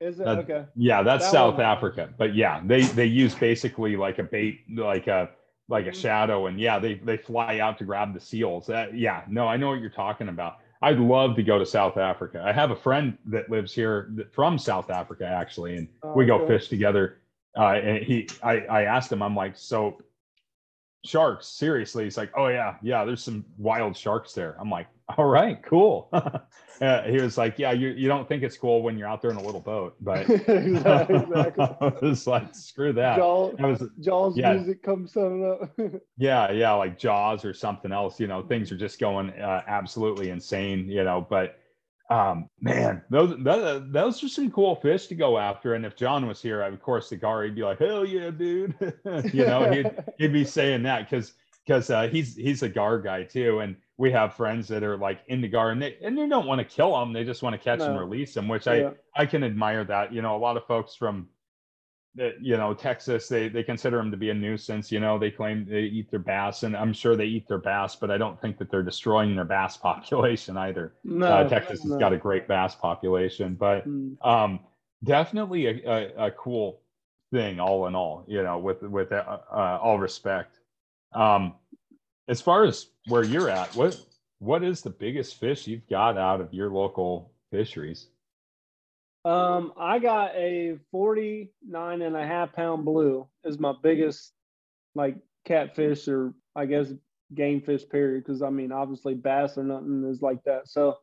Is 0.00 0.20
it 0.20 0.24
that, 0.24 0.38
okay? 0.38 0.64
Yeah, 0.76 1.02
that's 1.02 1.24
that 1.24 1.32
South 1.32 1.54
one. 1.54 1.64
Africa. 1.64 2.10
But 2.16 2.34
yeah, 2.34 2.60
they 2.64 2.82
they 2.82 3.06
use 3.06 3.34
basically 3.34 3.96
like 3.96 4.18
a 4.18 4.22
bait, 4.22 4.60
like 4.74 5.06
a 5.06 5.30
like 5.68 5.86
a 5.86 5.90
mm-hmm. 5.90 6.00
shadow, 6.00 6.46
and 6.46 6.60
yeah, 6.60 6.78
they 6.78 6.94
they 6.94 7.16
fly 7.16 7.58
out 7.58 7.78
to 7.78 7.84
grab 7.84 8.14
the 8.14 8.20
seals. 8.20 8.66
That 8.66 8.96
yeah, 8.96 9.22
no, 9.28 9.46
I 9.46 9.56
know 9.56 9.68
what 9.68 9.80
you're 9.80 9.90
talking 9.90 10.28
about. 10.28 10.58
I'd 10.82 10.98
love 10.98 11.34
to 11.36 11.42
go 11.42 11.58
to 11.58 11.66
South 11.66 11.96
Africa. 11.96 12.42
I 12.44 12.52
have 12.52 12.70
a 12.70 12.76
friend 12.76 13.16
that 13.26 13.50
lives 13.50 13.72
here 13.72 14.12
from 14.32 14.58
South 14.58 14.90
Africa 14.90 15.26
actually, 15.26 15.76
and 15.76 15.88
oh, 16.02 16.12
we 16.12 16.26
go 16.26 16.46
fish 16.46 16.68
together. 16.68 17.18
Uh, 17.56 17.72
and 17.72 18.04
he, 18.04 18.28
I, 18.42 18.58
I 18.66 18.82
asked 18.82 19.10
him, 19.10 19.22
I'm 19.22 19.34
like, 19.34 19.56
so 19.56 20.02
sharks 21.06 21.46
seriously. 21.46 22.04
He's 22.04 22.16
like 22.16 22.32
oh 22.36 22.48
yeah 22.48 22.76
yeah 22.82 23.04
there's 23.04 23.22
some 23.22 23.44
wild 23.58 23.96
sharks 23.96 24.32
there. 24.32 24.56
I'm 24.60 24.70
like 24.70 24.88
all 25.16 25.26
right 25.26 25.62
cool. 25.62 26.10
Uh, 26.78 27.04
he 27.04 27.18
was 27.18 27.38
like 27.38 27.58
yeah 27.58 27.72
you, 27.72 27.88
you 27.88 28.06
don't 28.06 28.28
think 28.28 28.42
it's 28.42 28.58
cool 28.58 28.82
when 28.82 28.98
you're 28.98 29.08
out 29.08 29.22
there 29.22 29.30
in 29.30 29.38
a 29.38 29.42
little 29.42 29.62
boat 29.62 29.96
but 30.02 30.28
exactly, 30.46 31.16
i 31.80 31.92
was 32.02 32.26
like 32.26 32.54
screw 32.54 32.92
that. 32.92 33.16
Jaws, 33.16 33.54
was, 33.58 33.88
jaws 34.00 34.36
yeah. 34.36 34.52
music 34.52 34.82
comes 34.82 35.16
up. 35.16 35.70
Yeah 36.18 36.52
yeah 36.52 36.72
like 36.72 36.98
jaws 36.98 37.46
or 37.46 37.54
something 37.54 37.92
else 37.92 38.20
you 38.20 38.26
know 38.26 38.42
things 38.42 38.70
are 38.70 38.76
just 38.76 39.00
going 39.00 39.30
uh, 39.30 39.62
absolutely 39.66 40.28
insane 40.28 40.86
you 40.90 41.02
know 41.02 41.26
but 41.30 41.60
um, 42.08 42.48
man, 42.60 43.02
those 43.10 43.36
that, 43.42 43.92
those 43.92 44.22
are 44.22 44.28
some 44.28 44.50
cool 44.50 44.76
fish 44.76 45.08
to 45.08 45.14
go 45.14 45.38
after. 45.38 45.74
And 45.74 45.84
if 45.84 45.96
John 45.96 46.26
was 46.26 46.40
here, 46.40 46.62
of 46.62 46.80
course, 46.80 47.08
the 47.08 47.16
gar, 47.16 47.42
he'd 47.42 47.56
be 47.56 47.62
like, 47.62 47.78
"Hell 47.78 48.04
yeah, 48.04 48.30
dude!" 48.30 48.74
you 49.32 49.44
know, 49.44 49.70
he'd 49.70 49.90
he'd 50.18 50.32
be 50.32 50.44
saying 50.44 50.84
that 50.84 51.08
because 51.10 51.32
because 51.64 51.90
uh, 51.90 52.08
he's 52.08 52.36
he's 52.36 52.62
a 52.62 52.68
gar 52.68 53.00
guy 53.00 53.24
too, 53.24 53.58
and 53.60 53.76
we 53.96 54.12
have 54.12 54.34
friends 54.34 54.68
that 54.68 54.84
are 54.84 54.96
like 54.96 55.20
into 55.26 55.48
gar, 55.48 55.70
and 55.70 55.82
they 55.82 55.96
and 56.02 56.16
they 56.16 56.28
don't 56.28 56.46
want 56.46 56.60
to 56.60 56.64
kill 56.64 56.96
them; 56.98 57.12
they 57.12 57.24
just 57.24 57.42
want 57.42 57.54
to 57.54 57.58
catch 57.58 57.80
no. 57.80 57.86
and 57.86 57.98
release 57.98 58.34
them, 58.34 58.46
which 58.46 58.66
yeah. 58.66 58.90
I 59.16 59.22
I 59.22 59.26
can 59.26 59.42
admire 59.42 59.84
that. 59.84 60.12
You 60.12 60.22
know, 60.22 60.36
a 60.36 60.38
lot 60.38 60.56
of 60.56 60.64
folks 60.66 60.94
from 60.94 61.28
you 62.40 62.56
know 62.56 62.72
Texas 62.72 63.28
they 63.28 63.48
they 63.48 63.62
consider 63.62 63.96
them 63.98 64.10
to 64.10 64.16
be 64.16 64.30
a 64.30 64.34
nuisance 64.34 64.90
you 64.90 65.00
know 65.00 65.18
they 65.18 65.30
claim 65.30 65.66
they 65.68 65.80
eat 65.80 66.10
their 66.10 66.20
bass 66.20 66.62
and 66.62 66.76
I'm 66.76 66.92
sure 66.92 67.16
they 67.16 67.26
eat 67.26 67.46
their 67.46 67.58
bass 67.58 67.96
but 67.96 68.10
I 68.10 68.18
don't 68.18 68.40
think 68.40 68.58
that 68.58 68.70
they're 68.70 68.82
destroying 68.82 69.34
their 69.34 69.44
bass 69.44 69.76
population 69.88 70.56
either 70.56 70.94
no, 71.04 71.26
uh, 71.26 71.48
Texas 71.48 71.84
no. 71.84 71.92
has 71.92 72.00
got 72.00 72.12
a 72.12 72.16
great 72.16 72.48
bass 72.48 72.74
population 72.74 73.54
but 73.54 73.86
mm. 73.88 74.16
um, 74.26 74.60
definitely 75.04 75.66
a, 75.66 75.90
a, 75.90 76.26
a, 76.26 76.30
cool 76.32 76.80
thing 77.32 77.60
all 77.60 77.86
in 77.86 77.94
all 77.94 78.24
you 78.26 78.42
know 78.42 78.58
with 78.58 78.82
with 78.82 79.12
uh, 79.12 79.38
uh, 79.52 79.78
all 79.82 79.98
respect 79.98 80.58
um, 81.12 81.54
as 82.28 82.40
far 82.40 82.64
as 82.64 82.86
where 83.08 83.24
you're 83.24 83.50
at 83.50 83.74
what 83.76 84.00
what 84.38 84.62
is 84.62 84.80
the 84.80 84.90
biggest 84.90 85.38
fish 85.38 85.66
you've 85.66 85.88
got 85.88 86.16
out 86.16 86.40
of 86.40 86.52
your 86.52 86.70
local 86.70 87.32
fisheries 87.50 88.08
Um, 89.26 89.72
I 89.76 89.98
got 89.98 90.36
a 90.36 90.78
49 90.92 92.02
and 92.02 92.16
a 92.16 92.24
half 92.24 92.52
pound 92.52 92.84
blue 92.84 93.26
is 93.44 93.58
my 93.58 93.74
biggest 93.82 94.32
like 94.94 95.16
catfish 95.44 96.06
or 96.06 96.32
I 96.54 96.66
guess 96.66 96.92
game 97.34 97.60
fish 97.60 97.82
period. 97.88 98.24
Cause 98.24 98.40
I 98.40 98.50
mean, 98.50 98.70
obviously 98.70 99.14
bass 99.14 99.58
or 99.58 99.64
nothing 99.64 100.08
is 100.08 100.22
like 100.22 100.44
that. 100.44 100.68
So 100.68 100.98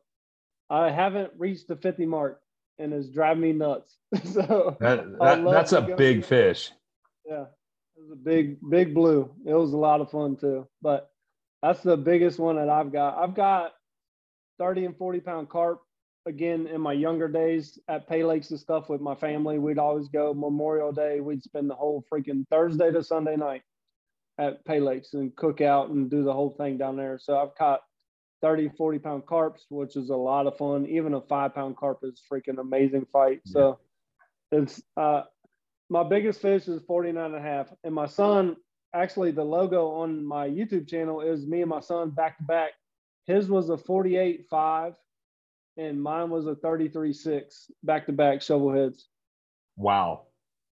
I 0.70 0.90
haven't 0.90 1.32
reached 1.36 1.68
the 1.68 1.76
50 1.76 2.06
mark 2.06 2.40
and 2.78 2.94
it's 2.94 3.08
driving 3.08 3.42
me 3.42 3.52
nuts. 3.52 3.98
so 4.24 4.78
that, 4.80 5.18
that 5.18 5.44
that's 5.44 5.72
a 5.72 5.82
big 5.82 6.24
fish. 6.24 6.70
Yeah. 7.26 7.44
It 7.96 8.00
was 8.00 8.10
a 8.10 8.16
big, 8.16 8.56
big 8.70 8.94
blue. 8.94 9.30
It 9.46 9.52
was 9.52 9.74
a 9.74 9.76
lot 9.76 10.00
of 10.00 10.10
fun 10.10 10.36
too, 10.36 10.66
but 10.80 11.10
that's 11.62 11.82
the 11.82 11.98
biggest 11.98 12.38
one 12.38 12.56
that 12.56 12.70
I've 12.70 12.90
got. 12.90 13.18
I've 13.18 13.34
got 13.34 13.74
30 14.58 14.86
and 14.86 14.96
40 14.96 15.20
pound 15.20 15.50
carp 15.50 15.82
again 16.26 16.66
in 16.66 16.80
my 16.80 16.92
younger 16.92 17.28
days 17.28 17.78
at 17.88 18.08
pay 18.08 18.24
lakes 18.24 18.50
and 18.50 18.60
stuff 18.60 18.88
with 18.88 19.00
my 19.00 19.14
family. 19.14 19.58
We'd 19.58 19.78
always 19.78 20.08
go 20.08 20.32
Memorial 20.34 20.92
Day. 20.92 21.20
We'd 21.20 21.42
spend 21.42 21.68
the 21.68 21.74
whole 21.74 22.04
freaking 22.12 22.46
Thursday 22.50 22.90
to 22.92 23.02
Sunday 23.02 23.36
night 23.36 23.62
at 24.38 24.64
pay 24.64 24.80
lakes 24.80 25.14
and 25.14 25.34
cook 25.36 25.60
out 25.60 25.90
and 25.90 26.10
do 26.10 26.24
the 26.24 26.32
whole 26.32 26.50
thing 26.50 26.78
down 26.78 26.96
there. 26.96 27.18
So 27.18 27.38
I've 27.38 27.54
caught 27.54 27.80
30, 28.42 28.70
40 28.76 28.98
pound 28.98 29.26
carps, 29.26 29.66
which 29.68 29.96
is 29.96 30.10
a 30.10 30.16
lot 30.16 30.46
of 30.46 30.56
fun. 30.56 30.86
Even 30.86 31.14
a 31.14 31.20
five 31.20 31.54
pound 31.54 31.76
carp 31.76 32.00
is 32.02 32.20
freaking 32.30 32.58
amazing 32.58 33.06
fight. 33.12 33.40
Yeah. 33.44 33.52
So 33.52 33.78
it's 34.52 34.82
uh 34.96 35.22
my 35.90 36.02
biggest 36.02 36.40
fish 36.40 36.66
is 36.66 36.82
49 36.86 37.24
and 37.24 37.34
a 37.34 37.40
half. 37.40 37.68
And 37.84 37.94
my 37.94 38.06
son, 38.06 38.56
actually 38.94 39.30
the 39.30 39.44
logo 39.44 39.88
on 39.88 40.24
my 40.24 40.48
YouTube 40.48 40.88
channel 40.88 41.20
is 41.20 41.46
me 41.46 41.60
and 41.60 41.70
my 41.70 41.80
son 41.80 42.10
back 42.10 42.38
to 42.38 42.44
back. 42.44 42.72
His 43.26 43.48
was 43.48 43.70
a 43.70 43.78
48 43.78 44.46
5 44.50 44.94
and 45.76 46.02
mine 46.02 46.30
was 46.30 46.46
a 46.46 46.54
33 46.54 47.12
6 47.12 47.70
back 47.82 48.06
to 48.06 48.12
back 48.12 48.42
shovel 48.42 48.72
heads. 48.72 49.08
Wow. 49.76 50.22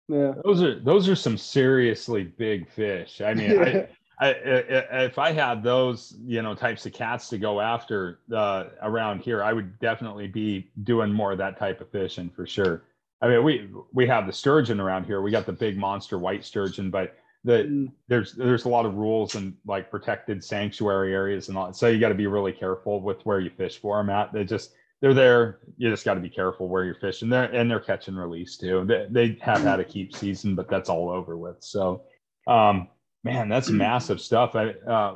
Yeah. 0.07 0.33
Those 0.43 0.61
are 0.61 0.79
those 0.79 1.09
are 1.09 1.15
some 1.15 1.37
seriously 1.37 2.23
big 2.23 2.69
fish. 2.69 3.21
I 3.21 3.33
mean, 3.33 3.59
I, 4.19 4.27
I, 4.27 4.29
I, 4.29 5.03
if 5.03 5.17
I 5.17 5.31
had 5.31 5.63
those, 5.63 6.15
you 6.23 6.41
know, 6.41 6.55
types 6.55 6.85
of 6.85 6.93
cats 6.93 7.27
to 7.29 7.37
go 7.37 7.59
after 7.59 8.19
uh, 8.33 8.65
around 8.81 9.21
here, 9.21 9.43
I 9.43 9.51
would 9.51 9.79
definitely 9.79 10.27
be 10.27 10.69
doing 10.83 11.11
more 11.11 11.31
of 11.31 11.37
that 11.39 11.57
type 11.57 11.81
of 11.81 11.89
fishing 11.89 12.29
for 12.29 12.45
sure. 12.45 12.83
I 13.21 13.29
mean, 13.29 13.43
we 13.43 13.69
we 13.93 14.05
have 14.07 14.27
the 14.27 14.33
sturgeon 14.33 14.79
around 14.79 15.05
here. 15.05 15.21
We 15.21 15.31
got 15.31 15.45
the 15.45 15.53
big 15.53 15.77
monster 15.77 16.19
white 16.19 16.45
sturgeon, 16.45 16.91
but 16.91 17.15
the 17.43 17.63
mm. 17.63 17.91
there's 18.07 18.33
there's 18.33 18.65
a 18.65 18.69
lot 18.69 18.85
of 18.85 18.95
rules 18.95 19.35
and 19.35 19.55
like 19.65 19.89
protected 19.89 20.43
sanctuary 20.43 21.13
areas 21.13 21.49
and 21.49 21.57
all. 21.57 21.73
So 21.73 21.87
you 21.87 21.99
got 21.99 22.09
to 22.09 22.15
be 22.15 22.27
really 22.27 22.51
careful 22.51 23.01
with 23.01 23.25
where 23.25 23.39
you 23.39 23.49
fish 23.49 23.79
for 23.79 23.97
them 23.97 24.09
at. 24.09 24.33
They 24.33 24.43
just 24.43 24.73
they're 25.01 25.13
there. 25.13 25.59
You 25.77 25.89
just 25.89 26.05
got 26.05 26.15
to 26.15 26.19
be 26.19 26.29
careful 26.29 26.67
where 26.67 26.83
you're 26.83 26.95
fishing. 26.95 27.29
They're 27.29 27.43
and 27.43 27.69
they're 27.69 27.79
catch 27.79 28.07
and 28.07 28.17
release 28.17 28.57
too. 28.57 28.85
They, 28.85 29.07
they 29.09 29.37
have 29.41 29.61
had 29.61 29.79
a 29.79 29.83
keep 29.83 30.15
season, 30.15 30.55
but 30.55 30.69
that's 30.69 30.89
all 30.89 31.09
over 31.09 31.37
with. 31.37 31.57
So, 31.59 32.03
um, 32.47 32.87
man, 33.23 33.49
that's 33.49 33.69
massive 33.69 34.21
stuff. 34.21 34.55
I, 34.55 34.69
uh, 34.87 35.15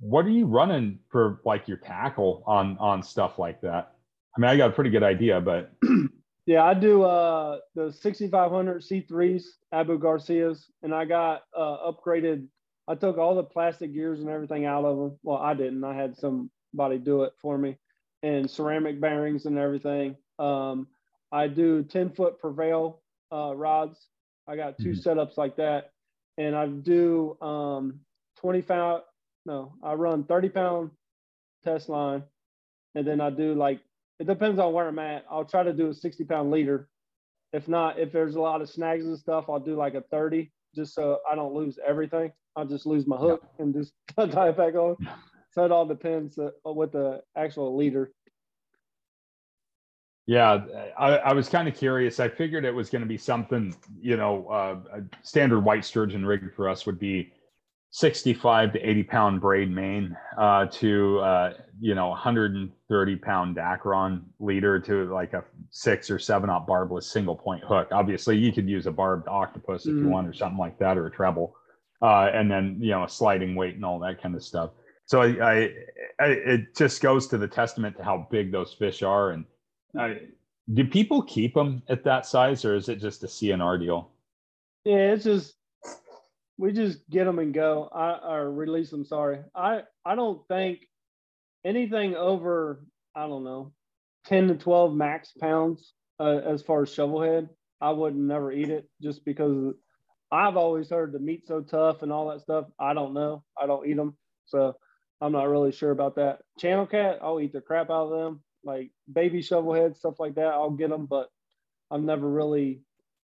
what 0.00 0.24
are 0.24 0.30
you 0.30 0.46
running 0.46 0.98
for 1.10 1.40
like 1.44 1.68
your 1.68 1.78
tackle 1.78 2.42
on 2.46 2.78
on 2.78 3.02
stuff 3.02 3.38
like 3.38 3.60
that? 3.62 3.94
I 4.36 4.40
mean, 4.40 4.50
I 4.50 4.56
got 4.56 4.70
a 4.70 4.72
pretty 4.72 4.90
good 4.90 5.02
idea, 5.02 5.40
but 5.40 5.72
yeah, 6.46 6.64
I 6.64 6.74
do 6.74 7.02
uh 7.02 7.58
the 7.74 7.92
6500 7.92 8.82
C3s 8.82 9.42
Abu 9.72 9.98
Garcias, 9.98 10.70
and 10.82 10.94
I 10.94 11.04
got 11.04 11.42
uh 11.56 11.90
upgraded. 11.90 12.46
I 12.88 12.94
took 12.94 13.18
all 13.18 13.34
the 13.34 13.44
plastic 13.44 13.92
gears 13.92 14.20
and 14.20 14.28
everything 14.28 14.64
out 14.64 14.84
of 14.84 14.96
them. 14.96 15.18
Well, 15.22 15.38
I 15.38 15.54
didn't. 15.54 15.84
I 15.84 15.94
had 15.94 16.16
somebody 16.16 16.98
do 16.98 17.22
it 17.22 17.32
for 17.40 17.56
me 17.56 17.76
and 18.22 18.50
ceramic 18.50 19.00
bearings 19.00 19.46
and 19.46 19.58
everything. 19.58 20.16
Um, 20.38 20.86
I 21.30 21.48
do 21.48 21.82
10 21.82 22.10
foot 22.10 22.38
Prevail 22.38 23.00
uh, 23.32 23.54
rods. 23.54 24.06
I 24.46 24.56
got 24.56 24.78
2 24.78 24.90
mm-hmm. 24.90 25.08
setups 25.08 25.36
like 25.36 25.56
that. 25.56 25.90
And 26.38 26.56
I 26.56 26.66
do 26.66 27.36
um, 27.40 28.00
20 28.38 28.62
pound, 28.62 29.02
no, 29.44 29.74
I 29.82 29.94
run 29.94 30.24
30 30.24 30.48
pound 30.50 30.90
test 31.64 31.88
line. 31.88 32.22
And 32.94 33.06
then 33.06 33.20
I 33.20 33.30
do 33.30 33.54
like, 33.54 33.80
it 34.18 34.26
depends 34.26 34.58
on 34.58 34.72
where 34.72 34.88
I'm 34.88 34.98
at. 34.98 35.24
I'll 35.30 35.44
try 35.44 35.62
to 35.62 35.72
do 35.72 35.88
a 35.88 35.94
60 35.94 36.24
pound 36.24 36.50
leader. 36.50 36.88
If 37.52 37.68
not, 37.68 37.98
if 37.98 38.12
there's 38.12 38.34
a 38.34 38.40
lot 38.40 38.62
of 38.62 38.70
snags 38.70 39.06
and 39.06 39.18
stuff, 39.18 39.46
I'll 39.48 39.60
do 39.60 39.76
like 39.76 39.94
a 39.94 40.02
30 40.10 40.50
just 40.74 40.94
so 40.94 41.18
I 41.30 41.34
don't 41.34 41.54
lose 41.54 41.78
everything. 41.86 42.32
I'll 42.56 42.66
just 42.66 42.86
lose 42.86 43.06
my 43.06 43.16
hook 43.16 43.42
yeah. 43.42 43.64
and 43.64 43.74
just 43.74 43.92
tie 44.16 44.48
it 44.48 44.56
back 44.56 44.74
on. 44.74 44.96
So 45.52 45.64
it 45.64 45.70
all 45.70 45.86
depends 45.86 46.38
uh, 46.38 46.50
with 46.64 46.92
the 46.92 47.22
actual 47.36 47.76
leader. 47.76 48.10
Yeah, 50.26 50.64
I, 50.98 51.16
I 51.16 51.32
was 51.34 51.48
kind 51.48 51.68
of 51.68 51.74
curious. 51.74 52.20
I 52.20 52.28
figured 52.28 52.64
it 52.64 52.74
was 52.74 52.88
going 52.88 53.02
to 53.02 53.08
be 53.08 53.18
something, 53.18 53.74
you 54.00 54.16
know, 54.16 54.46
uh, 54.48 54.98
a 54.98 55.02
standard 55.22 55.60
white 55.60 55.84
sturgeon 55.84 56.24
rig 56.24 56.54
for 56.54 56.68
us 56.68 56.86
would 56.86 56.98
be 56.98 57.32
65 57.90 58.72
to 58.72 58.78
80 58.78 59.02
pound 59.02 59.40
braid 59.40 59.70
main 59.70 60.16
uh, 60.38 60.66
to, 60.66 61.18
uh, 61.18 61.52
you 61.80 61.94
know, 61.94 62.08
130 62.10 63.16
pound 63.16 63.56
Dacron 63.56 64.22
leader 64.38 64.78
to 64.80 65.12
like 65.12 65.34
a 65.34 65.44
six 65.70 66.08
or 66.08 66.18
seven 66.18 66.48
aught 66.48 66.66
barbless 66.66 67.10
single 67.10 67.36
point 67.36 67.62
hook. 67.64 67.88
Obviously, 67.90 68.38
you 68.38 68.52
could 68.52 68.68
use 68.68 68.86
a 68.86 68.92
barbed 68.92 69.28
octopus 69.28 69.86
if 69.86 69.92
mm. 69.92 70.02
you 70.02 70.08
want 70.08 70.28
or 70.28 70.32
something 70.32 70.58
like 70.58 70.78
that 70.78 70.96
or 70.96 71.08
a 71.08 71.10
treble. 71.10 71.56
Uh, 72.00 72.30
and 72.32 72.50
then, 72.50 72.78
you 72.80 72.90
know, 72.90 73.04
a 73.04 73.08
sliding 73.08 73.54
weight 73.54 73.74
and 73.74 73.84
all 73.84 73.98
that 73.98 74.22
kind 74.22 74.34
of 74.34 74.42
stuff 74.42 74.70
so 75.06 75.22
I, 75.22 75.26
I, 75.26 75.54
I, 76.20 76.26
it 76.26 76.76
just 76.76 77.02
goes 77.02 77.26
to 77.28 77.38
the 77.38 77.48
testament 77.48 77.96
to 77.96 78.04
how 78.04 78.26
big 78.30 78.52
those 78.52 78.72
fish 78.72 79.02
are. 79.02 79.30
And 79.30 79.44
I, 79.98 80.20
do 80.72 80.84
people 80.84 81.22
keep 81.22 81.54
them 81.54 81.82
at 81.88 82.04
that 82.04 82.26
size, 82.26 82.64
or 82.64 82.74
is 82.74 82.88
it 82.88 82.96
just 82.96 83.24
a 83.24 83.26
CNR 83.26 83.80
deal? 83.80 84.10
Yeah, 84.84 85.12
it's 85.12 85.24
just 85.24 85.54
we 86.58 86.72
just 86.72 87.08
get 87.10 87.24
them 87.24 87.38
and 87.38 87.52
go. 87.52 87.88
I 87.92 88.34
or 88.34 88.52
release 88.52 88.90
them. 88.90 89.04
Sorry, 89.04 89.40
I 89.54 89.82
I 90.04 90.14
don't 90.14 90.46
think 90.48 90.80
anything 91.64 92.14
over 92.14 92.84
I 93.14 93.26
don't 93.26 93.44
know 93.44 93.72
ten 94.26 94.48
to 94.48 94.54
twelve 94.54 94.94
max 94.94 95.32
pounds 95.32 95.92
uh, 96.20 96.38
as 96.38 96.62
far 96.62 96.82
as 96.82 96.90
shovelhead. 96.90 97.48
I 97.80 97.90
would 97.90 98.14
never 98.14 98.52
eat 98.52 98.70
it 98.70 98.88
just 99.02 99.24
because 99.24 99.74
I've 100.30 100.56
always 100.56 100.88
heard 100.88 101.12
the 101.12 101.18
meat's 101.18 101.48
so 101.48 101.60
tough 101.60 102.02
and 102.02 102.12
all 102.12 102.28
that 102.28 102.40
stuff. 102.40 102.66
I 102.78 102.94
don't 102.94 103.12
know. 103.12 103.42
I 103.60 103.66
don't 103.66 103.86
eat 103.86 103.96
them. 103.96 104.16
So 104.46 104.76
I'm 105.22 105.32
not 105.32 105.48
really 105.48 105.70
sure 105.70 105.92
about 105.92 106.16
that. 106.16 106.40
Channel 106.58 106.86
cat, 106.86 107.20
I'll 107.22 107.40
eat 107.40 107.52
the 107.52 107.60
crap 107.60 107.90
out 107.90 108.08
of 108.08 108.10
them. 108.10 108.42
Like 108.64 108.90
baby 109.10 109.40
shovelhead, 109.40 109.96
stuff 109.96 110.18
like 110.18 110.34
that, 110.34 110.48
I'll 110.48 110.70
get 110.70 110.90
them, 110.90 111.06
but 111.06 111.28
I've 111.90 112.02
never 112.02 112.28
really 112.28 112.82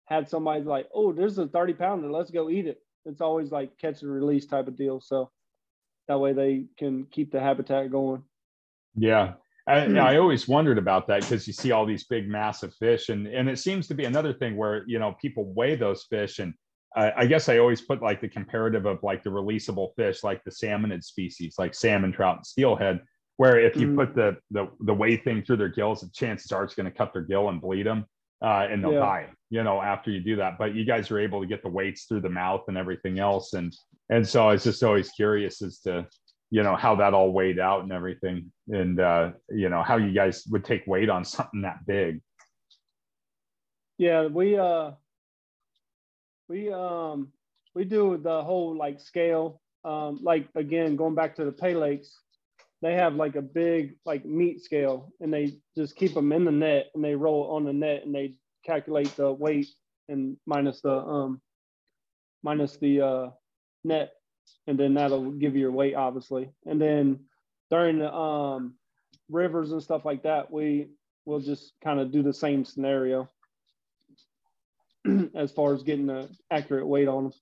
had 0.07 0.29
somebody 0.29 0.63
like, 0.63 0.89
oh, 0.95 1.13
there's 1.13 1.39
a 1.39 1.47
30 1.47 1.75
pounder, 1.75 2.11
let's 2.11 2.31
go 2.31 2.49
eat 2.49 2.67
it. 2.67 2.81
It's 3.05 3.21
always 3.21 3.53
like 3.53 3.77
catch 3.79 4.03
and 4.03 4.11
release 4.11 4.47
type 4.47 4.69
of 4.69 4.77
deal. 4.77 5.01
So 5.01 5.31
that 6.09 6.19
way 6.19 6.33
they 6.33 6.65
can 6.79 7.05
keep 7.11 7.31
the 7.31 7.41
habitat 7.41 7.91
going. 7.91 8.23
Yeah. 8.97 9.35
I, 9.67 9.87
hmm. 9.87 9.99
I 9.99 10.17
always 10.17 10.49
wondered 10.49 10.79
about 10.79 11.07
that 11.09 11.23
because 11.23 11.47
you 11.47 11.53
see 11.53 11.73
all 11.73 11.87
these 11.87 12.05
big, 12.05 12.29
massive 12.29 12.75
fish, 12.75 13.11
and 13.11 13.29
and 13.29 13.49
it 13.49 13.61
seems 13.61 13.87
to 13.89 13.95
be 13.95 14.07
another 14.07 14.33
thing 14.33 14.57
where 14.57 14.83
you 14.89 14.99
know 14.99 15.15
people 15.21 15.53
weigh 15.55 15.77
those 15.77 16.03
fish, 16.11 16.41
and 16.41 16.53
I, 16.97 17.13
I 17.19 17.27
guess 17.27 17.49
I 17.49 17.59
always 17.59 17.81
put 17.81 18.03
like 18.03 18.21
the 18.21 18.29
comparative 18.29 18.87
of 18.87 19.03
like 19.03 19.23
the 19.23 19.31
releasable 19.31 19.95
fish, 19.97 20.23
like 20.23 20.43
the 20.45 20.51
salmonid 20.51 21.03
species, 21.03 21.55
like 21.59 21.75
salmon, 21.75 22.13
trout, 22.13 22.37
and 22.37 22.47
steelhead, 22.47 23.01
where 23.37 23.59
if 23.59 23.77
you 23.77 23.89
mm. 23.89 23.97
put 23.97 24.15
the, 24.15 24.37
the 24.51 24.69
the 24.81 24.95
weight 24.95 25.25
thing 25.25 25.43
through 25.43 25.57
their 25.57 25.69
gills, 25.69 26.01
the 26.01 26.11
chances 26.15 26.53
are 26.53 26.65
it's 26.65 26.75
going 26.75 26.91
to 26.91 26.97
cut 26.97 27.13
their 27.13 27.23
gill 27.23 27.49
and 27.49 27.61
bleed 27.61 27.87
them, 27.87 28.05
uh, 28.43 28.67
and 28.71 28.83
they'll 28.83 28.93
yeah. 28.93 28.99
die. 28.99 29.29
You 29.51 29.63
know, 29.63 29.81
after 29.81 30.11
you 30.11 30.21
do 30.21 30.37
that. 30.37 30.59
But 30.59 30.75
you 30.75 30.85
guys 30.85 31.11
are 31.11 31.19
able 31.19 31.41
to 31.41 31.47
get 31.47 31.63
the 31.63 31.69
weights 31.69 32.05
through 32.05 32.21
the 32.21 32.31
mouth 32.31 32.63
and 32.69 32.77
everything 32.77 33.19
else, 33.19 33.55
and 33.55 33.75
and 34.11 34.27
so 34.27 34.49
I 34.49 34.53
was 34.53 34.65
just 34.65 34.83
always 34.83 35.11
curious 35.11 35.63
as 35.63 35.79
to 35.81 36.07
you 36.51 36.63
know 36.63 36.77
how 36.77 36.95
that 36.97 37.15
all 37.15 37.33
weighed 37.33 37.59
out 37.59 37.83
and 37.83 37.93
everything, 37.93 38.53
and 38.69 39.01
uh, 39.01 39.31
you 39.49 39.71
know 39.71 39.83
how 39.83 39.97
you 39.97 40.13
guys 40.13 40.45
would 40.51 40.65
take 40.65 40.87
weight 40.87 41.09
on 41.09 41.25
something 41.25 41.63
that 41.63 41.87
big. 41.87 42.21
Yeah, 43.99 44.27
we 44.27 44.59
uh 44.59 44.93
we 46.53 46.71
um 46.71 47.29
we 47.75 47.85
do 47.85 48.19
the 48.19 48.43
whole 48.45 48.77
like 48.77 49.01
scale. 49.01 49.61
Um, 49.85 50.21
like 50.23 50.47
again, 50.55 50.95
going 50.97 51.15
back 51.15 51.35
to 51.37 51.45
the 51.45 51.51
pay 51.51 51.75
lakes, 51.75 52.15
they 52.83 52.93
have 52.95 53.15
like 53.15 53.37
a 53.37 53.43
big 53.43 53.97
like 54.05 54.25
meat 54.27 54.63
scale, 54.63 55.13
and 55.21 55.33
they 55.33 55.55
just 55.77 55.97
keep 55.97 56.13
them 56.13 56.31
in 56.31 56.45
the 56.45 56.53
net, 56.53 56.91
and 56.95 57.03
they 57.03 57.15
roll 57.15 57.51
on 57.53 57.65
the 57.65 57.73
net, 57.73 58.05
and 58.05 58.15
they 58.15 58.35
calculate 58.65 59.17
the 59.17 59.33
weight 59.33 59.69
and 60.09 60.37
minus 60.47 60.83
the 60.83 60.93
um 60.95 61.41
minus 62.43 62.77
the 62.77 63.01
uh 63.01 63.31
net, 63.83 64.13
and 64.67 64.79
then 64.79 64.93
that'll 64.95 65.33
give 65.33 65.55
you 65.55 65.63
your 65.63 65.73
weight, 65.73 65.95
obviously. 65.95 66.51
And 66.67 66.79
then 66.81 67.21
during 67.71 67.99
the 67.99 68.13
um 68.13 68.75
rivers 69.31 69.73
and 69.73 69.83
stuff 69.83 70.05
like 70.05 70.23
that, 70.25 70.51
we 70.53 70.89
will 71.25 71.41
just 71.41 71.73
kind 71.83 71.99
of 71.99 72.13
do 72.13 72.23
the 72.23 72.35
same 72.35 72.65
scenario. 72.67 73.31
as 75.35 75.53
far 75.53 75.75
as 75.75 75.83
getting 75.83 76.09
an 76.11 76.29
accurate 76.51 76.87
weight 76.87 77.09
on 77.09 77.25
them. 77.25 77.33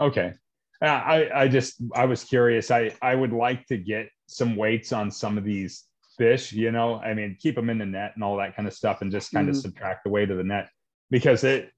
Okay. 0.00 0.34
Uh, 0.80 0.86
I, 0.86 1.42
I 1.42 1.48
just 1.48 1.74
I 1.94 2.04
was 2.04 2.22
curious. 2.24 2.70
I 2.70 2.94
I 3.02 3.14
would 3.14 3.32
like 3.32 3.66
to 3.66 3.76
get 3.76 4.10
some 4.26 4.54
weights 4.56 4.92
on 4.92 5.10
some 5.10 5.36
of 5.38 5.44
these 5.44 5.84
fish, 6.16 6.52
you 6.52 6.70
know, 6.70 6.96
I 6.96 7.14
mean, 7.14 7.36
keep 7.40 7.54
them 7.54 7.70
in 7.70 7.78
the 7.78 7.86
net 7.86 8.12
and 8.14 8.22
all 8.24 8.36
that 8.36 8.54
kind 8.54 8.68
of 8.68 8.74
stuff 8.74 9.02
and 9.02 9.10
just 9.10 9.32
kind 9.32 9.48
of 9.48 9.54
Mhm. 9.54 9.62
subtract 9.62 10.04
the 10.04 10.10
weight 10.10 10.30
of 10.30 10.36
the 10.36 10.44
net 10.44 10.68
because 11.10 11.44
it, 11.44 11.70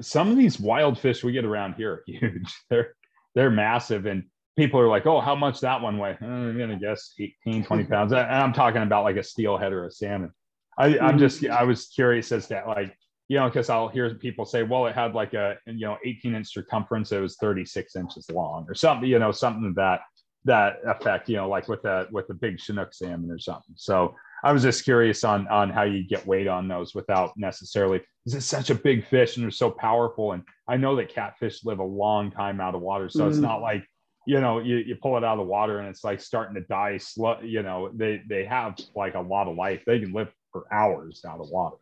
some 0.00 0.30
of 0.30 0.36
these 0.36 0.58
wild 0.58 0.98
fish 0.98 1.22
we 1.22 1.32
get 1.32 1.44
around 1.44 1.74
here 1.74 1.92
are 1.92 2.02
huge. 2.06 2.54
They're, 2.70 2.94
they're 3.34 3.50
massive. 3.50 4.06
And 4.06 4.24
people 4.56 4.78
are 4.80 4.88
like, 4.88 5.06
oh, 5.06 5.20
how 5.20 5.34
much 5.34 5.60
that 5.60 5.80
one 5.80 5.98
weigh? 5.98 6.16
Uh, 6.22 6.26
I'm 6.26 6.56
going 6.56 6.70
to 6.70 6.76
guess 6.76 7.12
18, 7.18 7.64
20 7.64 7.84
pounds. 7.90 8.12
And 8.12 8.20
I'm 8.22 8.52
talking 8.52 8.82
about 8.82 9.04
like 9.04 9.16
a 9.16 9.22
steelhead 9.22 9.72
or 9.72 9.86
a 9.86 9.90
salmon. 9.90 10.30
I, 10.78 10.98
I'm 10.98 11.16
Mhm. 11.16 11.18
just, 11.18 11.44
I 11.46 11.64
was 11.64 11.86
curious 11.88 12.30
as 12.32 12.46
to 12.48 12.62
like, 12.66 12.96
you 13.28 13.38
know, 13.38 13.46
because 13.46 13.70
I'll 13.70 13.88
hear 13.88 14.14
people 14.14 14.44
say, 14.44 14.62
well, 14.62 14.86
it 14.86 14.94
had 14.94 15.14
like 15.14 15.34
a, 15.34 15.56
you 15.66 15.86
know, 15.86 15.96
18 16.04 16.34
inch 16.34 16.52
circumference. 16.52 17.10
It 17.12 17.20
was 17.20 17.36
36 17.36 17.96
inches 17.96 18.30
long 18.30 18.66
or 18.68 18.74
something, 18.74 19.08
you 19.08 19.18
know, 19.18 19.32
something 19.32 19.72
that, 19.76 20.00
that 20.44 20.76
effect, 20.84 21.28
you 21.28 21.36
know, 21.36 21.48
like 21.48 21.68
with 21.68 21.84
a, 21.86 22.06
with 22.12 22.28
a 22.28 22.34
big 22.34 22.60
Chinook 22.60 22.92
salmon 22.92 23.30
or 23.30 23.38
something. 23.38 23.74
So 23.76 24.14
I 24.42 24.52
was 24.52 24.62
just 24.62 24.84
curious 24.84 25.24
on, 25.24 25.48
on 25.48 25.70
how 25.70 25.84
you 25.84 26.06
get 26.06 26.26
weight 26.26 26.48
on 26.48 26.68
those 26.68 26.94
without 26.94 27.32
necessarily, 27.36 28.02
this 28.26 28.34
is 28.34 28.44
such 28.44 28.68
a 28.68 28.74
big 28.74 29.06
fish 29.06 29.36
and 29.36 29.44
they're 29.44 29.50
so 29.50 29.70
powerful. 29.70 30.32
And 30.32 30.42
I 30.68 30.76
know 30.76 30.94
that 30.96 31.14
catfish 31.14 31.64
live 31.64 31.78
a 31.78 31.84
long 31.84 32.30
time 32.30 32.60
out 32.60 32.74
of 32.74 32.82
water. 32.82 33.08
So 33.08 33.26
it's 33.26 33.38
Mhm. 33.38 33.42
not 33.42 33.62
like, 33.62 33.86
you 34.26 34.40
know, 34.40 34.58
you, 34.58 34.76
you 34.76 34.96
pull 34.96 35.16
it 35.16 35.24
out 35.24 35.38
of 35.38 35.46
the 35.46 35.50
water 35.50 35.78
and 35.78 35.88
it's 35.88 36.04
like 36.04 36.20
starting 36.20 36.54
to 36.56 36.60
die 36.62 36.98
slow, 36.98 37.40
you 37.40 37.62
know, 37.62 37.90
they, 37.94 38.20
they 38.28 38.44
have 38.44 38.76
like 38.94 39.14
a 39.14 39.20
lot 39.20 39.48
of 39.48 39.56
life. 39.56 39.82
They 39.86 40.00
can 40.00 40.12
live 40.12 40.28
for 40.52 40.64
hours 40.70 41.24
out 41.26 41.40
of 41.40 41.48
water. 41.48 41.76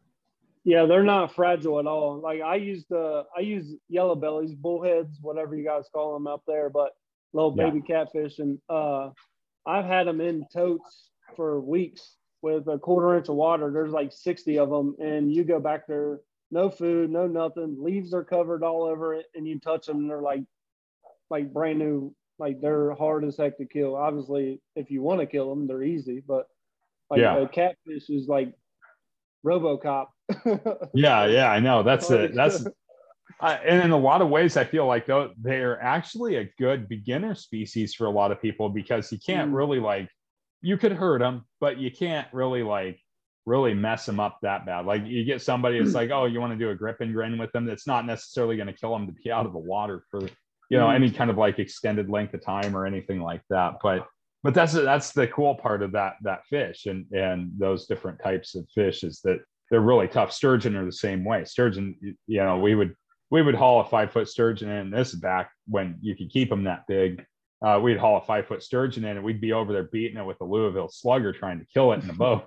Yeah, 0.65 0.87
they're 0.87 1.03
not 1.03 1.35
fragile 1.35 1.81
at 1.81 1.87
all. 1.87 2.21
Like 2.21 2.41
I 2.41 2.57
used 2.57 2.91
uh 2.93 3.25
I 3.37 3.41
use 3.41 3.75
yellow 3.89 4.15
bellies, 4.15 4.55
bullheads, 4.55 5.19
whatever 5.21 5.57
you 5.57 5.65
guys 5.65 5.89
call 5.93 6.15
them 6.15 6.27
up 6.27 6.43
there, 6.47 6.71
but 6.71 6.93
little 7.33 7.55
Yeah. 7.57 7.71
baby 7.71 7.81
catfish. 7.83 8.39
And 8.39 8.61
uh 8.69 9.11
I've 9.67 9.85
had 9.85 10.07
them 10.07 10.21
in 10.21 10.47
totes 10.53 11.11
for 11.37 11.61
weeks 11.61 12.17
with 12.43 12.67
a 12.69 12.79
quarter 12.79 13.17
inch 13.17 13.29
of 13.29 13.37
water. 13.37 13.71
There's 13.73 13.93
like 13.93 14.13
60 14.13 14.59
of 14.59 14.71
them, 14.71 14.97
and 15.01 15.33
you 15.33 15.45
go 15.45 15.61
back 15.61 15.87
there, 15.87 16.21
no 16.51 16.69
food, 16.71 17.11
no 17.11 17.27
nothing. 17.29 17.77
Leaves 17.81 18.13
are 18.13 18.25
covered 18.25 18.65
all 18.65 18.83
over 18.83 19.15
it, 19.15 19.27
and 19.37 19.47
you 19.47 19.61
touch 19.61 19.87
them, 19.87 19.99
and 19.99 20.11
they're 20.11 20.23
like 20.23 20.43
like 21.31 21.53
brand 21.53 21.79
new. 21.79 22.15
Like 22.39 22.61
they're 22.61 22.93
hard 22.95 23.25
as 23.25 23.37
heck 23.37 23.57
to 23.59 23.67
kill. 23.67 23.95
Obviously, 23.95 24.61
if 24.77 24.91
you 24.91 25.03
want 25.03 25.21
to 25.21 25.27
kill 25.27 25.49
them, 25.51 25.67
they're 25.67 25.83
easy, 25.85 26.21
but 26.27 26.47
like 27.11 27.21
Yeah. 27.21 27.39
a 27.39 27.49
catfish 27.49 28.11
is 28.11 28.27
like 28.29 28.53
RoboCop. 29.45 30.07
Yeah, 30.95 31.27
yeah, 31.27 31.51
I 31.51 31.61
know. 31.61 31.83
That's 31.83 32.11
it. 32.11 32.35
That's 32.35 32.65
uh, 33.41 33.59
and 33.67 33.83
in 33.83 33.91
a 33.91 33.97
lot 33.99 34.23
of 34.23 34.29
ways, 34.29 34.57
I 34.57 34.65
feel 34.65 34.87
like 34.87 35.07
though 35.07 35.33
they're 35.41 35.81
actually 35.83 36.37
a 36.37 36.49
good 36.59 36.89
beginner 36.89 37.35
species 37.35 37.95
for 37.95 38.07
a 38.07 38.11
lot 38.11 38.31
of 38.31 38.41
people 38.41 38.69
because 38.69 39.11
you 39.11 39.19
can't 39.25 39.51
Mm. 39.51 39.57
really 39.57 39.81
like 39.81 40.09
you 40.61 40.77
could 40.77 40.93
hurt 40.93 41.19
them, 41.21 41.45
but 41.61 41.79
you 41.79 41.91
can't 41.91 42.29
really 42.33 42.63
like 42.63 43.01
really 43.45 43.75
mess 43.75 44.07
them 44.07 44.21
up 44.21 44.39
that 44.43 44.65
bad. 44.65 44.87
Like 44.87 45.05
you 45.05 45.25
get 45.25 45.43
somebody 45.43 45.79
that's 45.81 45.95
like, 45.95 46.11
oh, 46.11 46.27
you 46.27 46.41
want 46.41 46.53
to 46.53 46.59
do 46.59 46.71
a 46.71 46.75
grip 46.77 47.01
and 47.01 47.13
grin 47.13 47.37
with 47.39 47.51
them. 47.51 47.67
That's 47.67 47.87
not 47.89 48.07
necessarily 48.07 48.55
going 48.57 48.69
to 48.69 48.73
kill 48.73 48.93
them 48.93 49.07
to 49.07 49.13
be 49.13 49.33
out 49.33 49.47
of 49.47 49.53
the 49.53 49.59
water 49.59 50.05
for 50.11 50.21
you 50.71 50.79
know 50.79 50.87
Mm. 50.89 50.95
any 50.95 51.11
kind 51.11 51.31
of 51.31 51.37
like 51.39 51.59
extended 51.59 52.09
length 52.09 52.35
of 52.35 52.45
time 52.45 52.77
or 52.77 52.87
anything 52.87 53.21
like 53.21 53.43
that. 53.51 53.75
But 53.83 54.07
but 54.45 54.55
that's 54.55 54.73
that's 54.75 55.13
the 55.13 55.27
cool 55.29 55.55
part 55.57 55.83
of 55.83 55.93
that 55.93 56.15
that 56.23 56.47
fish 56.47 56.87
and 56.87 57.07
and 57.13 57.51
those 57.59 57.87
different 57.87 58.21
types 58.23 58.55
of 58.55 58.69
fish 58.75 59.03
is 59.03 59.21
that 59.25 59.41
they're 59.73 59.81
really 59.81 60.07
tough. 60.07 60.31
Sturgeon 60.31 60.77
are 60.77 60.85
the 60.85 60.93
same 60.93 61.25
way. 61.25 61.47
Sturgeon, 61.47 61.97
you 62.27 62.45
know, 62.45 62.59
we 62.59 62.75
would 62.75 62.95
we 63.31 63.41
would 63.41 63.55
haul 63.55 63.81
a 63.81 63.85
five 63.87 64.13
foot 64.13 64.29
sturgeon 64.29 64.69
in. 64.69 64.91
This 64.91 65.15
is 65.15 65.19
back 65.19 65.51
when 65.67 65.97
you 66.03 66.15
could 66.15 66.31
keep 66.31 66.51
them 66.51 66.65
that 66.65 66.85
big. 66.87 67.25
Uh, 67.65 67.81
we'd 67.83 67.97
haul 67.97 68.19
a 68.19 68.21
five 68.21 68.47
foot 68.47 68.63
sturgeon 68.63 69.07
in, 69.07 69.17
and 69.17 69.25
we'd 69.25 69.41
be 69.41 69.55
over 69.55 69.73
there 69.73 69.85
beating 69.85 70.19
it 70.19 70.27
with 70.27 70.37
a 70.43 70.45
Louisville 70.45 70.91
slugger, 70.91 71.33
trying 71.33 71.59
to 71.59 71.65
kill 71.73 71.93
it 71.93 72.03
in 72.03 72.07
the 72.07 72.13
boat. 72.13 72.45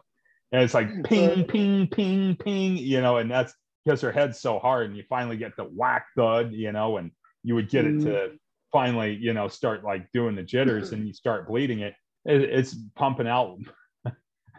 And 0.51 0.61
it's 0.61 0.75
like 0.75 1.03
ping, 1.03 1.45
ping, 1.45 1.87
ping, 1.87 2.35
ping, 2.35 2.77
you 2.77 3.01
know, 3.01 3.17
and 3.17 3.31
that's 3.31 3.55
because 3.83 4.01
her 4.01 4.11
head's 4.11 4.39
so 4.39 4.59
hard, 4.59 4.85
and 4.89 4.95
you 4.95 5.03
finally 5.09 5.35
get 5.35 5.57
the 5.57 5.63
whack 5.63 6.05
thud, 6.15 6.53
you 6.53 6.71
know, 6.71 6.97
and 6.97 7.09
you 7.41 7.55
would 7.55 7.71
get 7.71 7.85
it 7.85 8.01
to 8.01 8.33
finally, 8.71 9.17
you 9.19 9.33
know, 9.33 9.47
start 9.47 9.83
like 9.83 10.11
doing 10.11 10.35
the 10.35 10.43
jitters, 10.43 10.91
and 10.93 11.07
you 11.07 11.13
start 11.13 11.47
bleeding 11.47 11.79
it. 11.79 11.95
it 12.23 12.43
it's 12.43 12.75
pumping 12.95 13.27
out, 13.27 13.57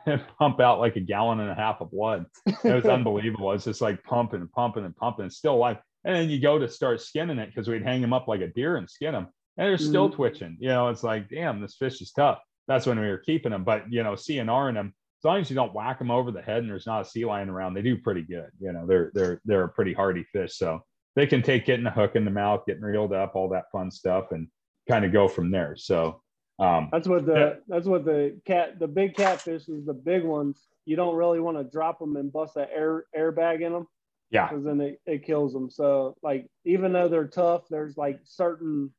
pump 0.39 0.61
out 0.61 0.79
like 0.81 0.97
a 0.97 1.01
gallon 1.01 1.41
and 1.41 1.51
a 1.51 1.55
half 1.55 1.81
of 1.81 1.91
blood 1.91 2.27
it 2.47 2.75
was 2.75 2.85
unbelievable. 2.87 3.53
It's 3.53 3.65
just 3.65 3.81
like 3.81 4.03
pumping 4.05 4.41
and 4.41 4.51
pumping 4.53 4.85
and 4.85 4.97
pumping. 4.97 5.27
It's 5.27 5.37
still 5.37 5.55
alive. 5.55 5.79
And 6.05 6.15
then 6.15 6.31
you 6.31 6.41
go 6.41 6.59
to 6.59 6.69
start 6.69 7.01
skinning 7.01 7.39
it 7.39 7.47
because 7.47 7.69
we'd 7.69 7.83
hang 7.83 8.01
them 8.01 8.13
up 8.13 8.29
like 8.29 8.41
a 8.41 8.47
deer 8.49 8.77
and 8.77 8.89
skin 8.89 9.13
them, 9.13 9.27
and 9.57 9.69
they're 9.69 9.79
still 9.79 10.09
Mhm. 10.09 10.15
twitching. 10.15 10.57
You 10.61 10.69
know, 10.69 10.89
it's 10.89 11.03
like, 11.03 11.29
damn, 11.29 11.61
this 11.61 11.77
fish 11.77 12.01
is 12.01 12.13
tough. 12.13 12.41
That's 12.69 12.87
when 12.87 13.01
we 13.01 13.09
were 13.09 13.19
keeping 13.19 13.51
them. 13.51 13.65
But 13.65 13.91
you 13.93 14.03
know, 14.05 14.15
CNR 14.15 14.69
in 14.69 14.77
them, 14.77 14.95
as 15.21 15.25
long 15.25 15.41
as 15.41 15.51
you 15.51 15.57
don't 15.57 15.75
whack 15.75 15.99
them 15.99 16.11
over 16.13 16.31
the 16.31 16.43
head 16.43 16.59
and 16.59 16.71
there's 16.71 16.87
not 16.87 17.01
a 17.03 17.05
sea 17.05 17.25
lion 17.25 17.49
around, 17.49 17.75
they 17.75 17.83
do 17.83 17.99
pretty 17.99 18.23
good. 18.23 18.51
You 18.61 18.73
know, 18.73 18.87
they're 18.87 19.11
they're 19.15 19.41
they're 19.45 19.65
a 19.65 19.69
pretty 19.69 19.93
hardy 19.93 20.23
fish, 20.33 20.57
so 20.57 20.81
they 21.17 21.27
can 21.27 21.43
take 21.43 21.65
getting 21.67 21.87
a 21.87 21.91
hook 21.91 22.15
in 22.15 22.25
the 22.25 22.31
mouth, 22.31 22.65
getting 22.67 22.83
reeled 22.83 23.13
up, 23.13 23.35
all 23.35 23.49
that 23.49 23.71
fun 23.73 23.91
stuff, 23.91 24.31
and 24.31 24.47
kind 24.89 25.05
of 25.05 25.13
go 25.13 25.27
from 25.29 25.51
there. 25.51 25.75
So. 25.77 26.23
Um, 26.59 26.89
That's 26.91 27.07
what 27.09 27.27
the 27.27 27.35
Yeah. 27.35 27.55
that's 27.69 27.87
what 27.87 28.05
the 28.05 28.41
cat 28.47 28.79
the 28.79 28.89
big 28.89 29.15
catfish 29.15 29.69
is 29.69 29.85
the 29.85 29.93
big 29.95 30.25
ones. 30.25 30.69
You 30.87 30.97
don't 30.97 31.17
really 31.17 31.41
want 31.41 31.59
to 31.59 31.65
drop 31.65 31.99
them 31.99 32.17
and 32.17 32.33
bust 32.33 32.57
an 32.57 32.69
air 32.75 33.05
airbag 33.17 33.61
in 33.63 33.73
them 33.73 33.87
yeah, 34.31 34.49
because 34.49 34.65
then 34.65 34.81
it, 34.81 35.01
it 35.07 35.25
kills 35.25 35.53
them. 35.53 35.69
So 35.71 36.17
like 36.23 36.47
even 36.65 36.93
though 36.93 37.09
they're 37.09 37.29
tough, 37.29 37.69
there's 37.69 37.97
like 37.97 38.21
certain 38.25 38.91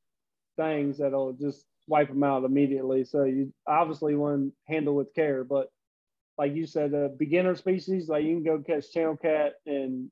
things 0.58 0.98
that'll 1.00 1.34
just 1.34 1.66
wipe 1.88 2.10
them 2.10 2.24
out 2.24 2.44
immediately. 2.44 3.06
So 3.06 3.24
you 3.24 3.54
obviously 3.68 4.16
want 4.16 4.50
to 4.50 4.74
handle 4.74 4.96
with 4.96 5.14
care. 5.16 5.44
But 5.44 5.70
like 6.38 6.54
you 6.56 6.68
said, 6.68 6.92
the 6.92 7.16
beginner 7.18 7.56
species, 7.56 8.08
like 8.10 8.24
you 8.24 8.36
can 8.36 8.44
go 8.44 8.60
catch 8.60 8.92
channel 8.92 9.18
cat 9.18 9.54
and 9.66 10.12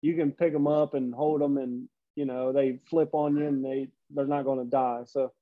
you 0.00 0.16
can 0.16 0.32
pick 0.32 0.52
them 0.52 0.66
up 0.66 0.94
and 0.94 1.14
hold 1.14 1.40
them 1.40 1.58
and 1.58 1.88
you 2.16 2.24
know 2.24 2.52
they 2.52 2.80
flip 2.90 3.10
on 3.14 3.36
you 3.36 3.46
and 3.46 3.64
they 3.64 3.88
they're 4.10 4.26
not 4.26 4.44
going 4.44 4.58
to 4.58 4.70
die. 4.70 5.02
So 5.06 5.32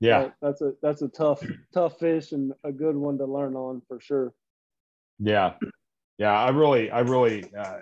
yeah. 0.00 0.20
that- 0.20 0.34
that's 0.40 0.60
a 0.62 0.72
that's 0.82 1.02
a 1.02 1.08
tough 1.08 1.42
tough 1.72 1.98
fish 1.98 2.32
and 2.32 2.52
a 2.64 2.72
good 2.72 2.96
one 2.96 3.18
to 3.18 3.26
learn 3.26 3.54
on 3.56 3.82
for 3.88 4.00
sure. 4.00 4.32
Yeah. 5.18 5.54
Yeah. 6.18 6.32
I 6.32 6.50
really, 6.50 6.90
I 6.90 7.00
really, 7.00 7.44
uh, 7.56 7.78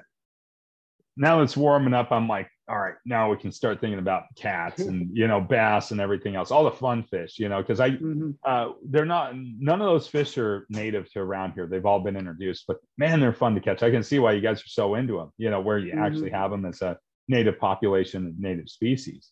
now 1.17 1.41
it's 1.43 1.57
warming 1.57 1.95
up. 1.95 2.13
I'm 2.13 2.29
like, 2.29 2.49
all 2.69 2.79
right, 2.79 2.95
now 3.05 3.31
we 3.31 3.37
can 3.37 3.53
start 3.53 3.81
thinking 3.81 3.99
about 4.01 4.25
cats 4.37 4.81
and, 4.81 5.09
you 5.17 5.29
know, 5.29 5.41
bass 5.41 5.93
and 5.93 6.01
everything 6.01 6.35
else, 6.35 6.51
all 6.51 6.65
the 6.65 6.71
fun 6.71 7.05
fish, 7.05 7.39
you 7.39 7.49
know, 7.49 7.63
because 7.63 7.81
I, 7.81 7.97
uh, 8.45 8.73
they're 8.85 9.05
not, 9.05 9.35
none 9.37 9.81
of 9.81 9.87
those 9.87 10.09
fish 10.09 10.37
are 10.37 10.67
native 10.69 11.11
to 11.13 11.21
around 11.21 11.53
here. 11.53 11.67
They've 11.67 11.87
all 11.87 12.01
been 12.01 12.17
introduced, 12.17 12.65
but 12.67 12.79
man, 12.99 13.21
they're 13.21 13.33
fun 13.33 13.55
to 13.55 13.61
catch. 13.61 13.83
I 13.83 13.91
can 13.91 14.03
see 14.03 14.19
why 14.19 14.33
you 14.33 14.41
guys 14.41 14.61
are 14.61 14.69
so 14.69 14.95
into 14.97 15.17
them, 15.19 15.31
you 15.39 15.51
know, 15.51 15.61
where 15.61 15.79
you 15.79 15.93
actually 15.99 16.31
have 16.31 16.51
them 16.51 16.65
as 16.67 16.83
a 16.83 16.99
native 17.29 17.59
population, 17.59 18.35
native 18.39 18.69
species. 18.69 19.31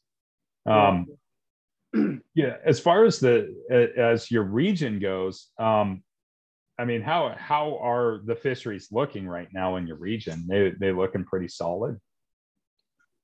Um, 0.66 1.06
yeah 1.08 1.14
as 2.66 2.80
far 2.80 3.04
as 3.04 3.20
the 3.20 3.54
as 3.96 4.30
your 4.30 4.42
region 4.42 4.98
goes 4.98 5.50
um 5.58 6.02
i 6.78 6.84
mean 6.84 7.00
how 7.00 7.34
how 7.38 7.78
are 7.78 8.20
the 8.24 8.34
fisheries 8.34 8.88
looking 8.90 9.28
right 9.28 9.48
now 9.52 9.76
in 9.76 9.86
your 9.86 9.96
region 9.96 10.44
they 10.48 10.72
they 10.80 10.92
looking 10.92 11.24
pretty 11.24 11.48
solid 11.48 12.00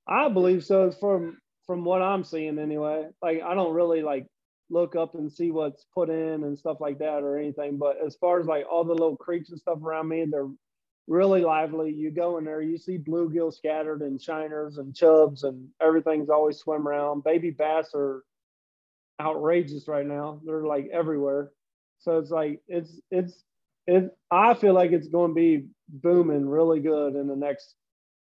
I 0.07 0.29
believe 0.29 0.63
so. 0.63 0.91
From 0.91 1.37
from 1.65 1.85
what 1.85 2.01
I'm 2.01 2.23
seeing 2.23 2.59
anyway. 2.59 3.07
Like 3.21 3.41
I 3.41 3.53
don't 3.53 3.73
really 3.73 4.01
like 4.01 4.27
look 4.69 4.95
up 4.95 5.15
and 5.15 5.31
see 5.31 5.51
what's 5.51 5.85
put 5.93 6.09
in 6.09 6.43
and 6.43 6.57
stuff 6.57 6.77
like 6.79 6.99
that 6.99 7.23
or 7.23 7.37
anything. 7.37 7.77
But 7.77 7.97
as 8.05 8.15
far 8.15 8.39
as 8.39 8.47
like 8.47 8.65
all 8.69 8.83
the 8.83 8.93
little 8.93 9.17
creeks 9.17 9.49
and 9.49 9.59
stuff 9.59 9.79
around 9.81 10.07
me, 10.07 10.25
they're 10.25 10.49
really 11.07 11.41
lively. 11.41 11.91
You 11.91 12.11
go 12.11 12.37
in 12.37 12.45
there, 12.45 12.61
you 12.61 12.77
see 12.77 12.97
bluegill 12.97 13.53
scattered 13.53 14.01
and 14.01 14.21
shiners 14.21 14.77
and 14.77 14.95
chubs 14.95 15.43
and 15.43 15.69
everything's 15.81 16.29
always 16.29 16.57
swim 16.57 16.87
around. 16.87 17.23
Baby 17.23 17.51
bass 17.51 17.91
are 17.93 18.23
outrageous 19.21 19.87
right 19.87 20.05
now. 20.05 20.41
They're 20.45 20.65
like 20.65 20.89
everywhere. 20.91 21.51
So 21.99 22.17
it's 22.17 22.31
like 22.31 22.61
it's 22.67 22.99
it's 23.11 23.43
it 23.87 24.11
I 24.31 24.53
feel 24.53 24.73
like 24.73 24.91
it's 24.91 25.07
going 25.07 25.31
to 25.31 25.35
be 25.35 25.67
booming 25.89 26.47
really 26.47 26.79
good 26.79 27.15
in 27.15 27.27
the 27.27 27.35
next 27.35 27.75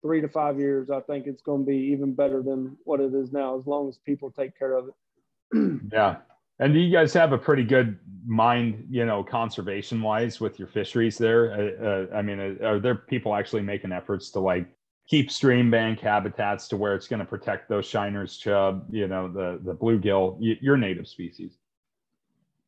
three 0.02 0.20
to 0.20 0.28
five 0.28 0.58
years, 0.58 0.90
I 0.90 1.00
think 1.00 1.28
it's 1.28 1.42
going 1.42 1.64
to 1.64 1.66
be 1.66 1.76
even 1.92 2.12
better 2.12 2.42
than 2.42 2.76
what 2.82 2.98
it 2.98 3.14
is 3.14 3.32
now, 3.32 3.56
as 3.56 3.66
long 3.68 3.88
as 3.88 3.98
people 4.04 4.32
take 4.32 4.58
care 4.58 4.74
of 4.76 4.88
it. 4.88 5.80
yeah 5.92 6.16
and 6.58 6.74
you 6.76 6.90
guys 6.90 7.12
have 7.12 7.32
a 7.32 7.38
pretty 7.38 7.64
good 7.64 7.98
mind 8.26 8.86
you 8.88 9.04
know 9.04 9.22
conservation 9.22 10.00
wise 10.00 10.40
with 10.40 10.58
your 10.58 10.68
fisheries 10.68 11.18
there 11.18 11.52
uh, 11.52 11.86
uh, 11.86 12.16
i 12.16 12.22
mean 12.22 12.40
uh, 12.40 12.66
are 12.66 12.78
there 12.78 12.94
people 12.94 13.34
actually 13.34 13.62
making 13.62 13.92
efforts 13.92 14.30
to 14.30 14.40
like 14.40 14.66
keep 15.08 15.30
stream 15.30 15.70
bank 15.70 16.00
habitats 16.00 16.68
to 16.68 16.76
where 16.76 16.94
it's 16.94 17.08
going 17.08 17.20
to 17.20 17.26
protect 17.26 17.68
those 17.68 17.84
shiners 17.86 18.38
chub 18.38 18.86
you 18.90 19.06
know 19.08 19.28
the 19.28 19.60
the 19.64 19.74
bluegill 19.74 20.36
y- 20.40 20.58
your 20.60 20.76
native 20.76 21.06
species 21.08 21.58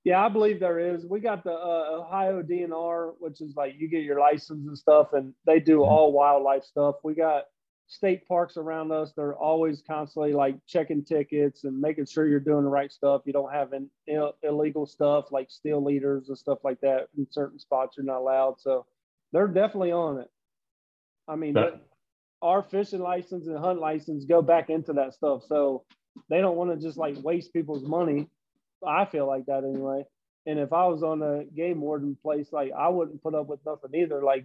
Yeah, 0.05 0.23
I 0.23 0.29
believe 0.29 0.61
there 0.61 0.79
is. 0.79 1.07
We 1.07 1.21
got 1.21 1.45
the 1.45 1.53
uh, 1.53 2.01
Ohio 2.03 2.43
DNR, 2.43 3.15
which 3.21 3.41
is 3.41 3.57
like 3.57 3.75
you 3.79 3.89
get 3.89 4.03
your 4.03 4.21
license 4.21 4.67
and 4.69 4.77
stuff, 4.77 5.15
and 5.15 5.33
they 5.47 5.61
do 5.61 5.79
Mhm. 5.79 5.89
all 5.89 6.13
wildlife 6.13 6.65
stuff. 6.65 6.97
We 7.03 7.15
got 7.15 7.45
state 7.87 8.27
parks 8.29 8.59
around 8.59 8.93
us. 8.93 9.13
They're 9.15 9.35
always 9.35 9.81
constantly 9.81 10.35
like 10.35 10.57
checking 10.67 11.05
tickets 11.05 11.65
and 11.65 11.81
making 11.81 12.05
sure 12.05 12.27
you're 12.27 12.39
doing 12.51 12.65
the 12.65 12.71
right 12.71 12.93
stuff. 12.93 13.23
You 13.25 13.33
don't 13.33 13.51
have 13.53 13.73
an 13.73 13.89
Ill- 14.07 14.35
illegal 14.43 14.85
stuff 14.85 15.33
like 15.33 15.51
steel 15.51 15.83
leaders 15.83 16.29
and 16.29 16.37
stuff 16.37 16.59
like 16.65 16.81
that 16.83 17.09
in 17.17 17.27
certain 17.31 17.59
spots 17.59 17.97
you're 17.97 18.05
not 18.05 18.19
allowed. 18.19 18.61
So 18.61 18.85
they're 19.33 19.49
definitely 19.49 19.93
on 19.93 20.19
it. 20.19 20.31
I 21.29 21.37
mean, 21.37 21.55
that, 21.55 21.81
our 22.45 22.63
fishing 22.63 23.01
license 23.01 23.47
and 23.47 23.59
hunt 23.59 23.81
license 23.81 24.27
go 24.27 24.43
back 24.43 24.69
into 24.69 24.93
that 24.93 25.15
stuff. 25.15 25.45
So 25.49 25.85
they 26.29 26.43
don't 26.43 26.57
want 26.57 26.71
to 26.71 26.87
just 26.87 26.99
like 26.99 27.17
waste 27.23 27.55
people's 27.55 27.83
money. 27.83 28.29
I 28.87 29.07
feel 29.07 29.27
like 29.27 29.47
that 29.47 29.65
anyway. 29.65 30.05
And 30.47 30.59
if 30.59 30.75
I 30.75 30.87
was 30.89 31.03
on 31.03 31.23
a 31.23 31.45
game 31.57 31.81
warden 31.81 32.19
place, 32.23 32.53
like 32.53 32.71
I 32.79 32.91
wouldn't 32.91 33.23
put 33.23 33.35
up 33.35 33.47
with 33.47 33.61
nothing 33.65 33.99
either. 33.99 34.23
Like 34.23 34.45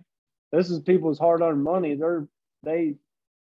this 0.54 0.72
is 0.72 0.80
people's 0.80 1.20
hard 1.20 1.42
earned 1.42 1.62
money. 1.62 1.96
They're 1.96 2.26
they 2.64 2.96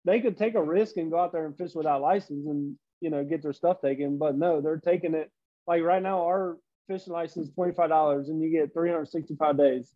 they 0.07 0.21
could 0.21 0.39
take 0.39 0.55
a 0.55 0.63
risk 0.63 0.97
and 0.97 1.11
go 1.11 1.21
out 1.21 1.33
there 1.33 1.45
and 1.45 1.57
fish 1.57 1.75
without 1.75 2.01
license 2.01 2.47
and 2.47 2.77
you 3.03 3.11
know 3.11 3.25
get 3.25 3.43
their 3.43 3.53
stuff 3.53 3.83
taken. 3.83 4.17
But 4.17 4.39
no, 4.39 4.63
they're 4.63 4.79
taking 4.79 5.15
it 5.15 5.31
like 5.67 5.83
right 5.83 6.03
now 6.03 6.23
our 6.23 6.57
fishing 6.89 7.13
license 7.13 7.49
is 7.49 7.55
twenty 7.55 7.75
five 7.75 7.91
dollars 7.91 8.31
and 8.31 8.41
you 8.41 8.51
get 8.51 8.73
three 8.73 8.89
hundred 8.89 9.09
sixty 9.09 9.37
five 9.37 9.59
days. 9.59 9.93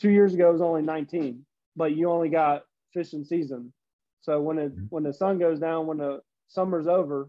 Two 0.00 0.10
years 0.10 0.32
ago 0.32 0.48
it 0.48 0.54
was 0.54 0.62
only 0.62 0.80
nineteen, 0.80 1.44
but 1.76 1.94
you 1.94 2.10
only 2.10 2.30
got 2.30 2.62
fishing 2.94 3.24
season. 3.24 3.74
So 4.20 4.40
when 4.40 4.58
it 4.58 4.74
mm-hmm. 4.74 4.86
when 4.90 5.02
the 5.02 5.12
sun 5.12 5.38
goes 5.38 5.58
down, 5.58 5.86
when 5.86 5.98
the 5.98 6.20
summer's 6.48 6.86
over, 6.86 7.28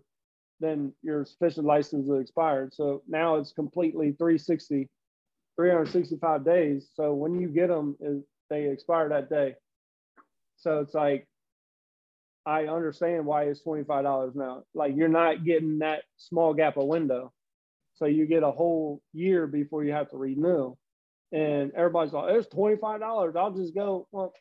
then 0.60 0.94
your 1.02 1.26
fishing 1.39 1.64
license 1.64 2.08
is 2.08 2.20
expired. 2.20 2.74
So 2.74 3.02
now 3.08 3.36
it's 3.36 3.52
completely 3.52 4.12
360, 4.18 4.89
365 5.56 6.46
days. 6.46 6.89
So 6.94 7.14
when 7.14 7.39
you 7.39 7.48
get 7.48 7.68
them, 7.68 7.96
they 8.50 8.70
expire 8.70 9.10
that 9.10 9.30
day. 9.30 9.56
So 10.58 10.80
it's 10.80 10.94
like 10.94 11.28
I 12.46 12.66
understand 12.66 13.26
why 13.26 13.44
it's 13.44 13.62
$25 13.64 14.36
now. 14.36 14.64
Like 14.74 14.96
you're 14.96 15.08
not 15.08 15.44
getting 15.44 15.80
that 15.80 16.04
small 16.18 16.54
gap 16.54 16.78
of 16.78 16.88
window. 16.88 17.32
So 17.96 18.06
you 18.06 18.26
get 18.26 18.44
a 18.44 18.52
whole 18.52 19.02
year 19.14 19.48
before 19.48 19.84
you 19.84 19.92
have 19.92 20.10
to 20.10 20.18
renew. 20.18 20.76
And 21.32 21.72
everybody's 21.76 22.14
like, 22.14 22.34
it's 22.36 22.54
$25. 22.54 23.36
I'll 23.36 23.52
just 23.52 23.76
go. 23.76 24.08
Well, 24.12 24.34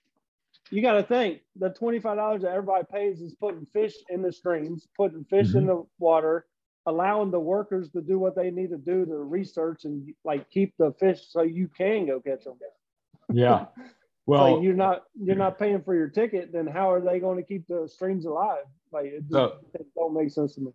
you 0.71 0.83
got 0.83 0.93
to 0.93 1.03
think 1.03 1.41
the 1.57 1.71
$25 1.71 2.43
that 2.43 2.51
everybody 2.51 2.85
pays 2.93 3.21
is 3.21 3.35
putting 3.35 3.67
fish 3.73 3.95
in 4.09 4.23
the 4.23 4.33
streams, 4.33 4.87
putting 4.97 5.25
fish 5.25 5.49
mm-hmm. 5.49 5.59
in 5.59 5.67
the 5.67 5.85
water, 5.99 6.47
allowing 6.87 7.31
the 7.31 7.41
workers 7.41 7.91
to 7.91 8.01
do 8.01 8.19
what 8.19 8.37
they 8.37 8.51
need 8.51 8.71
to 8.71 8.79
do 8.79 9.05
to 9.05 9.17
research 9.17 9.85
and 9.85 10.13
like 10.25 10.49
keep 10.51 10.75
the 10.79 10.95
fish 10.99 11.21
so 11.29 11.43
you 11.43 11.69
can 11.69 12.07
go 12.07 12.21
catch 12.21 12.45
them. 12.45 12.55
Yeah. 13.33 13.67
Well, 14.27 14.55
like 14.59 14.63
you're 14.63 14.75
not 14.75 15.05
you're 15.21 15.35
not 15.35 15.59
paying 15.59 15.83
for 15.83 15.93
your 15.93 16.07
ticket, 16.07 16.53
then 16.53 16.69
how 16.69 16.93
are 16.93 17.01
they 17.01 17.19
going 17.19 17.39
to 17.39 17.43
keep 17.43 17.67
the 17.67 17.89
streams 17.89 18.27
alive? 18.27 18.65
Like 18.93 19.07
it, 19.07 19.23
just, 19.23 19.33
so, 19.33 19.57
it 19.75 19.87
don't 19.97 20.15
make 20.15 20.31
sense 20.31 20.55
to 20.55 20.61
me. 20.61 20.71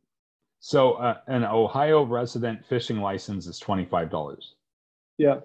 So 0.60 0.94
uh, 0.94 1.20
an 1.28 1.46
Ohio 1.46 2.04
resident 2.04 2.66
fishing 2.68 3.00
license 3.00 3.48
is 3.48 3.58
twenty 3.58 3.86
five 3.86 4.10
dollars. 4.10 4.56
Yeah. 5.18 5.42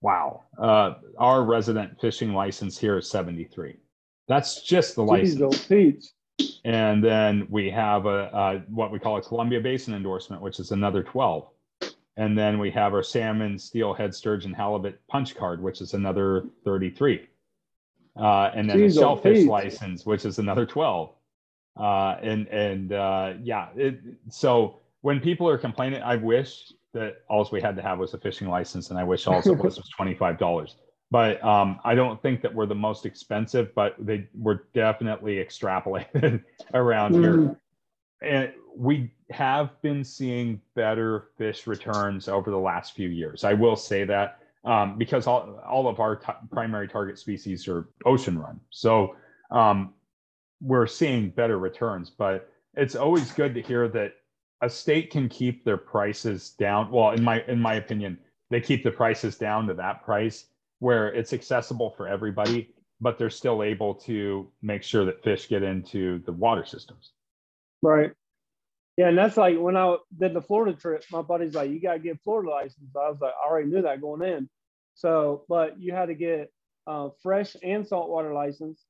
Wow. 0.00 0.42
Uh, 0.58 0.94
our 1.16 1.44
resident 1.44 2.00
fishing 2.00 2.32
license 2.32 2.76
here 2.76 2.98
is 2.98 3.08
seventy 3.08 3.44
three. 3.44 3.76
That's 4.28 4.62
just 4.62 4.94
the 4.94 5.02
license. 5.02 5.38
And 6.64 7.04
then 7.04 7.46
we 7.50 7.70
have 7.70 8.06
a, 8.06 8.30
a, 8.32 8.58
what 8.68 8.90
we 8.90 8.98
call 8.98 9.16
a 9.18 9.22
Columbia 9.22 9.60
Basin 9.60 9.94
endorsement, 9.94 10.42
which 10.42 10.58
is 10.58 10.70
another 10.70 11.02
twelve. 11.02 11.48
And 12.16 12.38
then 12.38 12.58
we 12.58 12.70
have 12.70 12.94
our 12.94 13.02
salmon, 13.02 13.58
steelhead, 13.58 14.14
sturgeon, 14.14 14.52
halibut 14.52 15.04
punch 15.08 15.34
card, 15.34 15.62
which 15.62 15.80
is 15.80 15.94
another 15.94 16.46
thirty-three 16.64 17.28
uh, 18.16 18.50
and 18.54 18.68
then 18.68 18.78
Jeez, 18.78 18.90
a 18.90 19.00
shellfish 19.00 19.44
license, 19.44 20.06
which 20.06 20.24
is 20.24 20.38
another 20.38 20.66
12. 20.66 21.10
Uh, 21.76 22.16
and 22.22 22.46
and 22.48 22.92
uh, 22.92 23.32
yeah, 23.42 23.68
it, 23.74 23.98
so 24.30 24.78
when 25.00 25.18
people 25.18 25.48
are 25.48 25.58
complaining, 25.58 26.00
I 26.02 26.14
wish 26.14 26.72
that 26.92 27.22
all 27.28 27.48
we 27.50 27.60
had 27.60 27.74
to 27.74 27.82
have 27.82 27.98
was 27.98 28.14
a 28.14 28.18
fishing 28.18 28.48
license, 28.48 28.90
and 28.90 28.98
I 28.98 29.02
wish 29.02 29.26
also 29.26 29.54
was 29.54 29.76
was 29.78 29.88
twenty 29.88 30.14
five 30.14 30.38
dollars. 30.38 30.76
But 31.10 31.42
um, 31.44 31.78
I 31.84 31.94
don't 31.94 32.20
think 32.20 32.42
that 32.42 32.52
we're 32.52 32.66
the 32.66 32.74
most 32.74 33.06
expensive, 33.06 33.74
but 33.74 33.94
they 33.98 34.28
were 34.34 34.66
definitely 34.74 35.36
extrapolated 35.36 36.42
around 36.74 37.14
mm. 37.14 37.20
here. 37.20 37.56
And 38.22 38.52
we 38.76 39.12
have 39.30 39.80
been 39.82 40.04
seeing 40.04 40.60
better 40.74 41.28
fish 41.38 41.66
returns 41.66 42.28
over 42.28 42.50
the 42.50 42.58
last 42.58 42.94
few 42.94 43.08
years. 43.08 43.44
I 43.44 43.52
will 43.52 43.76
say 43.76 44.04
that 44.04 44.40
um, 44.64 44.96
because 44.96 45.26
all, 45.26 45.60
all 45.68 45.88
of 45.88 46.00
our 46.00 46.16
t- 46.16 46.32
primary 46.50 46.88
target 46.88 47.18
species 47.18 47.68
are 47.68 47.88
ocean 48.06 48.38
run. 48.38 48.58
So 48.70 49.14
um, 49.50 49.94
we're 50.60 50.86
seeing 50.86 51.30
better 51.30 51.58
returns, 51.58 52.10
but 52.10 52.50
it's 52.74 52.96
always 52.96 53.30
good 53.32 53.54
to 53.54 53.62
hear 53.62 53.88
that 53.88 54.14
a 54.62 54.70
state 54.70 55.10
can 55.10 55.28
keep 55.28 55.64
their 55.64 55.76
prices 55.76 56.50
down. 56.50 56.90
Well, 56.90 57.10
in 57.10 57.22
my 57.22 57.44
in 57.46 57.60
my 57.60 57.74
opinion, 57.74 58.18
they 58.50 58.60
keep 58.60 58.82
the 58.82 58.90
prices 58.90 59.36
down 59.36 59.66
to 59.66 59.74
that 59.74 60.02
price 60.04 60.46
where 60.78 61.08
it's 61.08 61.32
accessible 61.32 61.90
for 61.96 62.08
everybody, 62.08 62.74
but 63.00 63.18
they're 63.18 63.30
still 63.30 63.62
able 63.62 63.94
to 63.94 64.50
make 64.62 64.82
sure 64.82 65.04
that 65.04 65.22
fish 65.22 65.48
get 65.48 65.62
into 65.62 66.20
the 66.26 66.32
water 66.32 66.64
systems. 66.64 67.12
Right. 67.82 68.12
Yeah, 68.96 69.08
and 69.08 69.18
that's 69.18 69.36
like 69.36 69.58
when 69.58 69.76
I 69.76 69.96
did 70.18 70.34
the 70.34 70.42
Florida 70.42 70.76
trip, 70.78 71.04
my 71.10 71.22
buddy's 71.22 71.54
like, 71.54 71.70
"You 71.70 71.80
gotta 71.80 71.98
get 71.98 72.22
Florida 72.22 72.50
license." 72.50 72.94
I 72.94 73.10
was 73.10 73.18
like, 73.20 73.32
"I 73.32 73.48
already 73.48 73.68
knew 73.68 73.82
that 73.82 74.00
going 74.00 74.22
in." 74.22 74.48
So, 74.94 75.44
but 75.48 75.80
you 75.80 75.92
had 75.92 76.06
to 76.06 76.14
get 76.14 76.52
uh, 76.86 77.08
fresh 77.22 77.56
and 77.62 77.86
saltwater 77.86 78.32
license 78.32 78.84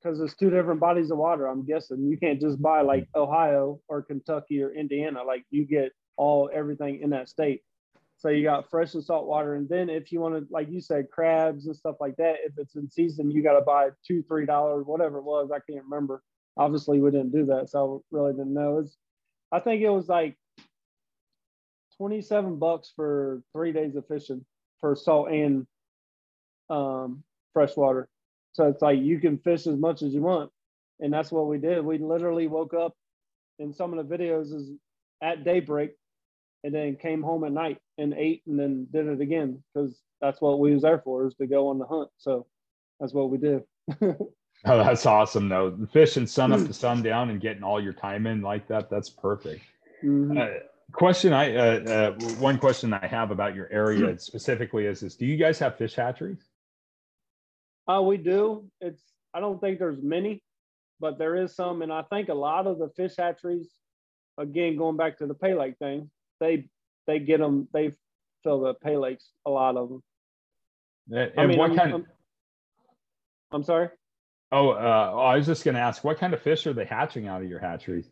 because 0.00 0.18
there's 0.18 0.34
two 0.34 0.50
different 0.50 0.78
bodies 0.78 1.10
of 1.10 1.18
water. 1.18 1.46
I'm 1.46 1.64
guessing 1.64 2.08
you 2.08 2.16
can't 2.16 2.40
just 2.40 2.62
buy 2.62 2.82
like 2.82 3.08
Ohio 3.16 3.80
or 3.88 4.02
Kentucky 4.02 4.62
or 4.62 4.72
Indiana. 4.72 5.24
Like 5.24 5.44
you 5.50 5.66
get 5.66 5.90
all 6.16 6.48
everything 6.52 7.00
in 7.02 7.10
that 7.10 7.28
state. 7.28 7.62
So 8.18 8.30
you 8.30 8.42
got 8.42 8.70
fresh 8.70 8.94
and 8.94 9.04
salt 9.04 9.26
water, 9.26 9.56
and 9.56 9.68
then 9.68 9.90
if 9.90 10.10
you 10.10 10.20
want 10.20 10.34
to, 10.34 10.46
like 10.50 10.70
you 10.70 10.80
said, 10.80 11.10
crabs 11.10 11.66
and 11.66 11.76
stuff 11.76 11.96
like 12.00 12.16
that, 12.16 12.36
if 12.44 12.52
it's 12.56 12.74
in 12.74 12.90
season, 12.90 13.30
you 13.30 13.42
got 13.42 13.58
to 13.58 13.64
buy 13.64 13.90
two, 14.06 14.22
three 14.26 14.46
dollars, 14.46 14.86
whatever 14.86 15.18
it 15.18 15.24
was. 15.24 15.50
I 15.52 15.60
can't 15.70 15.84
remember. 15.84 16.22
Obviously, 16.56 16.98
we 16.98 17.10
didn't 17.10 17.32
do 17.32 17.44
that, 17.46 17.68
so 17.68 18.02
I 18.12 18.16
really 18.16 18.32
didn't 18.32 18.54
know. 18.54 18.78
It's, 18.78 18.96
I 19.52 19.60
think 19.60 19.82
it 19.82 19.90
was 19.90 20.08
like 20.08 20.36
twenty-seven 21.98 22.58
bucks 22.58 22.92
for 22.96 23.42
three 23.52 23.72
days 23.72 23.96
of 23.96 24.06
fishing 24.06 24.44
for 24.80 24.96
salt 24.96 25.30
and 25.30 25.66
um, 26.70 27.22
freshwater. 27.52 28.08
So 28.52 28.68
it's 28.68 28.80
like 28.80 28.98
you 28.98 29.20
can 29.20 29.36
fish 29.38 29.66
as 29.66 29.76
much 29.76 30.00
as 30.00 30.14
you 30.14 30.22
want. 30.22 30.50
And 31.00 31.12
that's 31.12 31.30
what 31.30 31.46
we 31.46 31.58
did. 31.58 31.84
We 31.84 31.98
literally 31.98 32.46
woke 32.46 32.72
up 32.72 32.94
in 33.58 33.74
some 33.74 33.92
of 33.92 34.08
the 34.08 34.16
videos 34.16 34.54
is 34.54 34.70
at 35.22 35.44
daybreak 35.44 35.92
and 36.66 36.74
then 36.74 36.96
came 36.96 37.22
home 37.22 37.44
at 37.44 37.52
night 37.52 37.78
and 37.96 38.12
ate 38.14 38.42
and 38.48 38.58
then 38.58 38.88
did 38.92 39.06
it 39.06 39.20
again 39.20 39.62
because 39.72 40.02
that's 40.20 40.40
what 40.40 40.58
we 40.58 40.74
was 40.74 40.82
there 40.82 40.98
for 40.98 41.24
is 41.24 41.34
to 41.34 41.46
go 41.46 41.68
on 41.68 41.78
the 41.78 41.86
hunt. 41.86 42.10
So 42.18 42.46
that's 42.98 43.12
what 43.12 43.30
we 43.30 43.38
did. 43.38 43.62
oh, 44.02 44.26
that's 44.64 45.06
awesome 45.06 45.48
though. 45.48 45.78
Fishing 45.92 46.26
sun 46.26 46.52
up 46.52 46.66
to 46.66 46.72
sundown 46.72 47.30
and 47.30 47.40
getting 47.40 47.62
all 47.62 47.80
your 47.80 47.92
time 47.92 48.26
in 48.26 48.42
like 48.42 48.66
that. 48.66 48.90
That's 48.90 49.08
perfect. 49.08 49.62
Mm-hmm. 50.04 50.36
Uh, 50.36 50.46
question 50.90 51.32
I 51.32 51.54
uh, 51.54 51.80
uh, 51.88 52.12
one 52.40 52.58
question 52.58 52.92
I 52.92 53.06
have 53.06 53.30
about 53.30 53.54
your 53.54 53.72
area 53.72 54.18
specifically 54.18 54.86
is 54.86 54.98
this: 55.00 55.14
Do 55.14 55.24
you 55.24 55.36
guys 55.36 55.60
have 55.60 55.76
fish 55.76 55.94
hatcheries? 55.94 56.42
Uh, 57.86 58.02
we 58.02 58.16
do. 58.16 58.64
It's 58.80 59.02
I 59.32 59.38
don't 59.38 59.60
think 59.60 59.78
there's 59.78 60.02
many, 60.02 60.42
but 60.98 61.16
there 61.16 61.36
is 61.36 61.54
some, 61.54 61.82
and 61.82 61.92
I 61.92 62.02
think 62.02 62.28
a 62.28 62.34
lot 62.34 62.66
of 62.66 62.80
the 62.80 62.88
fish 62.96 63.14
hatcheries, 63.16 63.70
again 64.36 64.76
going 64.76 64.96
back 64.96 65.18
to 65.18 65.26
the 65.26 65.34
pay 65.34 65.54
lake 65.54 65.78
thing, 65.78 66.10
they 66.40 66.68
they 67.06 67.18
get 67.18 67.40
them 67.40 67.68
they 67.72 67.92
fill 68.42 68.60
the 68.60 68.74
pay 68.74 68.96
lakes 68.96 69.30
a 69.46 69.50
lot 69.50 69.76
of 69.76 69.88
them. 69.88 70.02
And 71.10 71.32
I 71.38 71.46
mean, 71.46 71.58
what 71.58 71.70
I'm, 71.70 71.76
kind? 71.76 71.94
Of, 71.94 72.00
I'm, 72.00 72.06
I'm 73.52 73.62
sorry. 73.62 73.88
Oh, 74.52 74.70
uh, 74.70 75.14
I 75.16 75.36
was 75.36 75.46
just 75.46 75.64
going 75.64 75.74
to 75.74 75.80
ask, 75.80 76.04
what 76.04 76.18
kind 76.18 76.32
of 76.32 76.40
fish 76.40 76.66
are 76.66 76.72
they 76.72 76.84
hatching 76.84 77.26
out 77.26 77.42
of 77.42 77.48
your 77.48 77.58
hatcheries? 77.58 78.08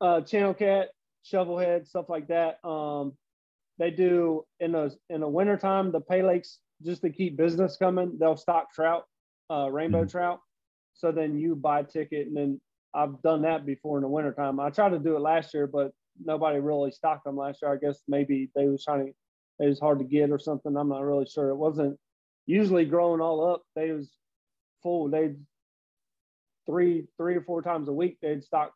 Uh, 0.00 0.20
channel 0.20 0.54
cat, 0.54 0.88
shovelhead, 1.24 1.86
stuff 1.86 2.08
like 2.08 2.28
that. 2.28 2.58
Um, 2.66 3.12
they 3.78 3.90
do 3.90 4.44
in 4.60 4.72
the 4.72 4.94
in 5.10 5.20
the 5.20 5.28
wintertime, 5.28 5.92
the 5.92 6.00
pay 6.00 6.22
lakes 6.22 6.58
just 6.84 7.02
to 7.02 7.10
keep 7.10 7.36
business 7.36 7.76
coming, 7.76 8.16
they'll 8.18 8.36
stock 8.36 8.72
trout, 8.74 9.04
uh, 9.50 9.68
rainbow 9.70 10.02
mm-hmm. 10.02 10.10
trout. 10.10 10.40
So 10.94 11.12
then 11.12 11.38
you 11.38 11.54
buy 11.54 11.80
a 11.80 11.84
ticket 11.84 12.26
and 12.26 12.36
then 12.36 12.60
I've 12.94 13.20
done 13.22 13.42
that 13.42 13.66
before 13.66 13.98
in 13.98 14.02
the 14.02 14.08
wintertime. 14.08 14.58
I 14.60 14.70
tried 14.70 14.90
to 14.90 14.98
do 14.98 15.16
it 15.16 15.20
last 15.20 15.52
year, 15.52 15.66
but 15.66 15.92
nobody 16.22 16.58
really 16.58 16.90
stocked 16.90 17.24
them 17.24 17.36
last 17.36 17.62
year. 17.62 17.72
I 17.72 17.76
guess 17.76 18.02
maybe 18.08 18.50
they 18.54 18.66
was 18.66 18.84
trying 18.84 19.06
to 19.06 19.12
it 19.58 19.68
was 19.68 19.80
hard 19.80 19.98
to 20.00 20.04
get 20.04 20.30
or 20.30 20.38
something. 20.38 20.76
I'm 20.76 20.88
not 20.88 21.02
really 21.02 21.26
sure. 21.26 21.48
It 21.48 21.56
wasn't 21.56 21.98
usually 22.44 22.84
growing 22.84 23.20
all 23.20 23.54
up. 23.54 23.62
They 23.74 23.90
was 23.90 24.10
full. 24.82 25.08
They'd 25.08 25.36
three 26.66 27.06
three 27.16 27.36
or 27.36 27.42
four 27.42 27.62
times 27.62 27.88
a 27.88 27.92
week 27.92 28.18
they'd 28.20 28.44
stock 28.44 28.72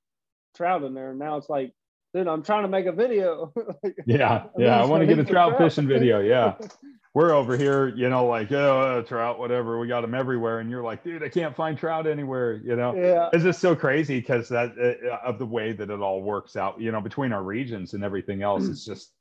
trout 0.56 0.82
in 0.84 0.94
there. 0.94 1.10
And 1.10 1.18
now 1.18 1.36
it's 1.36 1.48
like 1.50 1.72
dude, 2.14 2.28
I'm 2.28 2.42
trying 2.42 2.62
to 2.62 2.68
make 2.68 2.86
a 2.86 2.92
video. 2.92 3.52
yeah, 4.06 4.44
yeah, 4.58 4.80
I 4.80 4.86
want 4.86 5.02
to 5.02 5.06
get 5.06 5.18
a 5.18 5.24
trout 5.24 5.58
fishing 5.58 5.86
video. 5.86 6.20
Yeah. 6.20 6.54
we're 7.14 7.32
over 7.32 7.56
here, 7.56 7.88
you 7.88 8.08
know, 8.08 8.26
like, 8.26 8.52
oh, 8.52 9.02
trout, 9.06 9.38
whatever. 9.38 9.80
We 9.80 9.88
got 9.88 10.02
them 10.02 10.14
everywhere. 10.14 10.60
And 10.60 10.70
you're 10.70 10.82
like, 10.82 11.02
dude, 11.02 11.24
I 11.24 11.28
can't 11.28 11.56
find 11.56 11.76
trout 11.76 12.06
anywhere. 12.06 12.60
You 12.64 12.76
know, 12.76 12.94
Yeah. 12.94 13.30
it's 13.32 13.42
just 13.42 13.60
so 13.60 13.74
crazy 13.74 14.20
because 14.20 14.48
that 14.50 14.72
uh, 14.78 15.16
of 15.26 15.38
the 15.38 15.46
way 15.46 15.72
that 15.72 15.90
it 15.90 16.00
all 16.00 16.22
works 16.22 16.54
out, 16.54 16.80
you 16.80 16.92
know, 16.92 17.00
between 17.00 17.32
our 17.32 17.42
regions 17.42 17.94
and 17.94 18.04
everything 18.04 18.42
else. 18.42 18.68
It's 18.68 18.84
just 18.84 19.12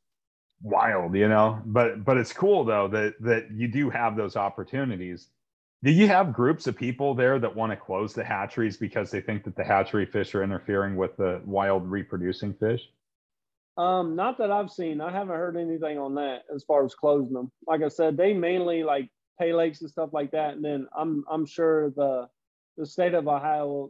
wild, 0.62 1.16
you 1.16 1.28
know, 1.28 1.62
but, 1.66 2.06
but 2.06 2.18
it's 2.18 2.34
cool 2.34 2.64
though, 2.64 2.88
that, 2.90 3.16
that 3.22 3.48
you 3.52 3.68
do 3.68 3.90
have 3.90 4.16
those 4.16 4.36
opportunities. 4.36 5.30
Do 5.82 5.92
you 5.92 6.08
have 6.08 6.34
groups 6.34 6.68
of 6.68 6.76
people 6.76 7.14
there 7.16 7.40
that 7.40 7.56
want 7.56 7.72
to 7.72 7.78
close 7.78 8.14
the 8.14 8.24
hatcheries 8.24 8.76
because 8.76 9.12
they 9.12 9.22
think 9.22 9.46
that 9.46 9.56
the 9.56 9.64
hatchery 9.64 10.06
fish 10.06 10.36
are 10.36 10.44
interfering 10.44 10.98
with 10.98 11.16
the 11.16 11.42
wild 11.46 11.90
reproducing 11.90 12.54
fish? 12.54 12.82
Um, 13.78 14.18
not 14.18 14.38
that 14.40 14.52
I've 14.52 14.72
seen. 14.72 15.00
I 15.00 15.10
haven't 15.10 15.38
heard 15.38 15.56
anything 15.56 15.98
on 15.98 16.16
that 16.16 16.42
as 16.54 16.66
far 16.66 16.84
as 16.84 16.96
closing 16.96 17.32
them. 17.32 17.50
Like 17.66 17.82
I 17.82 17.88
said, 17.88 18.18
they 18.18 18.34
mainly 18.34 18.84
like 18.84 19.10
pay 19.40 19.54
lakes 19.54 19.80
and 19.80 19.90
stuff 19.90 20.10
like 20.12 20.32
that. 20.32 20.56
And 20.56 20.66
then 20.66 20.88
I'm 20.98 21.24
I'm 21.32 21.46
sure 21.46 21.92
the 21.92 22.28
the 22.78 22.86
state 22.86 23.14
of 23.14 23.30
Ohio 23.30 23.90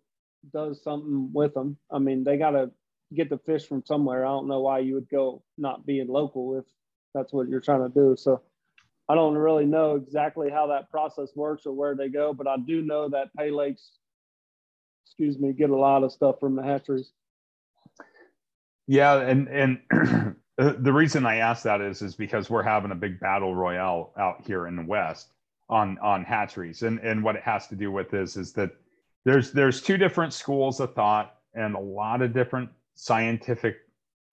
does 0.54 0.84
something 0.84 1.32
with 1.34 1.56
them. 1.56 1.76
I 1.92 1.98
mean, 1.98 2.24
they 2.24 2.38
gotta 2.38 2.70
get 3.16 3.32
the 3.32 3.40
fish 3.40 3.66
from 3.66 3.84
somewhere. 3.84 4.26
I 4.26 4.30
don't 4.30 4.48
know 4.48 4.62
why 4.62 4.80
you 4.80 4.94
would 4.94 5.10
go 5.10 5.42
not 5.58 5.88
being 5.88 6.08
local 6.08 6.60
if 6.60 6.66
that's 7.16 7.34
what 7.34 7.48
you're 7.48 7.60
trying 7.60 7.82
to 7.82 7.90
do. 7.90 8.16
So 8.16 8.44
I 9.10 9.16
don't 9.16 9.36
really 9.36 9.66
know 9.66 9.96
exactly 9.96 10.52
how 10.52 10.68
that 10.68 10.92
process 10.92 11.30
works 11.36 11.66
or 11.66 11.74
where 11.74 11.96
they 11.96 12.10
go, 12.10 12.32
but 12.32 12.48
I 12.48 12.58
do 12.58 12.84
know 12.84 13.10
that 13.10 13.34
pay 13.36 13.50
lakes, 13.50 13.90
excuse 15.08 15.40
me, 15.40 15.52
get 15.52 15.72
a 15.72 15.76
lot 15.76 16.04
of 16.04 16.12
stuff 16.12 16.40
from 16.40 16.56
the 16.56 16.62
hatcheries. 16.62 17.12
Yeah, 18.86 19.22
and 19.22 19.48
and 19.48 19.80
the 20.58 20.94
reason 20.94 21.26
I 21.26 21.38
ask 21.38 21.64
that 21.64 21.82
is 21.82 22.04
is 22.04 22.16
because 22.16 22.52
we're 22.52 22.64
having 22.64 22.92
a 22.92 22.96
big 22.96 23.20
battle 23.20 23.56
royale 23.56 24.14
out 24.16 24.46
here 24.46 24.68
in 24.68 24.76
the 24.76 24.86
West 24.86 25.32
on 25.70 25.98
on 26.00 26.24
hatcheries, 26.24 26.84
and 26.84 27.00
and 27.00 27.24
what 27.24 27.36
it 27.36 27.44
has 27.44 27.68
to 27.70 27.76
do 27.76 27.92
with 27.92 28.14
is 28.14 28.38
is 28.38 28.54
that 28.54 28.72
there's 29.26 29.52
there's 29.52 29.82
two 29.82 29.98
different 29.98 30.34
schools 30.34 30.80
of 30.80 30.94
thought 30.94 31.36
and 31.56 31.76
a 31.76 31.80
lot 31.80 32.22
of 32.22 32.32
different 32.32 32.70
scientific 32.94 33.78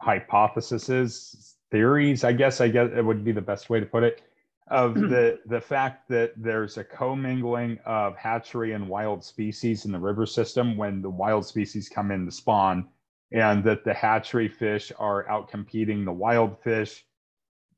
hypotheses 0.03 1.55
theories. 1.71 2.25
I 2.25 2.33
guess 2.33 2.61
I 2.61 2.69
guess 2.69 2.91
it 2.95 3.05
would 3.05 3.25
be 3.25 3.33
the 3.33 3.41
best 3.41 3.71
way 3.71 3.81
to 3.81 3.87
put 3.87 4.03
it 4.03 4.23
of 4.69 4.95
the 4.95 5.39
the 5.47 5.61
fact 5.61 6.09
that 6.09 6.33
there's 6.37 6.77
a 6.77 6.85
commingling 6.85 7.79
of 7.87 8.17
hatchery 8.17 8.73
and 8.73 8.89
wild 8.89 9.23
species 9.23 9.85
in 9.85 9.93
the 9.93 9.99
river 9.99 10.27
system 10.27 10.77
when 10.77 11.01
the 11.01 11.11
wild 11.11 11.47
species 11.47 11.89
come 11.89 12.11
in 12.11 12.25
to 12.27 12.33
spawn 12.33 12.89
and 13.33 13.63
that 13.63 13.85
the 13.85 13.95
hatchery 13.95 14.49
fish 14.49 14.93
are 14.99 15.29
out 15.29 15.49
competing 15.49 16.05
the 16.05 16.13
wild 16.13 16.59
fish 16.63 17.05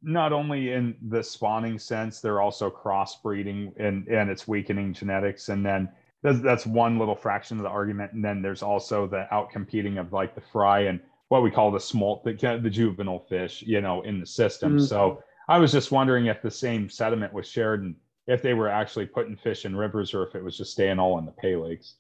not 0.03 0.33
only 0.33 0.73
in 0.73 0.97
the 1.09 1.23
spawning 1.23 1.79
sense 1.79 2.21
they're 2.21 2.41
also 2.41 2.71
crossbreeding 2.71 3.71
and 3.79 4.07
and 4.09 4.31
it's 4.31 4.49
weakening 4.49 4.95
genetics 4.95 5.51
and 5.51 5.65
then 5.67 5.91
that's, 6.23 6.41
that's 6.41 6.67
one 6.67 6.99
little 6.99 7.15
fraction 7.17 7.59
of 7.59 7.65
the 7.65 7.69
argument 7.69 8.13
and 8.13 8.25
then 8.25 8.41
there's 8.41 8.63
also 8.63 9.07
the 9.07 9.33
out 9.33 9.51
competing 9.51 9.99
of 9.99 10.13
like 10.13 10.35
the 10.35 10.41
fry 10.41 10.81
and 10.81 11.01
what 11.29 11.43
we 11.43 11.51
call 11.51 11.71
the 11.71 11.79
smolt 11.81 12.25
the, 12.25 12.33
the 12.63 12.71
juvenile 12.71 13.27
fish 13.29 13.63
you 13.67 13.83
know 13.83 14.01
in 14.03 14.21
the 14.21 14.27
system 14.27 14.79
Mhm. 14.79 14.89
so 14.89 15.23
i 15.49 15.59
was 15.59 15.73
just 15.73 15.91
wondering 15.91 16.27
if 16.27 16.43
the 16.43 16.51
same 16.51 16.89
sediment 16.89 17.33
was 17.33 17.47
shared 17.49 17.83
and 17.83 17.95
if 18.27 18.43
they 18.43 18.55
were 18.55 18.69
actually 18.69 19.07
putting 19.07 19.37
fish 19.37 19.65
in 19.65 19.75
rivers 19.75 20.13
or 20.15 20.27
if 20.27 20.35
it 20.35 20.45
was 20.45 20.57
just 20.57 20.73
staying 20.73 20.99
all 20.99 21.19
in 21.19 21.25
the 21.25 21.33
pay 21.33 21.57
lakes 21.57 21.97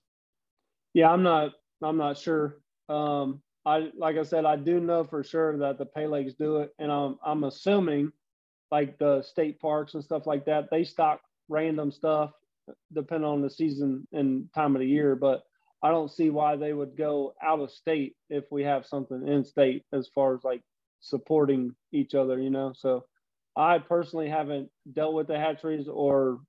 Yeah, 0.95 1.11
I'm 1.11 1.23
not. 1.23 1.53
I'm 1.83 1.97
not 1.97 2.19
sure. 2.19 2.59
Um, 2.89 3.41
I 3.65 3.91
like 3.97 4.17
I 4.17 4.23
said, 4.23 4.45
I 4.45 4.57
do 4.57 4.81
know 4.81 5.05
for 5.05 5.23
sure 5.23 5.57
that 5.59 5.79
the 5.79 5.87
pay 5.87 6.07
lakes 6.07 6.35
do 6.35 6.59
it, 6.59 6.75
and 6.79 6.91
I'm 6.91 7.19
I'm 7.25 7.45
assuming, 7.45 8.13
like 8.71 8.99
the 8.99 9.23
state 9.23 9.61
parks 9.61 9.95
and 9.95 10.03
stuff 10.03 10.27
like 10.27 10.45
that, 10.47 10.71
they 10.71 10.85
stock 10.85 11.21
random 11.49 11.91
stuff 11.91 12.33
depending 12.93 13.29
on 13.29 13.41
the 13.41 13.51
season 13.51 14.07
and 14.13 14.53
time 14.55 14.75
of 14.77 14.81
the 14.81 14.87
year. 14.87 15.17
But 15.17 15.43
I 15.83 15.91
don't 15.91 16.11
see 16.11 16.31
why 16.31 16.57
they 16.57 16.73
would 16.73 16.97
go 16.97 17.35
out 17.43 17.61
of 17.61 17.71
state 17.71 18.17
if 18.29 18.45
we 18.51 18.65
have 18.65 18.87
something 18.87 19.27
in 19.29 19.45
state 19.45 19.85
as 19.93 20.09
far 20.15 20.35
as 20.35 20.45
like 20.45 20.63
supporting 21.01 21.75
each 21.93 22.15
other, 22.15 22.41
you 22.41 22.51
know. 22.51 22.73
So 22.75 23.05
I 23.59 23.81
personally 23.81 24.29
haven't 24.31 24.71
dealt 24.93 25.15
with 25.15 25.27
the 25.27 25.39
hatcheries 25.39 25.89
or 25.89 26.41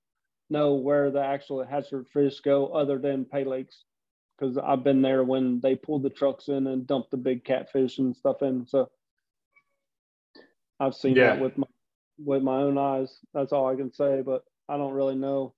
know 0.48 0.74
where 0.74 1.10
the 1.10 1.22
actual 1.24 1.64
hatchery 1.64 2.04
fish 2.12 2.40
go 2.40 2.68
other 2.68 2.98
than 2.98 3.24
pay 3.24 3.44
lakes 3.44 3.84
because 4.38 4.56
I've 4.56 4.84
been 4.84 5.02
there 5.02 5.24
when 5.24 5.60
they 5.60 5.74
pulled 5.74 6.04
the 6.04 6.10
trucks 6.10 6.48
in 6.48 6.68
and 6.68 6.86
dumped 6.86 7.10
the 7.10 7.16
big 7.16 7.44
catfish 7.44 7.98
and 7.98 8.16
stuff 8.16 8.42
in. 8.42 8.66
So 8.66 8.90
I've 10.78 10.94
seen 10.94 11.16
Yeah. 11.16 11.34
that 11.34 11.40
with 11.40 11.58
my 11.58 11.66
with 12.18 12.42
my 12.42 12.58
own 12.62 12.78
eyes. 12.78 13.18
That's 13.34 13.52
all 13.52 13.66
I 13.68 13.76
can 13.76 13.92
say, 13.92 14.22
but 14.22 14.44
I 14.68 14.76
don't 14.76 14.94
really 14.94 15.16
know. 15.16 15.54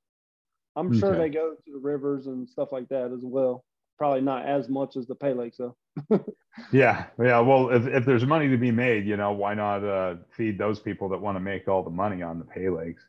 I'm 0.77 0.91
sure 0.93 1.15
Okay. 1.15 1.25
they 1.25 1.29
go 1.29 1.55
to 1.55 1.73
the 1.73 1.79
rivers 1.79 2.27
and 2.29 2.49
stuff 2.49 2.73
like 2.73 2.89
that 2.89 3.13
as 3.13 3.25
well. 3.25 3.65
Probably 4.03 4.21
not 4.21 4.45
as 4.45 4.69
much 4.69 4.97
as 4.97 5.07
the 5.07 5.15
pay 5.15 5.33
lakes 5.33 5.59
though. 5.59 5.77
Yeah, 6.73 7.07
yeah. 7.23 7.39
Well, 7.39 7.71
if, 7.71 7.87
if 7.87 8.05
there's 8.05 8.27
money 8.27 8.49
to 8.49 8.57
be 8.57 8.73
made, 8.73 9.07
you 9.07 9.17
know, 9.17 9.31
why 9.31 9.55
not 9.55 9.85
uh, 9.85 10.17
feed 10.37 10.59
those 10.59 10.81
people 10.81 11.09
that 11.11 11.19
want 11.19 11.37
to 11.37 11.41
make 11.41 11.69
all 11.69 11.85
the 11.85 11.91
money 11.91 12.21
on 12.21 12.41
the 12.41 12.45
pay 12.45 12.69
lakes? 12.69 13.07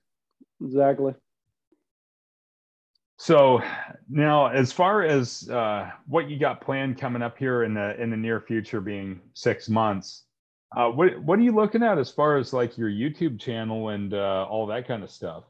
Exactly. 0.64 1.16
So 3.18 3.60
now, 4.08 4.46
as 4.48 4.72
far 4.72 5.02
as 5.02 5.50
uh, 5.50 5.90
what 6.06 6.30
you 6.30 6.38
got 6.38 6.62
planned 6.62 7.00
coming 7.00 7.24
up 7.24 7.40
here 7.40 7.64
in 7.64 7.74
the 7.74 8.00
in 8.00 8.12
the 8.12 8.18
near 8.18 8.40
future, 8.40 8.80
being 8.80 9.20
six 9.34 9.68
months, 9.68 10.26
uh, 10.78 10.90
what 10.90 11.20
what 11.24 11.40
are 11.40 11.42
you 11.42 11.54
looking 11.54 11.82
at 11.82 11.98
as 11.98 12.12
far 12.12 12.38
as 12.38 12.54
like 12.54 12.78
your 12.78 12.90
YouTube 12.90 13.40
channel 13.40 13.90
and 13.90 14.14
uh, 14.14 14.46
all 14.48 14.68
that 14.68 14.88
kind 14.88 15.04
of 15.04 15.10
stuff? 15.10 15.44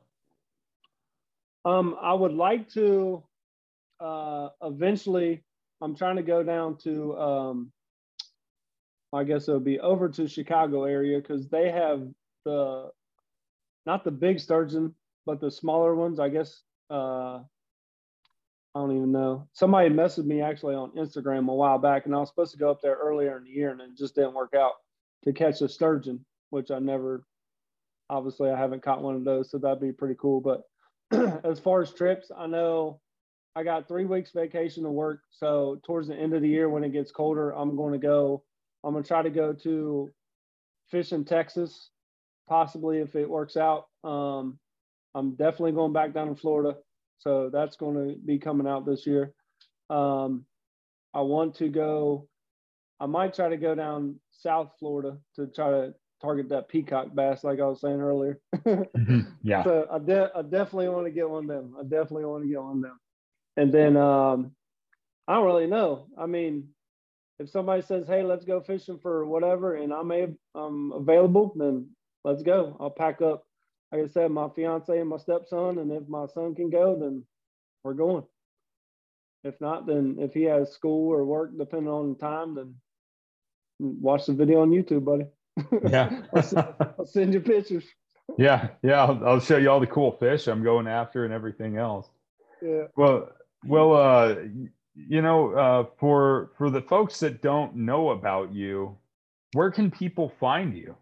Um, 1.66 1.98
I 2.02 2.14
would 2.14 2.34
like 2.34 2.70
to 2.76 3.24
uh, 4.04 4.50
eventually. 4.62 5.44
I'm 5.82 5.96
trying 5.96 6.18
to 6.18 6.24
go 6.24 6.44
down 6.44 6.78
to. 6.84 7.18
Um, 7.18 7.72
I 9.14 9.24
guess 9.24 9.48
it 9.48 9.54
would 9.54 9.64
be 9.64 9.80
over 9.80 10.10
to 10.10 10.28
Chicago 10.28 10.86
area 10.86 11.20
because 11.20 11.48
they 11.48 11.70
have 11.70 12.08
the, 12.46 12.90
not 13.86 14.04
the 14.04 14.12
big 14.12 14.40
sturgeon, 14.40 14.96
but 15.26 15.40
the 15.40 15.52
smaller 15.52 15.96
ones. 15.96 16.20
I 16.20 16.30
guess. 16.30 16.62
Uh, 16.90 17.40
I 18.76 18.80
don't 18.80 18.96
even 18.96 19.12
know. 19.12 19.48
Somebody 19.54 19.90
messaged 19.90 20.26
me 20.26 20.42
actually 20.42 20.74
on 20.74 20.92
Instagram 20.92 21.48
a 21.48 21.54
while 21.54 21.78
back, 21.78 22.06
and 22.06 22.16
I 22.16 22.18
was 22.18 22.30
supposed 22.30 22.54
to 22.54 22.58
go 22.58 22.72
up 22.72 22.82
there 22.82 22.96
earlier 22.96 23.38
in 23.38 23.44
the 23.44 23.52
year, 23.52 23.70
and 23.70 23.80
it 23.80 23.96
just 23.96 24.16
didn't 24.16 24.34
work 24.34 24.56
out 24.56 24.74
to 25.26 25.32
catch 25.32 25.62
a 25.62 25.70
sturgeon, 25.70 26.26
which 26.50 26.72
I 26.72 26.80
never. 26.80 27.24
Obviously, 28.10 28.50
I 28.50 28.58
haven't 28.58 28.84
caught 28.84 29.02
one 29.02 29.16
of 29.16 29.24
those, 29.24 29.52
so 29.52 29.58
that'd 29.60 29.80
be 29.80 29.92
pretty 29.92 30.16
cool. 30.20 30.42
But 30.42 30.64
as 31.46 31.60
far 31.60 31.82
as 31.82 31.94
trips, 31.94 32.32
I 32.36 32.48
know 32.48 33.00
I 33.56 33.64
got 33.64 33.88
three 33.88 34.06
weeks 34.06 34.32
vacation 34.32 34.84
to 34.84 34.90
work. 34.90 35.22
So 35.32 35.80
towards 35.86 36.08
the 36.08 36.16
end 36.16 36.34
of 36.34 36.42
the 36.42 36.48
year, 36.48 36.70
when 36.70 36.84
it 36.84 36.92
gets 36.92 37.12
colder, 37.12 37.52
I'm 37.52 37.76
going 37.76 37.94
to 37.94 38.00
go. 38.00 38.44
I'm 38.84 38.94
going 38.94 39.04
to 39.04 39.08
try 39.08 39.22
to 39.22 39.30
go 39.30 39.54
to 39.54 40.12
fish 40.90 41.14
in 41.14 41.24
Texas, 41.24 41.90
possibly 42.50 43.00
if 43.00 43.16
it 43.16 43.30
works 43.30 43.56
out. 43.56 43.86
Um, 44.04 44.60
I'm 45.16 45.36
definitely 45.36 45.74
going 45.74 45.94
back 45.94 46.14
down 46.14 46.28
to 46.28 46.36
Florida, 46.36 46.78
so 47.20 47.50
that's 47.54 47.76
going 47.76 47.96
to 47.96 48.16
be 48.26 48.40
coming 48.40 48.68
out 48.68 48.86
this 48.86 49.06
year. 49.06 49.34
Um, 49.90 50.46
I 51.14 51.22
want 51.22 51.56
to 51.56 51.70
go. 51.70 52.28
I 53.00 53.06
might 53.06 53.34
try 53.34 53.50
to 53.50 53.58
go 53.58 53.76
down 53.76 54.20
South 54.32 54.72
Florida 54.80 55.18
to 55.36 55.48
try 55.48 55.70
to 55.70 55.94
target 56.22 56.50
that 56.50 56.70
peacock 56.70 57.14
bass, 57.14 57.44
like 57.44 57.60
I 57.60 57.66
was 57.66 57.82
saying 57.82 58.02
earlier. 58.02 58.40
yeah, 59.44 59.64
So 59.64 59.88
I, 59.92 60.00
de- 60.00 60.32
I 60.36 60.42
definitely 60.42 60.90
want 60.90 61.06
to 61.06 61.12
get 61.12 61.30
one 61.30 61.44
of 61.44 61.50
them. 61.50 61.76
I 61.80 61.84
definitely 61.84 62.26
want 62.26 62.44
to 62.44 62.50
get 62.50 62.62
one 62.62 62.78
of 62.78 62.82
them. 62.82 63.00
And 63.58 63.74
then 63.74 63.98
um, 63.98 64.52
I 65.28 65.36
don't 65.36 65.46
really 65.46 65.68
know. 65.68 66.08
I 66.18 66.26
mean, 66.26 66.70
if 67.40 67.50
somebody 67.50 67.82
says, 67.82 68.08
"Hey, 68.08 68.24
let's 68.24 68.46
go 68.46 68.62
fishing 68.62 69.00
for 69.00 69.26
whatever," 69.26 69.76
and 69.76 69.94
I'm 69.94 70.12
a- 70.12 70.36
I'm 70.56 70.92
available, 70.92 71.54
then 71.56 71.90
let's 72.24 72.44
go. 72.44 72.76
I'll 72.80 72.90
pack 72.90 73.22
up. 73.22 73.46
Like 73.92 74.04
I 74.04 74.08
said, 74.08 74.32
my 74.32 74.50
fiance 74.50 74.98
and 75.00 75.10
my 75.10 75.18
stepson, 75.18 75.78
and 75.78 75.92
if 75.92 76.08
my 76.08 76.26
son 76.26 76.56
can 76.56 76.70
go, 76.70 76.98
then 77.00 77.24
we're 77.84 77.94
going. 77.94 78.24
If 79.44 79.60
not, 79.62 79.86
then 79.86 80.18
if 80.20 80.34
he 80.34 80.44
has 80.44 80.72
school 80.72 81.12
or 81.12 81.26
work, 81.26 81.52
depending 81.58 81.90
on 81.90 82.14
the 82.14 82.20
time, 82.20 82.56
then 82.56 82.76
watch 83.80 84.26
the 84.26 84.34
video 84.34 84.62
on 84.62 84.72
YouTube, 84.72 85.04
buddy. 85.06 85.26
yeah, 85.92 86.22
I'll, 86.34 86.42
send, 86.42 86.68
I'll 86.98 87.06
send 87.06 87.34
you 87.34 87.40
pictures. 87.42 87.84
yeah, 88.38 88.70
yeah. 88.82 89.04
I'll, 89.04 89.28
I'll 89.28 89.40
show 89.40 89.58
you 89.58 89.70
all 89.70 89.80
the 89.80 89.86
cool 89.88 90.14
fish 90.14 90.48
I'm 90.48 90.64
going 90.64 90.88
after 90.88 91.26
and 91.26 91.34
everything 91.34 91.78
else. 91.78 92.10
Yeah. 92.62 92.86
Well, 92.96 93.30
well, 93.66 93.94
uh, 93.94 94.36
you 94.96 95.22
know, 95.22 95.52
uh, 95.54 95.86
for 96.00 96.52
for 96.58 96.70
the 96.70 96.82
folks 96.82 97.20
that 97.20 97.42
don't 97.42 97.76
know 97.76 98.12
about 98.12 98.54
you, 98.54 98.98
where 99.54 99.72
can 99.72 99.90
people 99.90 100.34
find 100.40 100.76
you? 100.76 100.96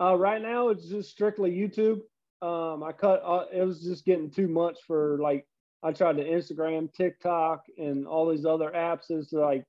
Uh, 0.00 0.16
right 0.16 0.42
now, 0.42 0.68
it's 0.68 0.86
just 0.86 1.10
strictly 1.10 1.50
YouTube. 1.50 2.00
Um, 2.42 2.82
I 2.82 2.92
cut. 2.92 3.22
Uh, 3.24 3.46
it 3.52 3.62
was 3.62 3.82
just 3.82 4.04
getting 4.04 4.30
too 4.30 4.48
much 4.48 4.78
for 4.86 5.18
like. 5.18 5.46
I 5.84 5.90
tried 5.90 6.16
to 6.18 6.24
Instagram, 6.24 6.92
TikTok, 6.92 7.64
and 7.76 8.06
all 8.06 8.30
these 8.30 8.46
other 8.46 8.70
apps. 8.70 9.10
Is 9.10 9.32
like, 9.32 9.64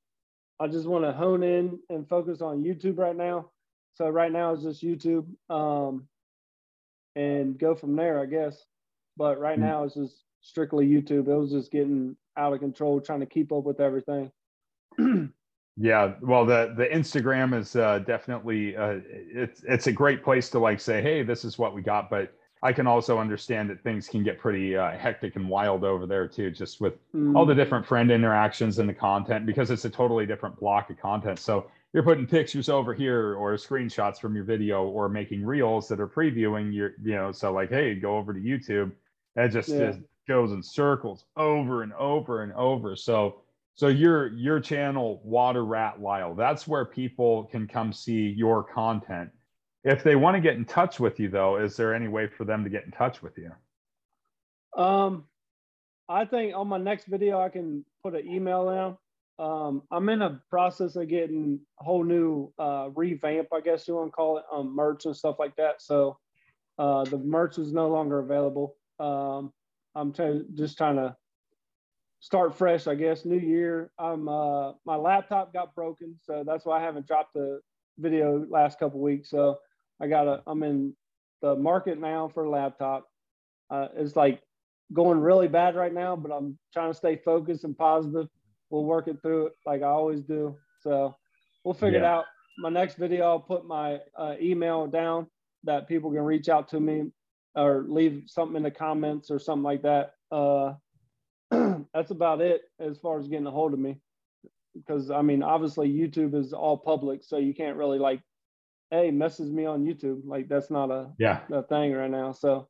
I 0.60 0.68
just 0.68 0.88
want 0.88 1.06
to 1.06 1.12
hone 1.12 1.43
in 1.43 1.80
and 1.89 2.08
focus 2.08 2.41
on 2.41 2.64
YouTube 2.64 2.97
right 2.97 3.16
now. 3.16 3.49
So 3.95 4.10
right 4.10 4.32
now 4.32 4.54
it's 4.54 4.64
just 4.64 4.84
YouTube. 4.84 5.26
Um, 5.49 6.08
and 7.16 7.58
go 7.58 7.76
from 7.76 7.95
there, 7.95 8.20
I 8.20 8.26
guess. 8.26 8.64
But 9.18 9.39
right 9.39 9.58
mm-hmm. 9.58 9.68
now 9.68 9.84
it's 9.84 9.95
just 9.95 10.24
strictly 10.44 10.88
YouTube. 10.88 11.28
It 11.28 11.36
was 11.36 11.52
just 11.52 11.72
getting 11.72 12.16
out 12.38 12.54
of 12.54 12.60
control, 12.60 13.02
trying 13.02 13.22
to 13.22 13.26
keep 13.26 13.52
up 13.52 13.64
with 13.64 13.80
everything. 13.80 14.32
yeah, 15.78 16.14
well, 16.22 16.46
the 16.46 16.74
the 16.78 16.86
Instagram 16.86 17.60
is 17.60 17.76
uh, 17.76 18.00
definitely 18.00 18.78
uh, 18.78 19.00
it's 19.10 19.64
it's 19.68 19.88
a 19.88 19.91
great 19.91 20.24
place 20.24 20.50
to 20.50 20.60
like 20.60 20.80
say, 20.80 21.02
hey, 21.02 21.24
this 21.24 21.44
is 21.44 21.58
what 21.58 21.74
we 21.74 21.82
got, 21.82 22.10
but 22.12 22.34
I 22.62 22.72
can 22.72 22.88
also 22.88 23.18
understand 23.18 23.70
that 23.72 23.82
things 23.84 24.08
can 24.08 24.24
get 24.24 24.39
pretty 24.39 24.78
uh, 24.78 24.91
hectic 24.91 25.36
and 25.36 25.50
wild 25.50 25.84
over 25.84 26.06
there 26.06 26.28
too, 26.28 26.52
just 26.52 26.80
with 26.80 26.94
mm. 27.14 27.36
all 27.36 27.46
the 27.46 27.56
different 27.56 27.86
friend 27.86 28.10
interactions 28.10 28.80
and 28.80 28.88
the 28.88 28.94
content 28.94 29.46
because 29.46 29.70
it's 29.70 29.84
a 29.84 29.89
totally 29.89 30.26
different 30.26 30.58
block 30.60 30.89
of 30.89 30.98
content. 30.98 31.39
So 31.39 31.70
you're 31.91 32.04
putting 32.04 32.26
pictures 32.26 32.70
over 32.70 32.94
here 32.94 33.36
or 33.36 33.54
screenshots 33.56 34.18
from 34.18 34.34
your 34.34 34.46
video 34.46 34.86
or 34.86 35.10
making 35.10 35.46
reels 35.46 35.89
that 35.89 36.00
are 36.00 36.08
previewing 36.08 36.74
your, 36.74 36.94
you 37.04 37.16
know, 37.16 37.34
so 37.34 37.52
like, 37.52 37.70
hey, 37.70 37.96
go 37.96 38.16
over 38.16 38.34
to 38.34 38.39
YouTube. 38.39 38.94
It 39.36 39.50
just, 39.50 39.68
yeah. 39.68 39.88
just 39.88 40.00
goes 40.28 40.51
in 40.51 40.63
circles 40.63 41.26
over 41.36 41.84
and 41.84 41.93
over 41.93 42.43
and 42.43 42.53
over. 42.53 42.95
So 42.95 43.41
so 43.76 43.88
your 43.88 44.28
your 44.28 44.59
channel, 44.59 45.21
Water 45.24 45.65
Rat 45.65 46.01
Lyle, 46.01 46.36
that's 46.36 46.67
where 46.67 46.86
people 46.86 47.45
can 47.45 47.67
come 47.67 47.91
see 47.91 48.30
your 48.30 48.63
content 48.63 49.32
if 49.84 50.01
they 50.03 50.15
want 50.15 50.36
to 50.36 50.41
get 50.41 50.55
in 50.55 50.65
touch 50.65 50.99
with 50.99 51.19
you, 51.19 51.30
though, 51.30 51.57
is 51.57 51.76
there 51.76 51.93
any 51.93 52.07
way 52.07 52.28
for 52.28 52.45
them 52.45 52.63
to 52.63 52.69
get 52.69 52.86
in 52.86 52.91
touch 52.91 53.21
with 53.21 53.38
you? 53.38 53.51
Um, 54.82 55.26
I 56.07 56.26
think 56.26 56.55
on 56.55 56.67
my 56.67 56.78
next 56.78 57.05
video, 57.05 57.39
I 57.39 57.49
can 57.49 57.86
put 58.01 58.15
an 58.15 58.28
email 58.28 58.69
in. 58.69 59.45
Um, 59.45 59.84
I'm 59.91 60.07
in 60.09 60.21
a 60.21 60.41
process 60.49 60.95
of 60.95 61.09
getting 61.09 61.59
a 61.82 61.84
whole 61.84 62.03
new 62.03 62.53
uh, 62.57 62.89
revamp, 62.95 63.47
I 63.53 63.59
guess 63.61 63.88
you 63.88 63.95
want 63.95 64.07
to 64.07 64.11
call 64.11 64.38
it, 64.38 64.45
um, 64.51 64.74
merch 64.74 65.05
and 65.05 65.15
stuff 65.15 65.38
like 65.38 65.55
that. 65.57 65.82
So 65.82 66.17
uh, 66.78 67.03
the 67.03 67.17
merch 67.17 67.57
is 67.57 67.74
no 67.74 67.89
longer 67.89 68.19
available. 68.19 68.76
Um, 68.99 69.51
I'm 69.96 70.12
t- 70.12 70.44
just 70.56 70.78
trying 70.78 70.96
to 70.96 71.16
start 72.20 72.56
fresh, 72.58 72.88
I 72.88 72.96
guess. 72.96 73.26
New 73.26 73.39
year. 73.39 73.91
I'm 74.00 74.28
uh, 74.28 74.74
my 74.86 74.96
laptop 74.96 75.54
got 75.54 75.76
broken, 75.76 76.16
so 76.22 76.44
that's 76.46 76.66
why 76.66 76.80
I 76.80 76.82
haven't 76.82 77.08
dropped 77.08 77.34
the 77.34 77.60
video 77.98 78.46
last 78.50 78.80
couple 78.80 79.00
weeks. 79.00 79.30
So 79.30 79.60
I 80.02 80.08
got 80.08 80.28
a, 80.28 80.41
I'm 80.48 80.64
in 80.64 80.96
the 81.41 81.56
market 81.56 82.00
now 82.00 82.30
for 82.34 82.46
a 82.46 82.50
laptop. 82.50 83.08
Uh, 83.70 83.88
it's 83.96 84.16
like 84.16 84.41
going 84.94 85.20
really 85.20 85.48
bad 85.48 85.76
right 85.76 85.94
now, 85.94 86.16
but 86.16 86.32
I'm 86.32 86.58
trying 86.74 86.91
to 86.91 86.98
stay 86.98 87.18
focused 87.18 87.64
and 87.64 87.78
positive. 87.78 88.28
We'll 88.70 88.86
work 88.86 89.08
it 89.08 89.22
through 89.22 89.48
it 89.48 89.54
like 89.66 89.82
I 89.82 89.88
always 89.88 90.22
do. 90.22 90.56
So 90.82 91.16
we'll 91.64 91.74
figure 91.74 92.00
yeah. 92.00 92.06
it 92.06 92.10
out. 92.10 92.26
My 92.58 92.70
next 92.70 92.96
video, 92.96 93.26
I'll 93.26 93.39
put 93.39 93.66
my 93.66 94.00
uh, 94.18 94.36
email 94.41 94.88
down 94.88 95.28
that 95.64 95.88
people 95.88 96.12
can 96.12 96.22
reach 96.22 96.50
out 96.50 96.68
to 96.70 96.80
me 96.80 97.12
or 97.56 97.86
leave 97.88 98.24
something 98.28 98.58
in 98.58 98.64
the 98.64 98.72
comments 98.72 99.30
or 99.30 99.39
something 99.39 99.64
like 99.64 99.84
that. 99.84 100.14
Uh, 100.32 100.74
that's 101.93 102.12
about 102.12 102.41
it 102.41 102.62
as 102.80 102.97
far 102.97 103.20
as 103.20 103.28
getting 103.28 103.47
a 103.47 103.51
hold 103.51 103.74
of 103.74 103.80
me. 103.80 103.99
Because 104.76 105.12
I 105.12 105.22
mean, 105.22 105.43
obviously 105.43 105.91
YouTube 105.91 106.34
is 106.34 106.51
all 106.51 106.78
public, 106.78 107.24
so 107.24 107.38
you 107.38 107.54
can't 107.54 107.78
really 107.78 107.99
like 107.99 108.22
hey, 108.93 109.10
message 109.10 109.49
me 109.49 109.66
on 109.66 109.84
YouTube. 109.84 110.22
Like 110.24 110.47
that's 110.47 110.70
not 110.70 110.91
a 110.91 111.10
yeah 111.18 111.41
a 111.51 111.64
thing 111.64 111.93
right 111.93 112.10
now. 112.10 112.32
So 112.32 112.68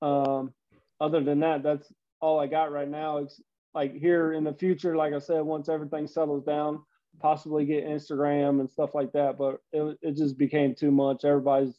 um, 0.00 0.54
other 1.00 1.22
than 1.22 1.40
that, 1.40 1.62
that's 1.62 1.92
all 2.20 2.38
I 2.38 2.46
got 2.46 2.72
right 2.72 2.88
now. 2.88 3.18
It's 3.18 3.40
like 3.74 3.94
here 3.94 4.32
in 4.32 4.44
the 4.44 4.54
future, 4.54 4.96
like 4.96 5.12
I 5.12 5.18
said, 5.18 5.42
once 5.42 5.68
everything 5.68 6.06
settles 6.06 6.44
down, 6.44 6.82
possibly 7.20 7.64
get 7.66 7.86
Instagram 7.86 8.60
and 8.60 8.70
stuff 8.70 8.94
like 8.94 9.12
that. 9.12 9.36
But 9.36 9.58
it 9.72 9.98
it 10.00 10.16
just 10.16 10.38
became 10.38 10.74
too 10.74 10.92
much. 10.92 11.24
Everybody's 11.24 11.78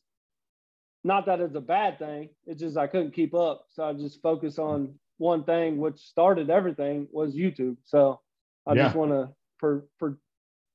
not 1.03 1.25
that 1.27 1.39
it's 1.39 1.55
a 1.55 1.61
bad 1.61 1.99
thing. 1.99 2.29
It's 2.45 2.59
just 2.59 2.77
I 2.77 2.87
couldn't 2.87 3.13
keep 3.13 3.33
up. 3.33 3.65
So 3.69 3.83
I 3.83 3.93
just 3.93 4.21
focus 4.21 4.59
on 4.59 4.95
one 5.17 5.43
thing, 5.43 5.77
which 5.77 5.99
started 5.99 6.49
everything 6.49 7.07
was 7.11 7.35
YouTube. 7.35 7.77
So 7.85 8.19
I 8.67 8.73
yeah. 8.73 8.83
just 8.83 8.95
want 8.95 9.11
to 9.11 9.29
per, 9.59 9.83
per, 9.99 10.17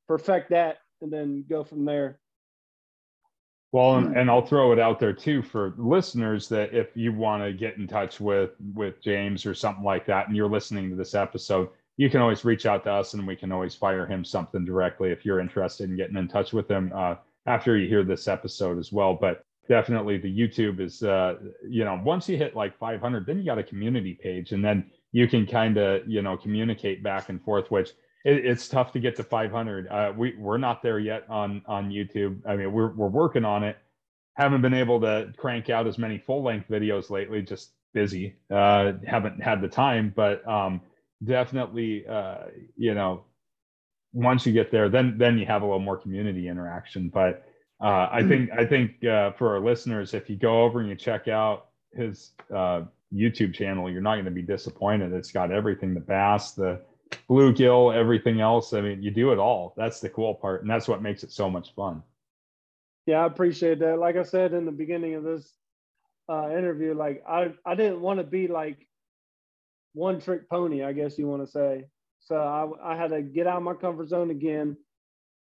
perfect 0.09 0.51
that 0.51 0.79
and 1.01 1.13
then 1.13 1.45
go 1.49 1.65
from 1.65 1.85
there. 1.85 2.19
Well, 3.73 3.97
and, 3.97 4.17
and, 4.17 4.31
I'll 4.31 4.47
throw 4.47 4.73
it 4.73 4.79
out 4.79 5.01
there 5.01 5.13
too 5.13 5.43
for 5.43 5.75
listeners 5.77 6.49
that 6.51 6.73
if 6.73 6.97
you 6.97 7.13
want 7.13 7.43
to 7.43 7.53
get 7.53 7.77
in 7.77 7.89
touch 7.89 8.21
with 8.21 8.51
with 8.73 9.03
James 9.03 9.45
or 9.47 9.53
something 9.53 9.83
like 9.83 10.07
that, 10.07 10.29
and 10.29 10.37
you're 10.37 10.49
listening 10.49 10.91
to 10.91 10.97
this 10.97 11.13
episode, 11.13 11.71
you 11.97 12.09
can 12.09 12.21
always 12.21 12.45
reach 12.45 12.67
out 12.67 12.85
to 12.85 12.93
us, 12.93 13.15
and 13.15 13.27
we 13.27 13.35
can 13.35 13.51
always 13.51 13.75
fire 13.75 14.07
him 14.07 14.25
something 14.25 14.65
directly 14.65 15.11
if 15.11 15.25
you're 15.25 15.41
interested 15.41 15.91
in 15.91 15.97
getting 15.97 16.17
in 16.17 16.29
touch 16.29 16.53
with 16.53 16.71
him 16.71 16.93
uh, 16.95 17.17
after 17.47 17.77
you 17.77 17.89
hear 17.89 18.05
this 18.05 18.29
episode 18.29 18.79
as 18.79 18.93
well. 18.93 19.19
But 19.21 19.45
definitely, 19.69 20.19
the 20.19 20.35
YouTube 20.35 20.81
is, 20.81 21.03
uh, 21.03 21.35
you 21.69 21.85
know, 21.85 22.01
once 22.05 22.29
you 22.29 22.37
hit 22.37 22.55
like 22.57 22.79
500, 22.79 23.27
then 23.27 23.39
you 23.39 23.45
got 23.45 23.59
a 23.59 23.63
community 23.63 24.15
page, 24.15 24.53
and 24.53 24.65
then 24.65 24.91
you 25.13 25.29
can 25.29 25.47
kind 25.47 25.77
of, 25.77 26.07
you 26.09 26.23
know, 26.23 26.37
communicate 26.37 27.03
back 27.03 27.29
and 27.29 27.43
forth, 27.43 27.71
which 27.71 27.91
it, 28.25 28.45
it's 28.45 28.69
tough 28.69 28.93
to 28.93 29.01
get 29.01 29.17
to 29.17 29.23
500. 29.23 29.89
Uh, 29.89 30.13
we 30.17 30.35
we're 30.37 30.59
not 30.59 30.83
there 30.83 30.99
yet 30.99 31.25
on 31.29 31.63
on 31.67 31.91
YouTube. 31.91 32.41
I 32.47 32.57
mean, 32.57 32.73
we're 32.73 32.93
we're 32.93 33.09
working 33.09 33.45
on 33.45 33.63
it. 33.63 33.77
Haven't 34.37 34.63
been 34.63 34.75
able 34.75 35.01
to 35.01 35.33
crank 35.37 35.71
out 35.71 35.87
as 35.87 35.99
many 35.99 36.19
full 36.19 36.43
length 36.43 36.69
videos 36.69 37.11
lately. 37.11 37.43
Just 37.43 37.73
busy. 37.93 38.35
Uh, 38.51 38.95
haven't 39.07 39.43
had 39.43 39.61
the 39.61 39.69
time, 39.69 40.13
but 40.15 40.47
um, 40.49 40.81
definitely, 41.25 42.07
uh, 42.07 42.47
you 42.77 42.95
know, 42.95 43.25
once 44.13 44.45
you 44.47 44.53
get 44.53 44.71
there, 44.71 44.89
then 44.89 45.17
then 45.19 45.39
you 45.39 45.47
have 45.47 45.63
a 45.63 45.65
little 45.65 45.81
more 45.81 45.97
community 45.97 46.49
interaction. 46.49 47.09
But 47.09 47.47
uh, 47.81 48.09
I 48.11 48.23
think 48.23 48.51
I 48.53 48.65
think 48.65 49.05
uh, 49.05 49.33
for 49.33 49.55
our 49.55 49.61
listeners, 49.61 50.15
if 50.15 50.31
you 50.31 50.37
go 50.37 50.63
over 50.63 50.81
and 50.81 50.89
you 50.89 50.95
check 50.95 51.29
out 51.29 51.67
his 51.93 52.33
uh, 52.55 52.83
YouTube 53.13 53.55
channel, 53.55 53.91
you're 53.91 54.01
not 54.01 54.15
going 54.15 54.25
to 54.27 54.31
be 54.31 54.43
disappointed. 54.43 55.13
It's 55.13 55.33
got 55.33 55.51
everything: 55.51 55.95
the 55.95 56.01
bass, 56.01 56.53
the 56.53 56.81
bluegill, 57.29 57.95
everything 57.95 58.41
else. 58.41 58.73
I 58.73 58.81
mean, 58.81 59.03
you 59.03 59.11
do 59.11 59.33
it 59.33 59.39
all. 59.39 59.75
That's 59.77 60.01
the 60.01 60.09
cool 60.09 60.35
part, 60.35 60.63
and 60.63 60.71
that's 60.71 60.89
what 60.89 61.03
makes 61.03 61.25
it 61.25 61.33
so 61.33 61.51
much 61.51 61.75
fun. 61.75 62.03
Yeah, 63.07 63.23
I 63.23 63.27
appreciate 63.27 63.81
that. 63.81 63.99
Like 63.99 64.17
I 64.17 64.23
said 64.23 64.55
in 64.55 64.65
the 64.65 64.73
beginning 64.73 65.15
of 65.15 65.25
this 65.25 65.53
uh, 66.29 66.51
interview, 66.51 66.95
like 66.95 67.23
I 67.29 67.53
I 67.67 67.75
didn't 67.75 68.01
want 68.01 68.19
to 68.19 68.25
be 68.25 68.49
like 68.49 68.87
one 69.93 70.21
trick 70.21 70.49
pony, 70.49 70.83
I 70.85 70.93
guess 70.93 71.19
you 71.19 71.27
want 71.27 71.45
to 71.45 71.51
say. 71.51 71.85
So 72.21 72.37
I 72.37 72.93
I 72.93 72.97
had 72.97 73.11
to 73.11 73.21
get 73.23 73.47
out 73.47 73.59
of 73.59 73.63
my 73.63 73.75
comfort 73.75 74.09
zone 74.09 74.31
again. 74.31 74.77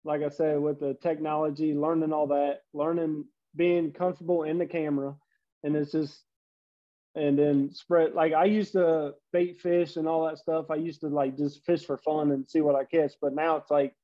Like 0.08 0.24
I 0.24 0.30
said, 0.30 0.60
with 0.62 0.80
the 0.80 0.94
technology, 1.02 1.74
learning 1.74 2.14
all 2.14 2.28
that, 2.28 2.62
learning 2.74 3.26
being 3.58 3.92
comfortable 3.92 4.44
in 4.44 4.58
the 4.58 4.66
camera, 4.66 5.16
and 5.64 5.76
it's 5.76 5.92
just 5.92 6.24
and 7.14 7.38
then 7.38 7.72
spread 7.74 8.14
like 8.14 8.32
I 8.32 8.46
used 8.46 8.72
to 8.74 9.16
bait 9.34 9.60
fish 9.60 9.98
and 9.98 10.08
all 10.08 10.26
that 10.26 10.38
stuff. 10.38 10.68
I 10.72 10.76
used 10.76 11.02
to 11.02 11.08
like 11.10 11.38
just 11.38 11.66
fish 11.66 11.86
for 11.86 11.98
fun 11.98 12.32
and 12.32 12.50
see 12.50 12.62
what 12.62 12.76
I 12.76 12.86
catch. 12.86 13.14
But 13.22 13.34
now 13.34 13.58
it's 13.58 13.70
like 13.70 13.96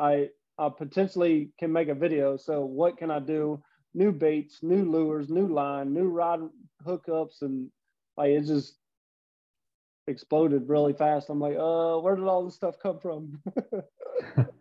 I 0.00 0.30
I 0.58 0.70
potentially 0.70 1.52
can 1.60 1.72
make 1.72 1.88
a 1.88 1.94
video. 1.94 2.36
So 2.36 2.64
what 2.64 2.98
can 2.98 3.12
I 3.12 3.20
do? 3.20 3.62
New 3.94 4.10
baits, 4.10 4.64
new 4.64 4.90
lures, 4.90 5.28
new 5.28 5.46
line, 5.46 5.94
new 5.94 6.08
rod 6.08 6.48
hookups, 6.84 7.42
and 7.42 7.70
like 8.16 8.30
it 8.30 8.46
just 8.46 8.74
exploded 10.08 10.68
really 10.68 10.94
fast. 10.94 11.30
I'm 11.30 11.38
like, 11.40 11.56
uh, 11.56 11.98
where 11.98 12.16
did 12.16 12.24
all 12.24 12.44
this 12.44 12.56
stuff 12.56 12.80
come 12.82 12.98
from? 12.98 13.40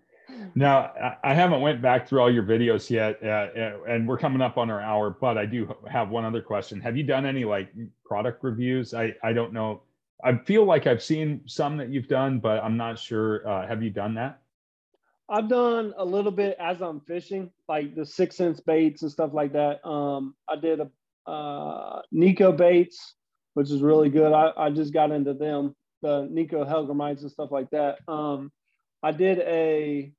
Now, 0.56 1.18
I 1.24 1.34
haven't 1.34 1.62
went 1.62 1.82
back 1.82 2.08
through 2.08 2.22
all 2.22 2.34
your 2.34 2.44
videos 2.44 2.90
yet, 2.90 3.20
uh, 3.24 3.28
uh, 3.60 3.78
and 3.88 4.08
we're 4.08 4.18
coming 4.18 4.42
up 4.42 4.58
on 4.58 4.70
our 4.70 4.82
hour. 4.82 5.10
But 5.10 5.38
I 5.38 5.46
do 5.46 5.76
have 5.90 6.10
one 6.10 6.26
other 6.26 6.42
question. 6.42 6.82
Have 6.82 6.98
you 6.98 7.04
done 7.04 7.26
any 7.26 7.46
like 7.46 7.70
product 8.06 8.44
reviews? 8.44 8.94
I 8.94 9.16
I 9.24 9.34
don't 9.34 9.54
know. 9.54 9.82
I 10.24 10.36
feel 10.38 10.66
like 10.66 10.88
I've 10.88 11.02
seen 11.02 11.42
some 11.46 11.78
that 11.78 11.90
you've 11.90 12.08
done, 12.08 12.40
but 12.40 12.64
I'm 12.64 12.78
not 12.78 13.00
sure. 13.00 13.48
Uh, 13.48 13.68
have 13.68 13.82
you 13.82 13.90
done 13.90 14.16
that? 14.16 14.42
I've 15.30 15.48
done 15.48 15.94
a 15.98 16.04
little 16.04 16.32
bit 16.32 16.58
as 16.60 16.82
I'm 16.82 17.02
fishing, 17.02 17.52
like 17.68 17.96
the 17.96 18.06
six 18.06 18.40
inch 18.40 18.60
baits 18.66 19.04
and 19.04 19.12
stuff 19.12 19.32
like 19.34 19.54
that. 19.54 19.86
Um, 19.88 20.36
I 20.48 20.56
did 20.56 20.80
a 20.80 20.90
uh, 21.30 22.02
Nikko 22.12 22.52
baits, 22.54 23.16
which 23.54 23.70
is 23.70 23.82
really 23.82 24.10
good. 24.10 24.34
I, 24.34 24.52
I 24.58 24.70
just 24.72 24.92
got 24.92 25.12
into 25.12 25.36
them, 25.36 25.76
the 26.02 26.28
Nikko 26.32 26.66
Hellgrammites 26.66 27.22
and 27.22 27.32
stuff 27.32 27.52
like 27.52 27.70
that. 27.70 28.00
Um, 28.08 28.52
I 29.04 29.12
did 29.12 29.40
a 29.40 30.12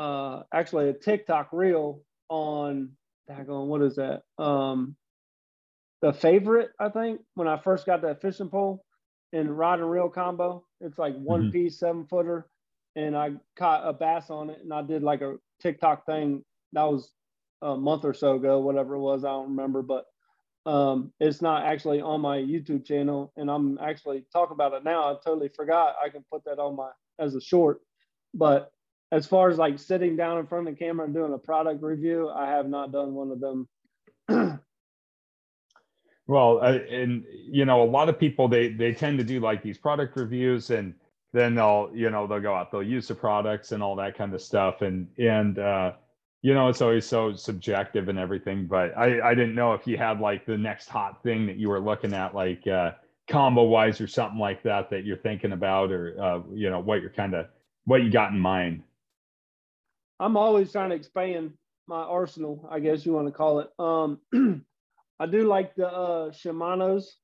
uh, 0.00 0.42
actually 0.52 0.88
a 0.88 0.94
TikTok 0.94 1.50
reel 1.52 2.00
on 2.30 2.92
daggone, 3.30 3.66
what 3.66 3.82
is 3.82 3.96
that? 3.96 4.22
Um, 4.42 4.96
the 6.00 6.14
favorite, 6.14 6.70
I 6.80 6.88
think, 6.88 7.20
when 7.34 7.46
I 7.46 7.58
first 7.58 7.84
got 7.84 8.00
that 8.02 8.22
fishing 8.22 8.48
pole 8.48 8.82
and 9.34 9.56
rod 9.56 9.80
and 9.80 9.90
reel 9.90 10.08
combo. 10.08 10.64
It's 10.80 10.98
like 10.98 11.14
one 11.16 11.42
mm-hmm. 11.42 11.50
piece, 11.50 11.78
seven 11.78 12.06
footer. 12.06 12.46
And 12.96 13.14
I 13.14 13.32
caught 13.58 13.86
a 13.86 13.92
bass 13.92 14.30
on 14.30 14.48
it 14.48 14.60
and 14.62 14.72
I 14.72 14.80
did 14.82 15.02
like 15.02 15.20
a 15.20 15.36
TikTok 15.60 16.06
thing. 16.06 16.44
That 16.72 16.90
was 16.90 17.12
a 17.60 17.76
month 17.76 18.06
or 18.06 18.14
so 18.14 18.36
ago, 18.36 18.58
whatever 18.58 18.94
it 18.94 19.00
was. 19.00 19.22
I 19.22 19.28
don't 19.28 19.50
remember, 19.50 19.82
but 19.82 20.06
um, 20.64 21.12
it's 21.20 21.42
not 21.42 21.66
actually 21.66 22.00
on 22.00 22.22
my 22.22 22.38
YouTube 22.38 22.86
channel. 22.86 23.34
And 23.36 23.50
I'm 23.50 23.78
actually 23.78 24.24
talking 24.32 24.54
about 24.54 24.72
it 24.72 24.82
now. 24.82 25.12
I 25.12 25.16
totally 25.22 25.50
forgot. 25.54 25.96
I 26.02 26.08
can 26.08 26.24
put 26.32 26.42
that 26.46 26.58
on 26.58 26.74
my 26.74 26.88
as 27.18 27.34
a 27.34 27.40
short. 27.40 27.80
But 28.32 28.70
as 29.12 29.26
far 29.26 29.50
as 29.50 29.58
like 29.58 29.78
sitting 29.78 30.16
down 30.16 30.38
in 30.38 30.46
front 30.46 30.68
of 30.68 30.74
the 30.74 30.78
camera 30.78 31.04
and 31.04 31.14
doing 31.14 31.32
a 31.32 31.38
product 31.38 31.82
review, 31.82 32.28
I 32.28 32.48
have 32.48 32.68
not 32.68 32.92
done 32.92 33.14
one 33.14 33.30
of 33.30 33.40
them 33.40 33.68
Well, 36.30 36.60
and 36.60 37.24
you 37.28 37.64
know, 37.64 37.82
a 37.82 37.90
lot 37.90 38.08
of 38.08 38.16
people 38.16 38.46
they 38.46 38.68
they 38.68 38.92
tend 38.92 39.18
to 39.18 39.24
do 39.24 39.40
like 39.40 39.64
these 39.64 39.78
product 39.78 40.16
reviews, 40.16 40.70
and 40.70 40.94
then 41.32 41.56
they'll 41.56 41.90
you 41.92 42.08
know 42.08 42.28
they'll 42.28 42.38
go 42.38 42.54
out, 42.54 42.70
they'll 42.70 42.84
use 42.84 43.08
the 43.08 43.16
products 43.16 43.72
and 43.72 43.82
all 43.82 43.96
that 43.96 44.16
kind 44.16 44.32
of 44.32 44.40
stuff, 44.40 44.82
and 44.82 45.08
and 45.18 45.58
uh, 45.58 45.90
you 46.42 46.54
know 46.54 46.68
it's 46.68 46.82
always 46.82 47.04
so 47.04 47.34
subjective 47.34 48.08
and 48.08 48.16
everything. 48.16 48.68
But 48.68 48.96
I 48.96 49.30
I 49.30 49.34
didn't 49.34 49.56
know 49.56 49.72
if 49.72 49.88
you 49.88 49.98
had 49.98 50.20
like 50.20 50.46
the 50.46 50.56
next 50.56 50.88
hot 50.88 51.20
thing 51.24 51.46
that 51.46 51.56
you 51.56 51.68
were 51.68 51.80
looking 51.80 52.14
at, 52.14 52.32
like 52.32 52.64
uh, 52.68 52.92
combo 53.28 53.64
wise 53.64 54.00
or 54.00 54.06
something 54.06 54.38
like 54.38 54.62
that 54.62 54.88
that 54.90 55.04
you're 55.04 55.16
thinking 55.16 55.50
about, 55.50 55.90
or 55.90 56.14
uh, 56.22 56.42
you 56.54 56.70
know 56.70 56.78
what 56.78 57.00
you're 57.00 57.10
kind 57.10 57.34
of 57.34 57.46
what 57.86 58.04
you 58.04 58.10
got 58.10 58.30
in 58.30 58.38
mind. 58.38 58.84
I'm 60.20 60.36
always 60.36 60.70
trying 60.70 60.90
to 60.90 60.96
expand 60.96 61.54
my 61.88 62.02
arsenal, 62.02 62.68
I 62.70 62.78
guess 62.78 63.04
you 63.04 63.12
want 63.12 63.26
to 63.26 63.32
call 63.32 63.60
it. 63.60 63.70
Um, 63.78 64.20
I 65.18 65.26
do 65.26 65.48
like 65.48 65.74
the 65.74 65.88
uh, 65.88 66.30
Shimano's. 66.30 67.16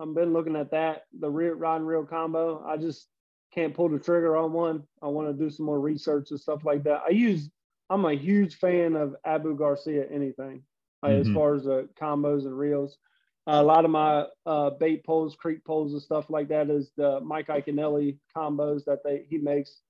I've 0.00 0.14
been 0.14 0.32
looking 0.32 0.56
at 0.56 0.72
that, 0.72 1.04
the 1.18 1.30
rear 1.30 1.54
rod 1.54 1.76
and 1.76 1.86
reel 1.86 2.04
combo. 2.04 2.62
I 2.66 2.76
just 2.76 3.06
can't 3.54 3.72
pull 3.72 3.88
the 3.88 3.98
trigger 3.98 4.36
on 4.36 4.52
one. 4.52 4.82
I 5.02 5.06
want 5.06 5.28
to 5.28 5.44
do 5.44 5.50
some 5.50 5.64
more 5.64 5.80
research 5.80 6.30
and 6.30 6.40
stuff 6.40 6.64
like 6.64 6.82
that. 6.84 7.02
I 7.06 7.10
use, 7.10 7.48
I'm 7.88 8.04
a 8.04 8.12
huge 8.12 8.56
fan 8.56 8.96
of 8.96 9.14
Abu 9.24 9.56
Garcia 9.56 10.04
anything 10.10 10.62
uh, 11.02 11.08
mm-hmm. 11.08 11.28
as 11.28 11.34
far 11.34 11.54
as 11.54 11.64
the 11.64 11.88
combos 11.98 12.44
and 12.44 12.58
reels. 12.58 12.98
Uh, 13.46 13.60
a 13.60 13.62
lot 13.62 13.84
of 13.84 13.92
my 13.92 14.26
uh, 14.44 14.70
bait 14.70 15.04
poles, 15.06 15.36
creek 15.36 15.64
poles, 15.64 15.92
and 15.92 16.02
stuff 16.02 16.28
like 16.28 16.48
that 16.48 16.68
is 16.68 16.90
the 16.96 17.20
Mike 17.20 17.46
Iaconelli 17.46 18.18
combos 18.36 18.84
that 18.84 18.98
they 19.04 19.24
he 19.28 19.38
makes. 19.38 19.80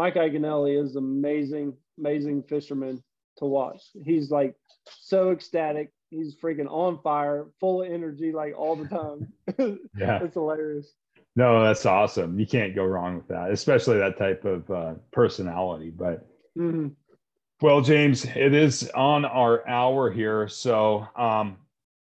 Mike 0.00 0.14
Iaconelli 0.14 0.82
is 0.82 0.96
amazing, 0.96 1.74
amazing 1.98 2.42
fisherman 2.44 3.04
to 3.36 3.44
watch. 3.44 3.82
He's 4.02 4.30
like 4.30 4.54
so 4.88 5.30
ecstatic 5.30 5.92
he's 6.08 6.34
freaking 6.34 6.70
on 6.70 6.98
fire, 7.02 7.48
full 7.60 7.82
of 7.82 7.92
energy, 7.92 8.32
like 8.32 8.54
all 8.56 8.76
the 8.76 8.88
time. 8.88 9.30
yeah, 9.98 10.22
it's 10.22 10.32
hilarious. 10.32 10.94
No, 11.36 11.62
that's 11.62 11.84
awesome. 11.84 12.40
You 12.40 12.46
can't 12.46 12.74
go 12.74 12.82
wrong 12.86 13.16
with 13.16 13.28
that, 13.28 13.50
especially 13.50 13.98
that 13.98 14.16
type 14.16 14.46
of 14.46 14.70
uh, 14.70 14.94
personality. 15.12 15.90
But 15.90 16.26
mm-hmm. 16.56 16.88
well, 17.60 17.82
James, 17.82 18.24
it 18.24 18.54
is 18.54 18.90
on 18.94 19.26
our 19.26 19.68
hour 19.68 20.10
here, 20.10 20.48
so 20.48 21.06
um, 21.14 21.58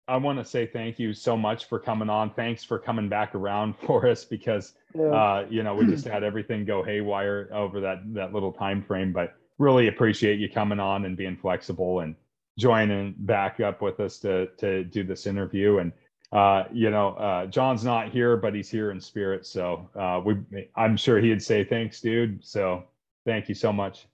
I 0.07 0.17
want 0.17 0.37
to 0.37 0.45
say 0.45 0.67
thank 0.67 0.99
you 0.99 1.13
so 1.13 1.35
much 1.35 1.65
for 1.65 1.79
coming 1.79 2.09
on. 2.09 2.31
Thanks 2.31 2.63
for 2.63 2.77
coming 2.77 3.09
back 3.09 3.33
around 3.33 3.75
for 3.85 4.07
us 4.07 4.23
because 4.23 4.73
yeah. 4.93 5.05
uh, 5.05 5.45
you 5.49 5.63
know 5.63 5.75
we 5.75 5.85
just 5.93 6.05
had 6.05 6.23
everything 6.23 6.65
go 6.65 6.83
haywire 6.83 7.49
over 7.51 7.79
that 7.81 8.01
that 8.13 8.33
little 8.33 8.51
time 8.51 8.83
frame, 8.83 9.11
but 9.11 9.35
really 9.57 9.87
appreciate 9.87 10.39
you 10.39 10.49
coming 10.49 10.79
on 10.79 11.05
and 11.05 11.17
being 11.17 11.37
flexible 11.37 12.01
and 12.01 12.15
joining 12.59 13.15
back 13.19 13.59
up 13.59 13.81
with 13.81 13.99
us 13.99 14.19
to 14.19 14.47
to 14.57 14.83
do 14.83 15.03
this 15.03 15.25
interview. 15.25 15.79
And 15.79 15.91
uh, 16.31 16.65
you 16.71 16.91
know, 16.91 17.09
uh, 17.09 17.45
John's 17.47 17.83
not 17.83 18.09
here, 18.09 18.37
but 18.37 18.53
he's 18.53 18.69
here 18.69 18.91
in 18.91 18.99
spirit. 18.99 19.45
So 19.45 19.89
uh, 19.95 20.21
we, 20.23 20.67
I'm 20.75 20.97
sure 20.97 21.19
he'd 21.19 21.41
say 21.41 21.63
thanks, 21.63 22.01
dude. 22.01 22.43
So 22.43 22.83
thank 23.25 23.49
you 23.49 23.55
so 23.55 23.71
much. 23.71 24.07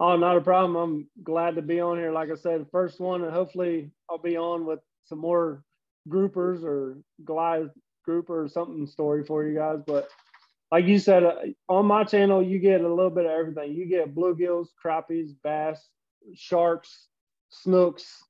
Oh, 0.00 0.16
not 0.16 0.36
a 0.36 0.40
problem. 0.40 0.76
I'm 0.76 1.24
glad 1.24 1.56
to 1.56 1.62
be 1.62 1.80
on 1.80 1.98
here. 1.98 2.12
Like 2.12 2.30
I 2.30 2.36
said, 2.36 2.66
first 2.70 3.00
one, 3.00 3.24
and 3.24 3.32
hopefully 3.32 3.90
I'll 4.08 4.18
be 4.18 4.36
on 4.36 4.64
with 4.64 4.78
some 5.08 5.18
more 5.18 5.64
groupers 6.08 6.62
or 6.62 6.98
Goliath 7.24 7.70
grouper 8.04 8.42
or 8.42 8.48
something 8.48 8.86
story 8.86 9.24
for 9.24 9.44
you 9.44 9.54
guys. 9.54 9.80
But 9.86 10.08
like 10.70 10.86
you 10.86 10.98
said, 10.98 11.24
uh, 11.24 11.34
on 11.68 11.86
my 11.86 12.04
channel, 12.04 12.42
you 12.42 12.58
get 12.58 12.80
a 12.80 12.88
little 12.88 13.10
bit 13.10 13.24
of 13.24 13.30
everything. 13.30 13.74
You 13.74 13.86
get 13.86 14.14
bluegills, 14.14 14.68
crappies, 14.84 15.30
bass, 15.42 15.88
sharks, 16.34 17.08
snooks, 17.50 18.22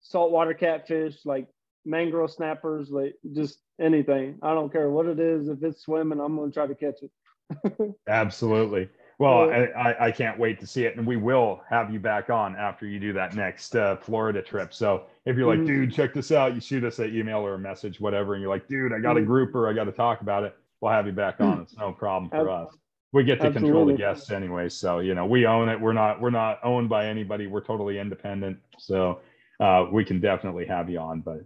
saltwater 0.00 0.54
catfish, 0.54 1.24
like 1.24 1.48
mangrove 1.84 2.30
snappers, 2.30 2.90
like 2.90 3.14
just 3.32 3.58
anything. 3.80 4.38
I 4.42 4.54
don't 4.54 4.72
care 4.72 4.90
what 4.90 5.06
it 5.06 5.20
is. 5.20 5.48
If 5.48 5.62
it's 5.62 5.82
swimming, 5.82 6.20
I'm 6.20 6.36
going 6.36 6.50
to 6.50 6.54
try 6.54 6.66
to 6.66 6.74
catch 6.74 7.00
it. 7.02 7.94
Absolutely. 8.08 8.88
Well, 9.20 9.50
I, 9.50 10.06
I 10.06 10.10
can't 10.10 10.38
wait 10.38 10.58
to 10.60 10.66
see 10.66 10.84
it. 10.86 10.96
And 10.96 11.06
we 11.06 11.16
will 11.16 11.60
have 11.68 11.92
you 11.92 12.00
back 12.00 12.30
on 12.30 12.56
after 12.56 12.86
you 12.86 12.98
do 12.98 13.12
that 13.12 13.36
next 13.36 13.76
uh, 13.76 13.96
Florida 13.96 14.40
trip. 14.40 14.72
So 14.72 15.04
if 15.26 15.36
you're 15.36 15.46
like, 15.46 15.58
mm-hmm. 15.58 15.66
dude, 15.66 15.92
check 15.92 16.14
this 16.14 16.32
out, 16.32 16.54
you 16.54 16.60
shoot 16.60 16.84
us 16.84 16.98
an 16.98 17.14
email 17.14 17.38
or 17.38 17.54
a 17.54 17.58
message, 17.58 18.00
whatever. 18.00 18.34
And 18.34 18.40
you're 18.40 18.50
like, 18.50 18.66
dude, 18.66 18.92
I 18.92 18.98
got 18.98 19.16
a 19.16 19.20
mm-hmm. 19.20 19.28
grouper. 19.28 19.68
I 19.68 19.74
got 19.74 19.84
to 19.84 19.92
talk 19.92 20.22
about 20.22 20.44
it. 20.44 20.56
We'll 20.80 20.92
have 20.92 21.06
you 21.06 21.12
back 21.12 21.40
on. 21.40 21.60
It's 21.60 21.76
no 21.76 21.92
problem 21.92 22.30
for 22.30 22.48
us 22.48 22.74
we 23.12 23.24
get 23.24 23.40
to 23.40 23.46
Absolutely. 23.46 23.68
control 23.68 23.86
the 23.86 23.94
guests 23.94 24.30
anyway 24.30 24.68
so 24.68 25.00
you 25.00 25.14
know 25.14 25.26
we 25.26 25.46
own 25.46 25.68
it 25.68 25.80
we're 25.80 25.92
not 25.92 26.20
we're 26.20 26.30
not 26.30 26.60
owned 26.62 26.88
by 26.88 27.06
anybody 27.06 27.46
we're 27.46 27.60
totally 27.60 27.98
independent 27.98 28.58
so 28.78 29.20
uh, 29.60 29.86
we 29.90 30.04
can 30.04 30.20
definitely 30.20 30.64
have 30.64 30.88
you 30.88 30.98
on 30.98 31.20
but 31.20 31.44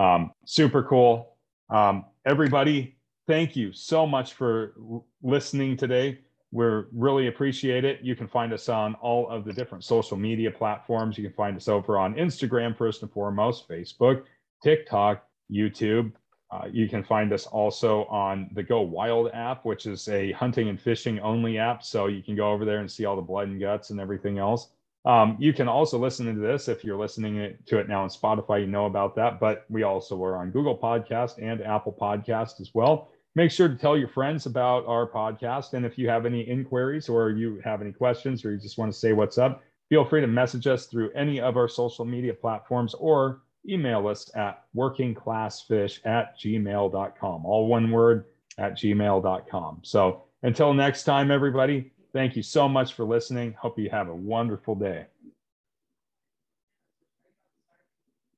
um, 0.00 0.32
super 0.44 0.82
cool 0.82 1.36
um, 1.70 2.04
everybody 2.26 2.96
thank 3.26 3.56
you 3.56 3.72
so 3.72 4.06
much 4.06 4.34
for 4.34 4.74
listening 5.22 5.76
today 5.76 6.18
we 6.54 6.64
really 6.92 7.26
appreciate 7.26 7.84
it 7.84 8.00
you 8.00 8.14
can 8.14 8.28
find 8.28 8.52
us 8.52 8.68
on 8.68 8.94
all 8.96 9.28
of 9.28 9.44
the 9.44 9.52
different 9.52 9.82
social 9.82 10.16
media 10.16 10.50
platforms 10.50 11.18
you 11.18 11.24
can 11.24 11.34
find 11.34 11.56
us 11.56 11.68
over 11.68 11.98
on 11.98 12.14
instagram 12.14 12.76
first 12.76 13.02
and 13.02 13.12
foremost 13.12 13.68
facebook 13.68 14.22
tiktok 14.62 15.26
youtube 15.50 16.12
uh, 16.54 16.66
you 16.70 16.88
can 16.88 17.02
find 17.02 17.32
us 17.32 17.46
also 17.46 18.04
on 18.04 18.48
the 18.52 18.62
Go 18.62 18.80
Wild 18.80 19.30
app, 19.34 19.64
which 19.64 19.86
is 19.86 20.06
a 20.08 20.30
hunting 20.32 20.68
and 20.68 20.80
fishing 20.80 21.18
only 21.18 21.58
app. 21.58 21.82
So 21.82 22.06
you 22.06 22.22
can 22.22 22.36
go 22.36 22.52
over 22.52 22.64
there 22.64 22.78
and 22.78 22.88
see 22.88 23.06
all 23.06 23.16
the 23.16 23.22
blood 23.22 23.48
and 23.48 23.58
guts 23.58 23.90
and 23.90 23.98
everything 23.98 24.38
else. 24.38 24.68
Um, 25.04 25.36
you 25.38 25.52
can 25.52 25.68
also 25.68 25.98
listen 25.98 26.32
to 26.32 26.40
this 26.40 26.68
if 26.68 26.84
you're 26.84 26.96
listening 26.96 27.56
to 27.66 27.78
it 27.78 27.88
now 27.88 28.02
on 28.02 28.08
Spotify, 28.08 28.60
you 28.60 28.66
know 28.68 28.86
about 28.86 29.16
that. 29.16 29.40
But 29.40 29.64
we 29.68 29.82
also 29.82 30.22
are 30.22 30.36
on 30.36 30.50
Google 30.50 30.78
Podcast 30.78 31.42
and 31.42 31.60
Apple 31.60 31.92
Podcast 31.92 32.60
as 32.60 32.70
well. 32.72 33.10
Make 33.36 33.50
sure 33.50 33.68
to 33.68 33.74
tell 33.74 33.96
your 33.96 34.08
friends 34.08 34.46
about 34.46 34.86
our 34.86 35.08
podcast. 35.08 35.72
And 35.72 35.84
if 35.84 35.98
you 35.98 36.08
have 36.08 36.24
any 36.24 36.42
inquiries 36.48 37.08
or 37.08 37.30
you 37.30 37.60
have 37.64 37.80
any 37.80 37.92
questions 37.92 38.44
or 38.44 38.52
you 38.52 38.58
just 38.58 38.78
want 38.78 38.92
to 38.92 38.98
say 38.98 39.12
what's 39.12 39.38
up, 39.38 39.62
feel 39.88 40.04
free 40.04 40.20
to 40.20 40.26
message 40.26 40.66
us 40.66 40.86
through 40.86 41.10
any 41.12 41.40
of 41.40 41.56
our 41.56 41.68
social 41.68 42.04
media 42.04 42.32
platforms 42.32 42.94
or 42.94 43.42
email 43.68 44.06
us 44.06 44.30
at 44.36 44.64
workingclassfish 44.76 46.06
at 46.06 46.38
gmail.com. 46.38 47.46
All 47.46 47.66
one 47.66 47.90
word 47.90 48.26
at 48.58 48.74
gmail.com. 48.74 49.80
So 49.82 50.22
until 50.42 50.74
next 50.74 51.04
time, 51.04 51.30
everybody, 51.30 51.90
thank 52.12 52.36
you 52.36 52.42
so 52.42 52.68
much 52.68 52.94
for 52.94 53.04
listening. 53.04 53.54
Hope 53.58 53.78
you 53.78 53.90
have 53.90 54.08
a 54.08 54.14
wonderful 54.14 54.74
day. 54.74 55.06